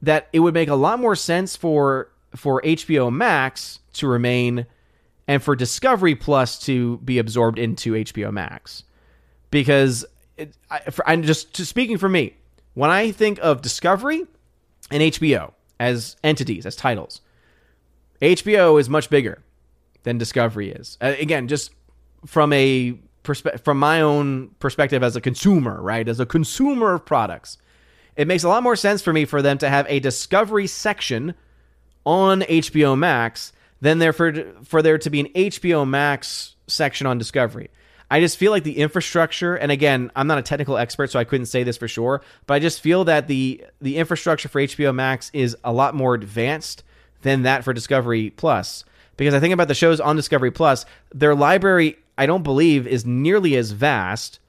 [0.00, 4.66] that it would make a lot more sense for for HBO Max to remain
[5.28, 8.84] and for Discovery Plus to be absorbed into HBO Max.
[9.50, 10.04] Because
[10.36, 12.34] it, I, I'm just speaking for me,
[12.74, 14.26] when I think of Discovery
[14.90, 17.20] and HBO as entities, as titles,
[18.20, 19.42] HBO is much bigger
[20.04, 20.96] than Discovery is.
[21.00, 21.72] Uh, again, just
[22.26, 26.08] from a perspe- from my own perspective as a consumer, right?
[26.08, 27.58] As a consumer of products,
[28.16, 31.34] it makes a lot more sense for me for them to have a Discovery section
[32.04, 34.32] on HBO Max than there for
[34.64, 37.70] for there to be an HBO Max section on Discovery.
[38.12, 41.24] I just feel like the infrastructure, and again, I'm not a technical expert, so I
[41.24, 44.94] couldn't say this for sure, but I just feel that the the infrastructure for HBO
[44.94, 46.84] Max is a lot more advanced
[47.22, 48.84] than that for Discovery Plus.
[49.16, 50.84] Because I think about the shows on Discovery Plus,
[51.14, 54.40] their library, I don't believe, is nearly as vast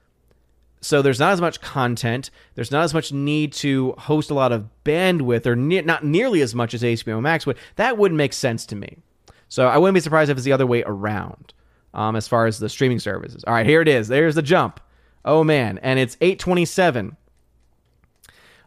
[0.83, 2.29] so there's not as much content.
[2.55, 6.41] There's not as much need to host a lot of bandwidth, or ne- not nearly
[6.41, 7.57] as much as HBO Max would.
[7.77, 8.97] That wouldn't make sense to me.
[9.47, 11.53] So I wouldn't be surprised if it's the other way around,
[11.93, 13.43] um, as far as the streaming services.
[13.45, 14.07] All right, here it is.
[14.07, 14.79] There's the jump.
[15.25, 17.15] Oh man, and it's 8:27.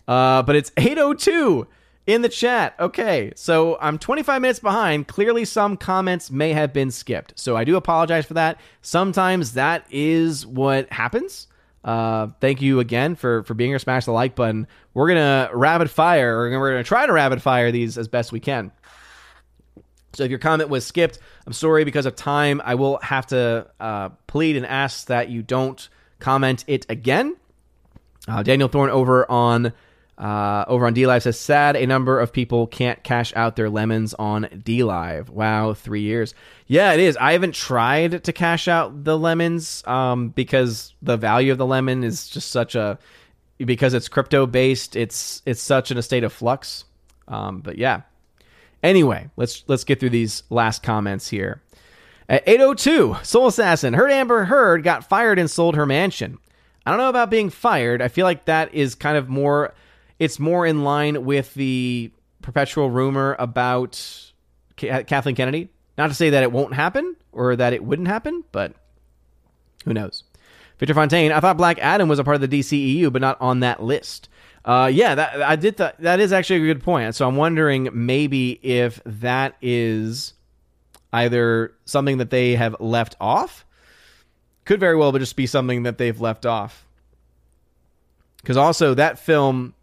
[0.09, 1.66] Uh, but it's 8:02
[2.07, 2.74] in the chat.
[2.78, 5.09] Okay, so I'm 25 minutes behind.
[5.09, 7.39] Clearly, some comments may have been skipped.
[7.39, 8.61] So I do apologize for that.
[8.82, 11.48] Sometimes that is what happens.
[11.85, 13.78] Uh, thank you again for for being here.
[13.78, 14.66] Smash the like button.
[14.94, 18.40] We're gonna rapid fire, or we're gonna try to rapid fire these as best we
[18.40, 18.73] can.
[20.16, 22.62] So if your comment was skipped, I'm sorry because of time.
[22.64, 25.88] I will have to uh, plead and ask that you don't
[26.18, 27.36] comment it again.
[28.26, 29.72] Uh, Daniel Thorne over on
[30.18, 34.14] uh, over on DLive says, sad a number of people can't cash out their lemons
[34.14, 35.28] on DLive.
[35.28, 36.34] Wow, three years.
[36.66, 37.18] Yeah, it is.
[37.18, 42.02] I haven't tried to cash out the lemons um, because the value of the lemon
[42.02, 42.98] is just such a
[43.59, 44.97] because it's crypto based.
[44.97, 46.84] It's it's such in a state of flux.
[47.28, 48.02] Um, but yeah.
[48.82, 51.62] Anyway, let's let's get through these last comments here.
[52.28, 56.39] At 802, Soul Assassin heard Amber Heard got fired and sold her mansion.
[56.85, 58.03] I don't know about being fired.
[58.03, 59.74] I feel like that is kind of more
[60.19, 62.11] it's more in line with the
[62.43, 64.01] perpetual rumor about
[64.77, 65.69] Kathleen Kennedy.
[65.98, 68.73] Not to say that it won't happen or that it wouldn't happen, but
[69.85, 70.24] who knows?
[70.78, 73.61] Victor Fontaine, I thought Black Adam was a part of the DCEU, but not on
[73.61, 74.28] that list.
[74.66, 75.76] Uh, yeah, that I did.
[75.76, 77.14] Th- that is actually a good point.
[77.14, 80.34] So I'm wondering maybe if that is
[81.12, 83.64] either something that they have left off,
[84.64, 86.84] could very well just be something that they've left off.
[88.38, 89.74] Because also that film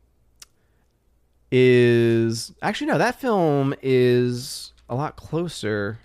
[1.49, 5.97] is actually no, that film is a lot closer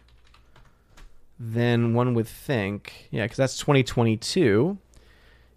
[1.40, 3.09] than one would think.
[3.10, 4.78] Yeah, because that's 2022.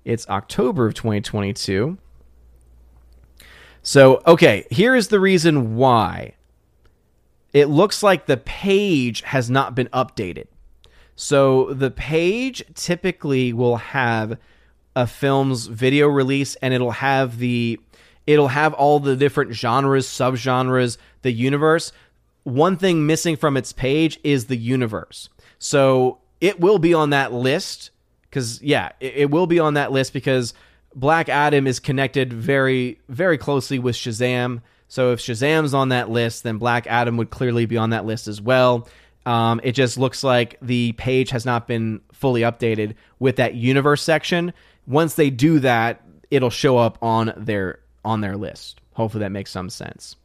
[0.05, 1.99] It's October of 2022.
[3.83, 6.35] So, okay, here is the reason why.
[7.53, 10.47] It looks like the page has not been updated.
[11.15, 14.37] So, the page typically will have
[14.95, 17.79] a film's video release and it'll have the
[18.27, 21.91] It'll have all the different genres, subgenres, the universe.
[22.43, 25.29] One thing missing from its page is the universe.
[25.59, 27.89] So it will be on that list
[28.29, 30.53] because, yeah, it, it will be on that list because
[30.95, 34.61] Black Adam is connected very, very closely with Shazam.
[34.87, 38.27] So if Shazam's on that list, then Black Adam would clearly be on that list
[38.27, 38.87] as well.
[39.25, 44.01] Um, it just looks like the page has not been fully updated with that universe
[44.01, 44.51] section.
[44.87, 48.81] Once they do that, it'll show up on their on their list.
[48.93, 50.15] Hopefully that makes some sense.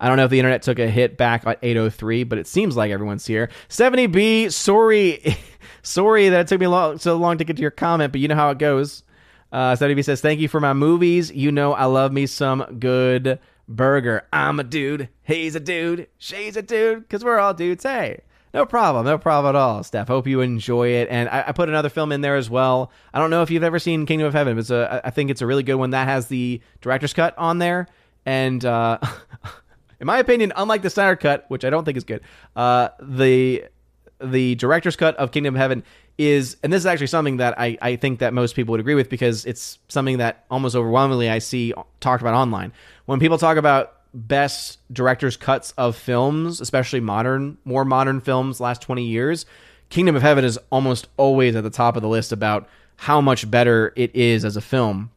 [0.00, 2.76] I don't know if the internet took a hit back at 803, but it seems
[2.76, 3.50] like everyone's here.
[3.68, 5.36] 70B, sorry,
[5.82, 8.26] sorry that it took me long, so long to get to your comment, but you
[8.26, 9.04] know how it goes.
[9.52, 11.30] Uh, 70B says, "Thank you for my movies.
[11.30, 13.38] You know I love me some good
[13.68, 14.26] burger.
[14.32, 15.10] I'm a dude.
[15.22, 16.08] He's a dude.
[16.18, 17.08] She's a dude.
[17.08, 17.84] Cause we're all dudes.
[17.84, 18.22] Hey."
[18.54, 20.08] No problem, no problem at all, Steph.
[20.08, 21.08] Hope you enjoy it.
[21.10, 22.92] And I, I, put another film in there as well.
[23.14, 25.40] I don't know if you've ever seen Kingdom of Heaven, but a, I think it's
[25.40, 27.88] a really good one that has the director's cut on there.
[28.26, 28.98] And uh,
[30.00, 32.20] in my opinion, unlike the Snyder cut, which I don't think is good,
[32.54, 33.64] uh, the
[34.20, 35.82] the director's cut of Kingdom of Heaven
[36.18, 38.94] is, and this is actually something that I, I think that most people would agree
[38.94, 42.72] with because it's something that almost overwhelmingly I see talked about online.
[43.06, 48.82] When people talk about best director's cuts of films, especially modern, more modern films, last
[48.82, 49.46] 20 years,
[49.88, 53.50] Kingdom of Heaven is almost always at the top of the list about how much
[53.50, 55.10] better it is as a film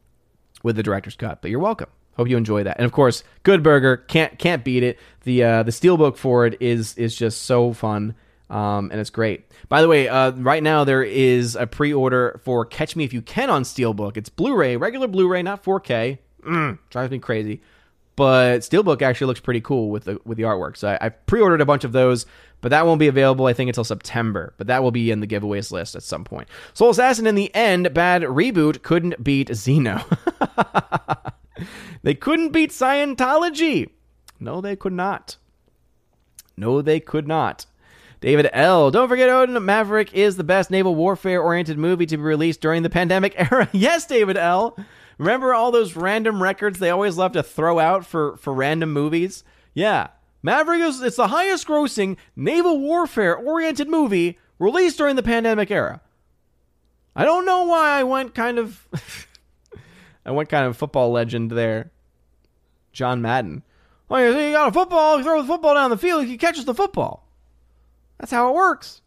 [0.63, 1.41] with the director's cut.
[1.41, 1.89] But you're welcome.
[2.17, 2.77] Hope you enjoy that.
[2.77, 4.97] And of course, Good Burger can't can't beat it.
[5.23, 8.15] The uh, the steelbook for it is is just so fun.
[8.55, 9.51] Um, and it's great.
[9.67, 13.21] By the way, uh, right now there is a pre-order for Catch Me If You
[13.21, 14.15] Can on Steelbook.
[14.15, 16.19] It's Blu-ray, regular Blu-ray, not 4K.
[16.47, 17.61] Mm, drives me crazy.
[18.15, 20.77] But Steelbook actually looks pretty cool with the with the artwork.
[20.77, 22.25] So I, I pre-ordered a bunch of those,
[22.61, 24.53] but that won't be available I think until September.
[24.57, 26.47] But that will be in the giveaways list at some point.
[26.73, 30.01] Soul Assassin in the end, bad reboot couldn't beat Xenu.
[32.03, 33.89] they couldn't beat Scientology.
[34.39, 35.35] No, they could not.
[36.55, 37.65] No, they could not.
[38.21, 38.91] David L.
[38.91, 42.83] Don't forget, Odin Maverick is the best naval warfare oriented movie to be released during
[42.83, 43.69] the pandemic era.
[43.71, 44.77] yes, David L.
[45.17, 49.43] Remember all those random records they always love to throw out for, for random movies?
[49.73, 50.07] Yeah.
[50.43, 56.01] Maverick is it's the highest grossing naval warfare oriented movie released during the pandemic era.
[57.15, 58.87] I don't know why I went kind of
[60.25, 61.91] I went kind of football legend there.
[62.91, 63.63] John Madden.
[64.09, 66.75] Oh, you got a football, you throw the football down the field, he catches the
[66.75, 67.24] football.
[68.17, 69.01] That's how it works.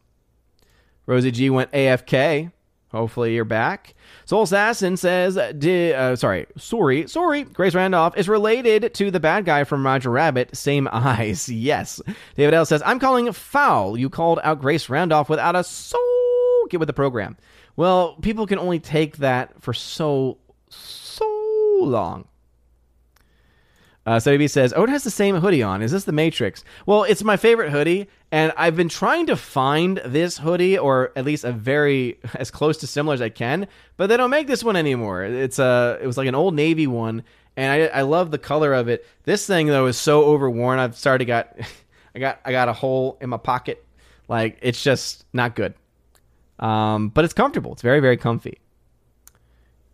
[1.07, 2.53] Rosie G went AFK.
[2.91, 3.95] Hopefully you're back.
[4.25, 7.43] Soul Assassin says, uh, sorry, sorry, sorry.
[7.45, 10.57] Grace Randolph is related to the bad guy from Roger Rabbit.
[10.57, 11.49] Same eyes.
[11.49, 12.01] Yes.
[12.35, 13.99] David L says, I'm calling foul.
[13.99, 16.01] You called out Grace Randolph without a soul.
[16.71, 17.37] Get with the program.
[17.77, 22.27] Well, people can only take that for so, so long.
[24.09, 25.83] Uh, so he says, Ode has the same hoodie on.
[25.83, 26.65] Is this the Matrix?
[26.87, 31.27] Well, it's my favorite hoodie, and I've been trying to find this hoodie, or at
[31.27, 33.69] least a very as close to similar as I can,
[33.99, 35.25] but they don't make this one anymore.
[35.25, 37.23] It's a, it was like an old navy one,
[37.55, 39.05] and I, I love the color of it.
[39.25, 40.79] This thing though is so overworn.
[40.79, 41.59] I've started got,
[42.15, 43.85] I got, I got a hole in my pocket.
[44.27, 45.75] Like it's just not good.
[46.59, 47.73] Um, but it's comfortable.
[47.73, 48.59] It's very, very comfy,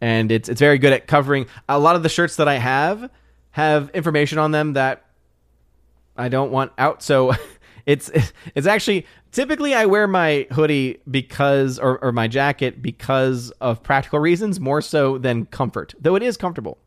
[0.00, 3.10] and it's it's very good at covering a lot of the shirts that I have
[3.54, 5.04] have information on them that
[6.16, 7.04] I don't want out.
[7.04, 7.34] So
[7.86, 8.10] it's
[8.56, 14.18] it's actually typically I wear my hoodie because or, or my jacket because of practical
[14.18, 16.78] reasons more so than comfort, though it is comfortable.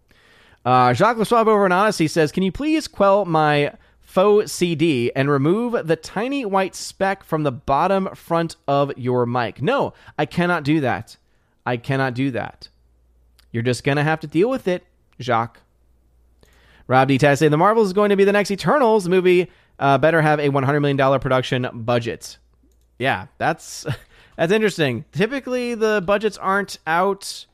[0.65, 5.29] Uh, Jacques Lesuave over in Odysee says, "Can you please quell my faux CD and
[5.29, 10.65] remove the tiny white speck from the bottom front of your mic?" No, I cannot
[10.65, 11.15] do that.
[11.65, 12.67] I cannot do that.
[13.53, 14.85] You're just gonna have to deal with it,
[15.21, 15.61] Jacques.
[16.87, 17.17] Rob D.
[17.17, 19.03] Taz the Marvels is going to be the next Eternals.
[19.03, 22.37] The movie uh, better have a $100 million production budget.
[22.97, 23.85] Yeah, that's
[24.37, 25.05] that's interesting.
[25.11, 27.45] Typically, the budgets aren't out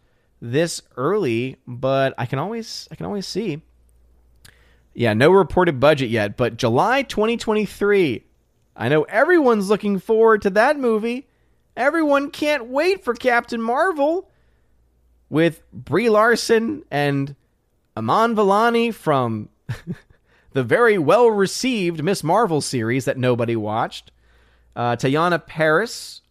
[0.42, 3.62] this early, but I can always I can always see.
[4.94, 8.24] Yeah, no reported budget yet, but July 2023.
[8.76, 11.28] I know everyone's looking forward to that movie.
[11.76, 14.30] Everyone can't wait for Captain Marvel
[15.30, 17.36] with Brie Larson and
[17.96, 19.50] Iman Vellani from
[20.54, 24.12] the very well received Miss Marvel series that nobody watched.
[24.76, 26.22] Uh, Teyonah Parris,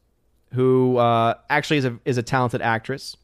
[0.52, 3.16] who uh, actually is a, is a talented actress.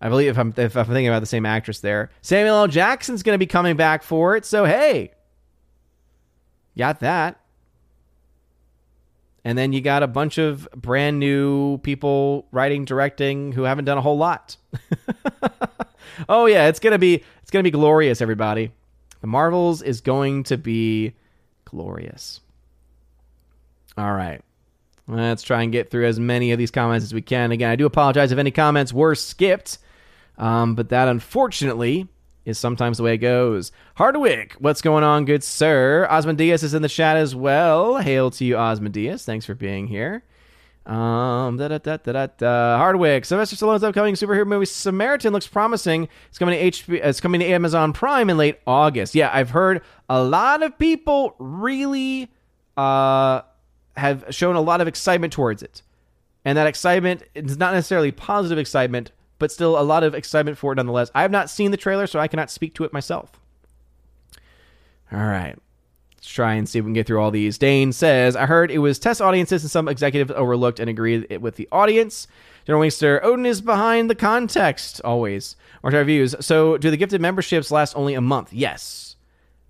[0.00, 2.10] I believe if I'm, if I'm thinking about the same actress there.
[2.20, 2.68] Samuel L.
[2.68, 4.44] Jackson's going to be coming back for it.
[4.44, 5.12] So, hey,
[6.76, 7.40] got that.
[9.42, 13.96] And then you got a bunch of brand new people writing, directing who haven't done
[13.96, 14.56] a whole lot.
[16.28, 18.72] oh yeah, it's gonna be it's to be glorious, everybody.
[19.20, 21.14] The Marvels is going to be
[21.64, 22.40] glorious.
[23.96, 24.42] All right.
[25.08, 27.52] Let's try and get through as many of these comments as we can.
[27.52, 29.78] Again, I do apologize if any comments were skipped,
[30.36, 32.08] um, but that unfortunately
[32.44, 33.70] is sometimes the way it goes.
[33.94, 36.06] Hardwick, what's going on, good sir?
[36.10, 37.98] Osmondius is in the chat as well.
[37.98, 39.24] Hail to you, Osmondius.
[39.24, 40.24] Thanks for being here.
[40.86, 46.08] Um, da, da, da, da, da, Hardwick, Sylvester Stallone's upcoming superhero movie Samaritan looks promising.
[46.28, 47.00] It's coming to HP.
[47.04, 49.16] It's coming to Amazon Prime in late August.
[49.16, 52.30] Yeah, I've heard a lot of people really
[52.76, 53.40] uh
[53.96, 55.82] have shown a lot of excitement towards it,
[56.44, 59.10] and that excitement is not necessarily positive excitement,
[59.40, 61.10] but still a lot of excitement for it nonetheless.
[61.16, 63.40] I have not seen the trailer, so I cannot speak to it myself.
[65.10, 65.56] All right.
[66.26, 67.56] Let's try and see if we can get through all these.
[67.56, 71.54] Dane says, I heard it was test audiences and some executives overlooked and agreed with
[71.54, 72.26] the audience.
[72.66, 75.54] General Wingster, Odin is behind the context, always.
[75.84, 76.34] Or our views.
[76.40, 78.52] So, do the gifted memberships last only a month?
[78.52, 79.14] Yes.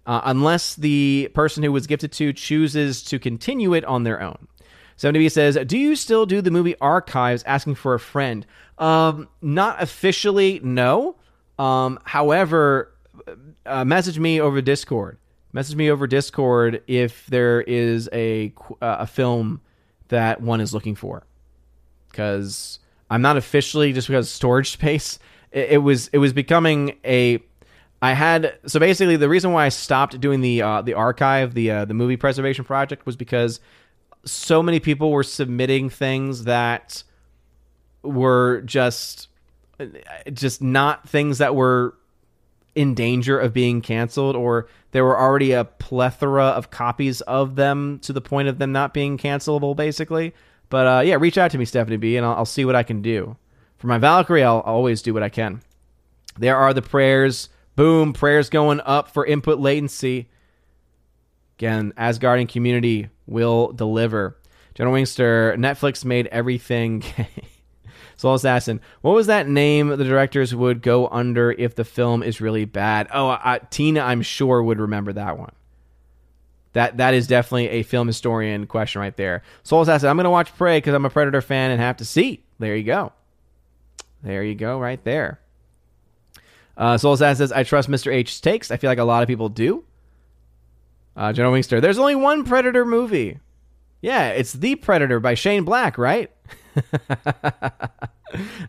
[0.07, 4.49] Uh, unless the person who was gifted to chooses to continue it on their own.
[4.97, 8.47] 70B says, Do you still do the movie archives asking for a friend?
[8.79, 11.17] Um, not officially, no.
[11.59, 12.95] Um, however,
[13.67, 15.19] uh, message me over Discord
[15.53, 18.53] message me over Discord if there is a
[18.83, 19.61] uh, a film
[20.09, 21.25] that one is looking for,
[22.11, 22.79] because
[23.11, 25.19] I'm not officially just because storage space.
[25.53, 27.43] It, it, was it was becoming a.
[28.03, 31.71] I had so basically the reason why I stopped doing the uh, the archive the
[31.71, 33.59] uh, the movie preservation project was because
[34.25, 37.03] so many people were submitting things that
[38.03, 39.29] were just
[40.33, 41.95] just not things that were
[42.77, 47.99] in danger of being canceled or there were already a plethora of copies of them
[48.01, 50.35] to the point of them not being cancelable basically.
[50.69, 52.83] But uh, yeah reach out to me stephanie b and I'll, I'll, see what i
[52.83, 53.37] can do.
[53.79, 55.63] For my valkyrie I'll, always do what i can.
[56.39, 57.49] There are the prayers.
[57.75, 60.29] Boom prayers going up for input latency.
[61.59, 64.37] Again asgardian community will deliver.
[64.75, 67.03] General wingster netflix made everything
[68.17, 68.81] Soul Assassin.
[69.03, 73.09] What was that name the directors would go under if the film is really bad?
[73.13, 75.53] Oh, I, Tina, I'm sure would remember that one.
[76.73, 79.43] That that is definitely a film historian question right there.
[79.63, 80.11] Soul Assassin.
[80.11, 82.45] I'm gonna watch Prey because I'm a Predator fan and have to see.
[82.59, 83.13] There you go.
[84.23, 85.41] There you go, right there.
[86.77, 88.13] Uh, Soul Assassin says, "I trust Mr.
[88.13, 88.71] H's takes.
[88.71, 89.85] I feel like a lot of people do."
[91.17, 91.81] Uh, General Wingster.
[91.81, 93.39] There's only one Predator movie.
[94.01, 96.31] Yeah, it's The Predator by Shane Black, right?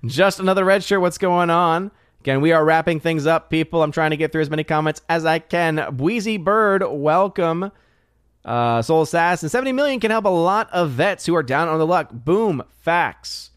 [0.05, 1.01] Just another red shirt.
[1.01, 1.91] What's going on?
[2.21, 3.83] Again, we are wrapping things up, people.
[3.83, 5.97] I'm trying to get through as many comments as I can.
[5.97, 7.71] Wheezy Bird, welcome.
[8.45, 11.79] Uh, Soul Assassin, 70 million can help a lot of vets who are down on
[11.79, 12.09] the luck.
[12.13, 13.51] Boom, facts.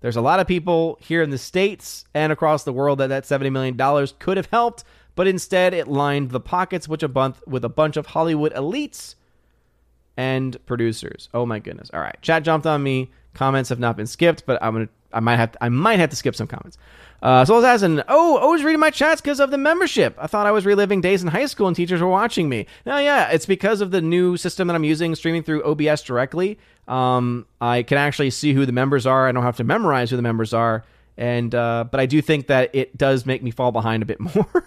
[0.00, 3.24] There's a lot of people here in the States and across the world that that
[3.24, 4.84] $70 million could have helped,
[5.14, 9.14] but instead it lined the pockets which a bunch, with a bunch of Hollywood elites
[10.16, 11.28] and producers.
[11.34, 11.90] Oh my goodness.
[11.92, 12.16] All right.
[12.22, 13.10] Chat jumped on me.
[13.34, 16.10] Comments have not been skipped, but I'm gonna I might have to, I might have
[16.10, 16.76] to skip some comments.
[17.22, 20.14] Uh, oh, I was reading my chats because of the membership.
[20.18, 22.66] I thought I was reliving days in high school and teachers were watching me.
[22.84, 26.58] No, yeah, it's because of the new system that I'm using, streaming through OBS directly.
[26.86, 29.26] Um, I can actually see who the members are.
[29.26, 30.84] I don't have to memorize who the members are,
[31.16, 34.20] and uh, but I do think that it does make me fall behind a bit
[34.34, 34.66] more.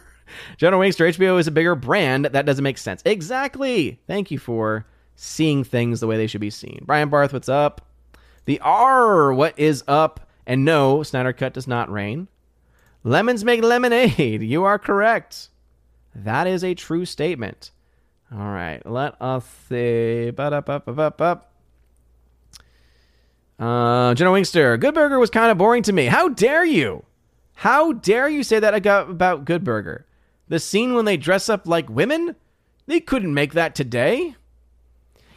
[0.57, 2.25] General Wingster, HBO is a bigger brand.
[2.25, 3.03] That doesn't make sense.
[3.05, 3.99] Exactly.
[4.07, 4.85] Thank you for
[5.17, 6.83] seeing things the way they should be seen.
[6.85, 7.81] Brian Barth, what's up?
[8.45, 10.29] The R, what is up?
[10.45, 12.29] And no, Snyder Cut does not rain.
[13.03, 14.41] Lemons make lemonade.
[14.41, 15.49] You are correct.
[16.15, 17.71] That is a true statement.
[18.31, 20.31] All right, let us see.
[20.37, 21.53] Up, up.
[23.59, 26.05] Uh, General Wingster, Good Burger was kind of boring to me.
[26.05, 27.03] How dare you?
[27.55, 30.05] How dare you say that about Good Burger?
[30.47, 32.35] The scene when they dress up like women?
[32.85, 34.35] They couldn't make that today.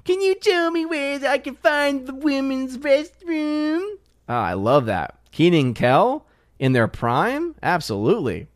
[0.05, 3.83] Can you tell me where I can find the women's restroom?
[4.29, 5.19] Ah, I love that.
[5.33, 6.27] Kenan Kel
[6.59, 7.55] in their prime?
[7.63, 8.49] Absolutely.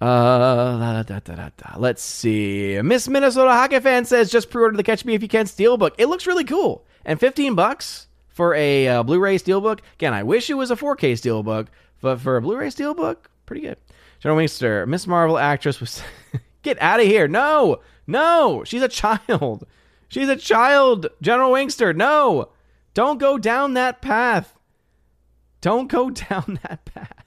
[0.00, 2.78] Uh, da, da, da, let's see.
[2.82, 5.92] Miss Minnesota Hockey fan says just pre-order the Catch Me If You Can steelbook.
[5.96, 9.80] It looks really cool, and 15 bucks for a uh, Blu-ray steelbook.
[9.94, 11.68] Again, I wish it was a 4K steelbook,
[12.00, 13.16] but for a Blu-ray steelbook,
[13.46, 13.78] pretty good.
[14.20, 16.02] General Wingster, Miss Marvel actress was
[16.62, 17.28] get out of here.
[17.28, 19.66] No, no, she's a child.
[20.08, 21.08] She's a child.
[21.20, 22.50] General Wingster, no.
[22.92, 24.54] Don't go down that path.
[25.60, 27.24] Don't go down that path.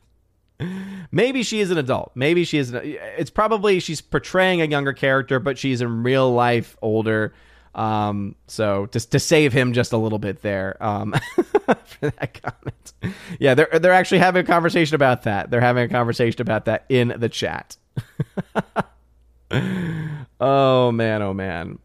[1.11, 2.11] Maybe she is an adult.
[2.15, 2.71] Maybe she is.
[2.71, 7.33] An, it's probably she's portraying a younger character, but she's in real life older.
[7.75, 11.13] Um, so just to save him just a little bit there um,
[11.85, 12.93] for that comment.
[13.39, 15.51] Yeah, they're they're actually having a conversation about that.
[15.51, 17.77] They're having a conversation about that in the chat.
[19.51, 21.79] oh man, oh man.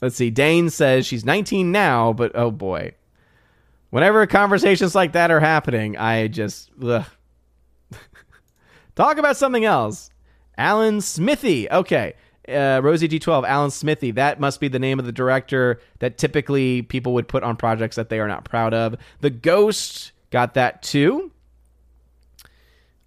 [0.00, 0.30] Let's see.
[0.30, 2.94] Dane says she's 19 now, but oh boy.
[3.90, 6.70] Whenever conversations like that are happening, I just
[8.94, 10.10] talk about something else.
[10.56, 11.68] Alan Smithee.
[11.70, 12.14] Okay
[12.48, 14.12] uh, Rosie G12, Alan Smithee.
[14.12, 17.96] That must be the name of the director that typically people would put on projects
[17.96, 18.96] that they are not proud of.
[19.20, 21.30] The Ghost got that too.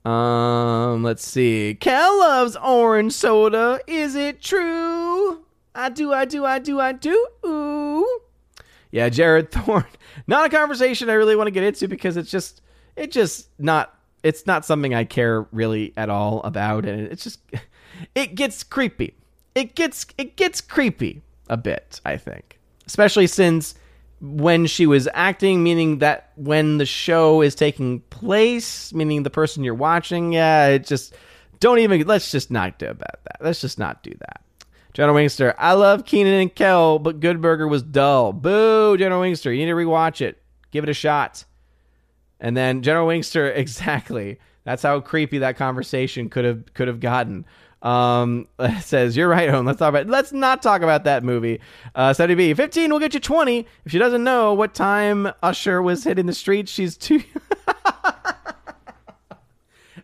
[0.08, 1.76] Um, let's see.
[1.80, 3.80] Cal loves orange soda.
[3.88, 5.44] Is it true?
[5.76, 7.28] I do, I do, I do, I do.
[7.46, 8.20] Ooh.
[8.92, 9.86] Yeah, Jared Thorne.
[10.28, 12.62] Not a conversation I really want to get into because it's just,
[12.96, 17.40] it just not, it's not something I care really at all about, and it's just,
[18.16, 19.14] it gets creepy
[19.58, 22.60] it gets it gets creepy a bit, I think.
[22.86, 23.74] Especially since
[24.20, 29.64] when she was acting, meaning that when the show is taking place, meaning the person
[29.64, 31.14] you're watching, yeah, it just
[31.60, 33.38] don't even let's just not do about that.
[33.42, 34.42] Let's just not do that.
[34.94, 38.34] General Wingster, I love Kenan and Kel, but Good Burger was dull.
[38.34, 40.42] Boo, General Wingster, you need to rewatch it.
[40.72, 41.46] Give it a shot.
[42.40, 44.40] And then General Wingster, exactly.
[44.64, 47.46] That's how creepy that conversation could have could have gotten.
[47.88, 48.48] Um,
[48.82, 49.66] says you're right, Owen.
[49.66, 50.08] Let's talk about.
[50.08, 51.62] Let's not talk about that movie.
[51.96, 53.66] Uh, Steady B, fifteen will get you twenty.
[53.86, 57.24] If she doesn't know what time Usher was hitting the streets, she's too.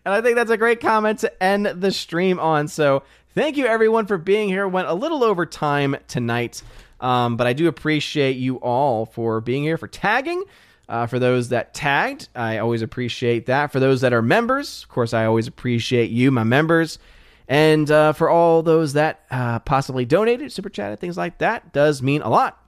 [0.06, 2.70] and I think that's a great comment to end the stream on.
[2.70, 3.04] So
[3.36, 4.66] thank you everyone for being here.
[4.66, 6.64] Went a little over time tonight,
[7.02, 10.42] um, but I do appreciate you all for being here for tagging.
[10.88, 13.72] Uh, for those that tagged, I always appreciate that.
[13.72, 17.00] For those that are members, of course, I always appreciate you, my members.
[17.48, 22.02] And uh, for all those that uh, possibly donated, super chatted, things like that, does
[22.02, 22.60] mean a lot.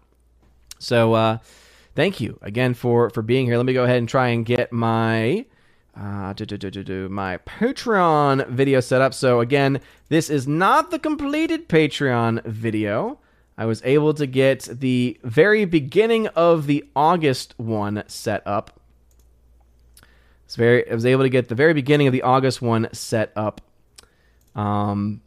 [0.79, 1.37] So uh,
[1.95, 3.57] thank you again for for being here.
[3.57, 5.45] Let me go ahead and try and get my
[5.97, 9.13] uh, do, do, do, my Patreon video set up.
[9.13, 9.79] So again,
[10.09, 13.19] this is not the completed Patreon video.
[13.57, 18.81] I was able to get the very beginning of the August one set up.
[20.43, 20.89] It's very.
[20.89, 23.61] I was able to get the very beginning of the August one set up
[24.55, 25.21] um,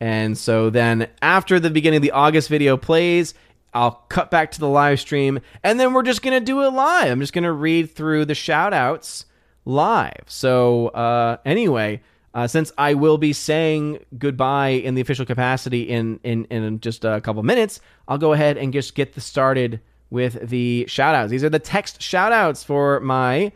[0.00, 3.34] and so then after the beginning of the August video plays,
[3.72, 7.10] I'll cut back to the live stream, and then we're just gonna do it live.
[7.10, 9.26] I'm just gonna read through the shout outs
[9.64, 10.24] live.
[10.26, 12.02] So uh, anyway,
[12.34, 17.04] uh, since I will be saying goodbye in the official capacity in in in just
[17.04, 19.80] a couple minutes, I'll go ahead and just get the started
[20.10, 21.30] with the shout outs.
[21.30, 23.52] These are the text shout outs for my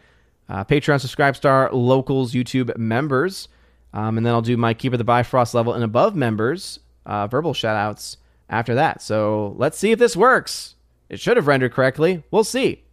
[0.48, 3.48] uh, Patreon Subscribe Star Locals YouTube members.
[3.92, 7.26] Um, and then I'll do my Keeper of the Bifrost level and above members, uh,
[7.26, 8.16] verbal shoutouts
[8.48, 9.02] after that.
[9.02, 10.76] So let's see if this works.
[11.08, 12.22] It should have rendered correctly.
[12.30, 12.84] We'll see.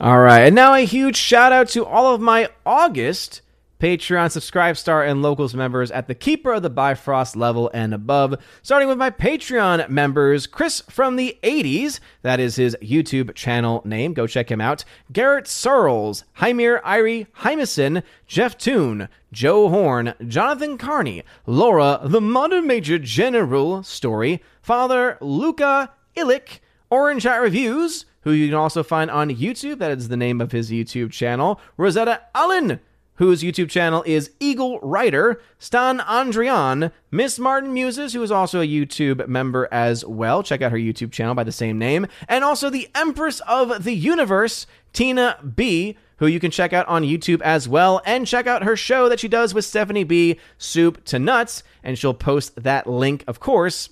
[0.00, 0.42] All right.
[0.42, 3.42] And now a huge shout out to all of my August
[3.80, 8.34] Patreon subscribe star and locals members at the Keeper of the Bifrost level and above.
[8.62, 14.14] Starting with my Patreon members, Chris from the 80s, that is his YouTube channel name.
[14.14, 14.84] Go check him out.
[15.12, 22.98] Garrett Searles, Hymir Irie Hymason, Jeff Toon, Joe Horn, Jonathan Carney, Laura, the Modern Major
[22.98, 26.58] General Story, Father Luca Illick,
[26.90, 29.78] Orange Hat Reviews, who you can also find on YouTube.
[29.78, 31.58] That is the name of his YouTube channel.
[31.78, 32.78] Rosetta Allen,
[33.14, 38.68] whose YouTube channel is Eagle Writer, Stan Andrian, Miss Martin Muses, who is also a
[38.68, 40.42] YouTube member as well.
[40.42, 42.06] Check out her YouTube channel by the same name.
[42.28, 47.04] And also the Empress of the Universe, Tina B., who you can check out on
[47.04, 48.02] YouTube as well.
[48.04, 51.62] And check out her show that she does with Stephanie B., Soup to Nuts.
[51.82, 53.88] And she'll post that link, of course,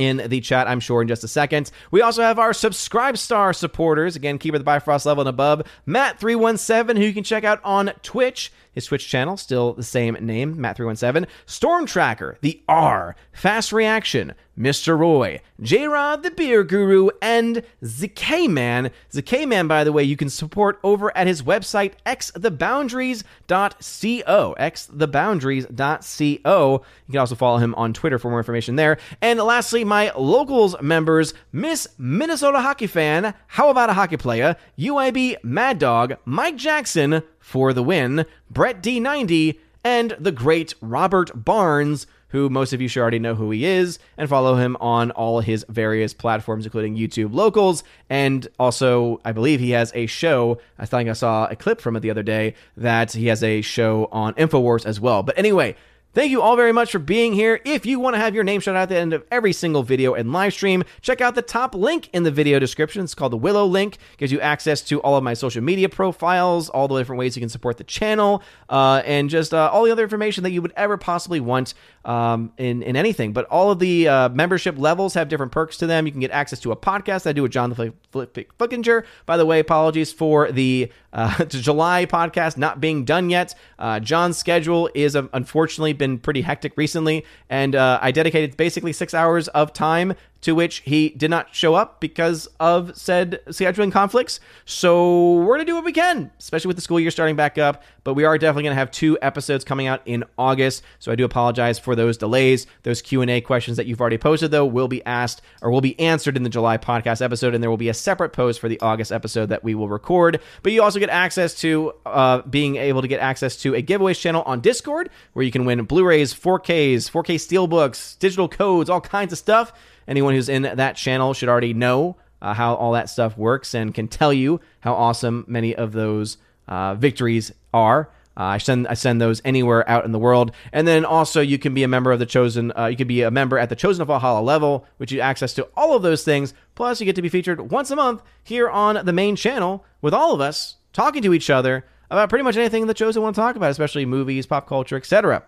[0.00, 1.70] in the chat, I'm sure, in just a second.
[1.90, 4.16] We also have our Subscribe Star supporters.
[4.16, 5.62] Again, keep Keeper the Bifrost level and above.
[5.86, 8.50] Matt317, who you can check out on Twitch.
[8.72, 11.26] His Twitch channel, still the same name, Matt317.
[11.46, 14.98] Storm Tracker, the R, Fast Reaction, Mr.
[14.98, 18.90] Roy, J Rod the Beer Guru, and ZK Man.
[19.10, 24.54] ZK Man, by the way, you can support over at his website, xtheboundaries.co.
[24.60, 26.82] xtheboundaries.co.
[27.06, 28.98] You can also follow him on Twitter for more information there.
[29.22, 35.36] And lastly, my locals members, Miss Minnesota Hockey Fan, How About a Hockey Player, UIB
[35.42, 42.48] Mad Dog, Mike Jackson for the win, Brett D90, and the great Robert Barnes who
[42.48, 45.64] most of you should already know who he is, and follow him on all his
[45.68, 47.82] various platforms, including YouTube Locals.
[48.08, 50.60] And also, I believe he has a show.
[50.78, 53.62] I think I saw a clip from it the other day that he has a
[53.62, 55.22] show on InfoWars as well.
[55.22, 55.74] But anyway,
[56.12, 57.60] Thank you all very much for being here.
[57.64, 59.84] If you want to have your name shout out at the end of every single
[59.84, 63.04] video and live stream, check out the top link in the video description.
[63.04, 63.96] It's called the Willow link.
[64.16, 67.40] Gives you access to all of my social media profiles, all the different ways you
[67.40, 70.72] can support the channel, uh, and just uh, all the other information that you would
[70.74, 71.74] ever possibly want
[72.04, 73.32] um, in in anything.
[73.32, 76.06] But all of the uh, membership levels have different perks to them.
[76.06, 79.04] You can get access to a podcast I do with John the Flickinger.
[79.26, 83.54] By the way, apologies for the uh, July podcast not being done yet.
[83.78, 88.92] Uh, John's schedule is uh, unfortunately been pretty hectic recently, and uh, I dedicated basically
[88.92, 93.92] six hours of time to which he did not show up because of said scheduling
[93.92, 94.40] conflicts.
[94.64, 97.82] So we're gonna do what we can, especially with the school year starting back up.
[98.02, 100.82] But we are definitely gonna have two episodes coming out in August.
[100.98, 102.66] So I do apologize for those delays.
[102.82, 105.80] Those Q and A questions that you've already posted though will be asked or will
[105.80, 108.68] be answered in the July podcast episode, and there will be a separate post for
[108.68, 110.40] the August episode that we will record.
[110.62, 114.18] But you also get access to uh, being able to get access to a giveaways
[114.18, 119.32] channel on Discord where you can win Blu-rays, 4Ks, 4K steelbooks, digital codes, all kinds
[119.32, 119.72] of stuff.
[120.10, 123.94] Anyone who's in that channel should already know uh, how all that stuff works and
[123.94, 128.10] can tell you how awesome many of those uh, victories are.
[128.36, 131.58] Uh, I send I send those anywhere out in the world, and then also you
[131.58, 132.72] can be a member of the chosen.
[132.76, 135.54] Uh, you can be a member at the chosen of Valhalla level, which you access
[135.54, 136.54] to all of those things.
[136.74, 140.12] Plus, you get to be featured once a month here on the main channel with
[140.12, 143.40] all of us talking to each other about pretty much anything the chosen want to
[143.40, 145.44] talk about, especially movies, pop culture, etc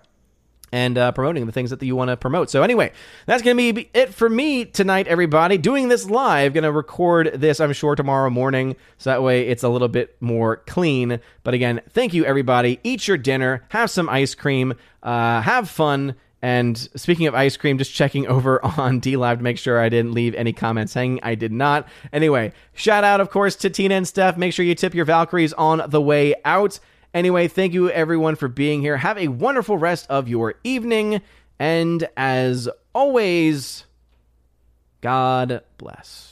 [0.72, 2.50] and uh, promoting the things that you want to promote.
[2.50, 2.92] So anyway,
[3.26, 5.58] that's going to be it for me tonight, everybody.
[5.58, 9.62] Doing this live, going to record this, I'm sure, tomorrow morning, so that way it's
[9.62, 11.20] a little bit more clean.
[11.44, 12.80] But again, thank you, everybody.
[12.82, 16.16] Eat your dinner, have some ice cream, uh, have fun.
[16.44, 20.12] And speaking of ice cream, just checking over on DLive to make sure I didn't
[20.12, 21.20] leave any comments hanging.
[21.22, 21.86] I did not.
[22.12, 24.36] Anyway, shout out, of course, to Tina and Steph.
[24.36, 26.80] Make sure you tip your Valkyries on the way out.
[27.14, 28.96] Anyway, thank you everyone for being here.
[28.96, 31.20] Have a wonderful rest of your evening.
[31.58, 33.84] And as always,
[35.00, 36.31] God bless.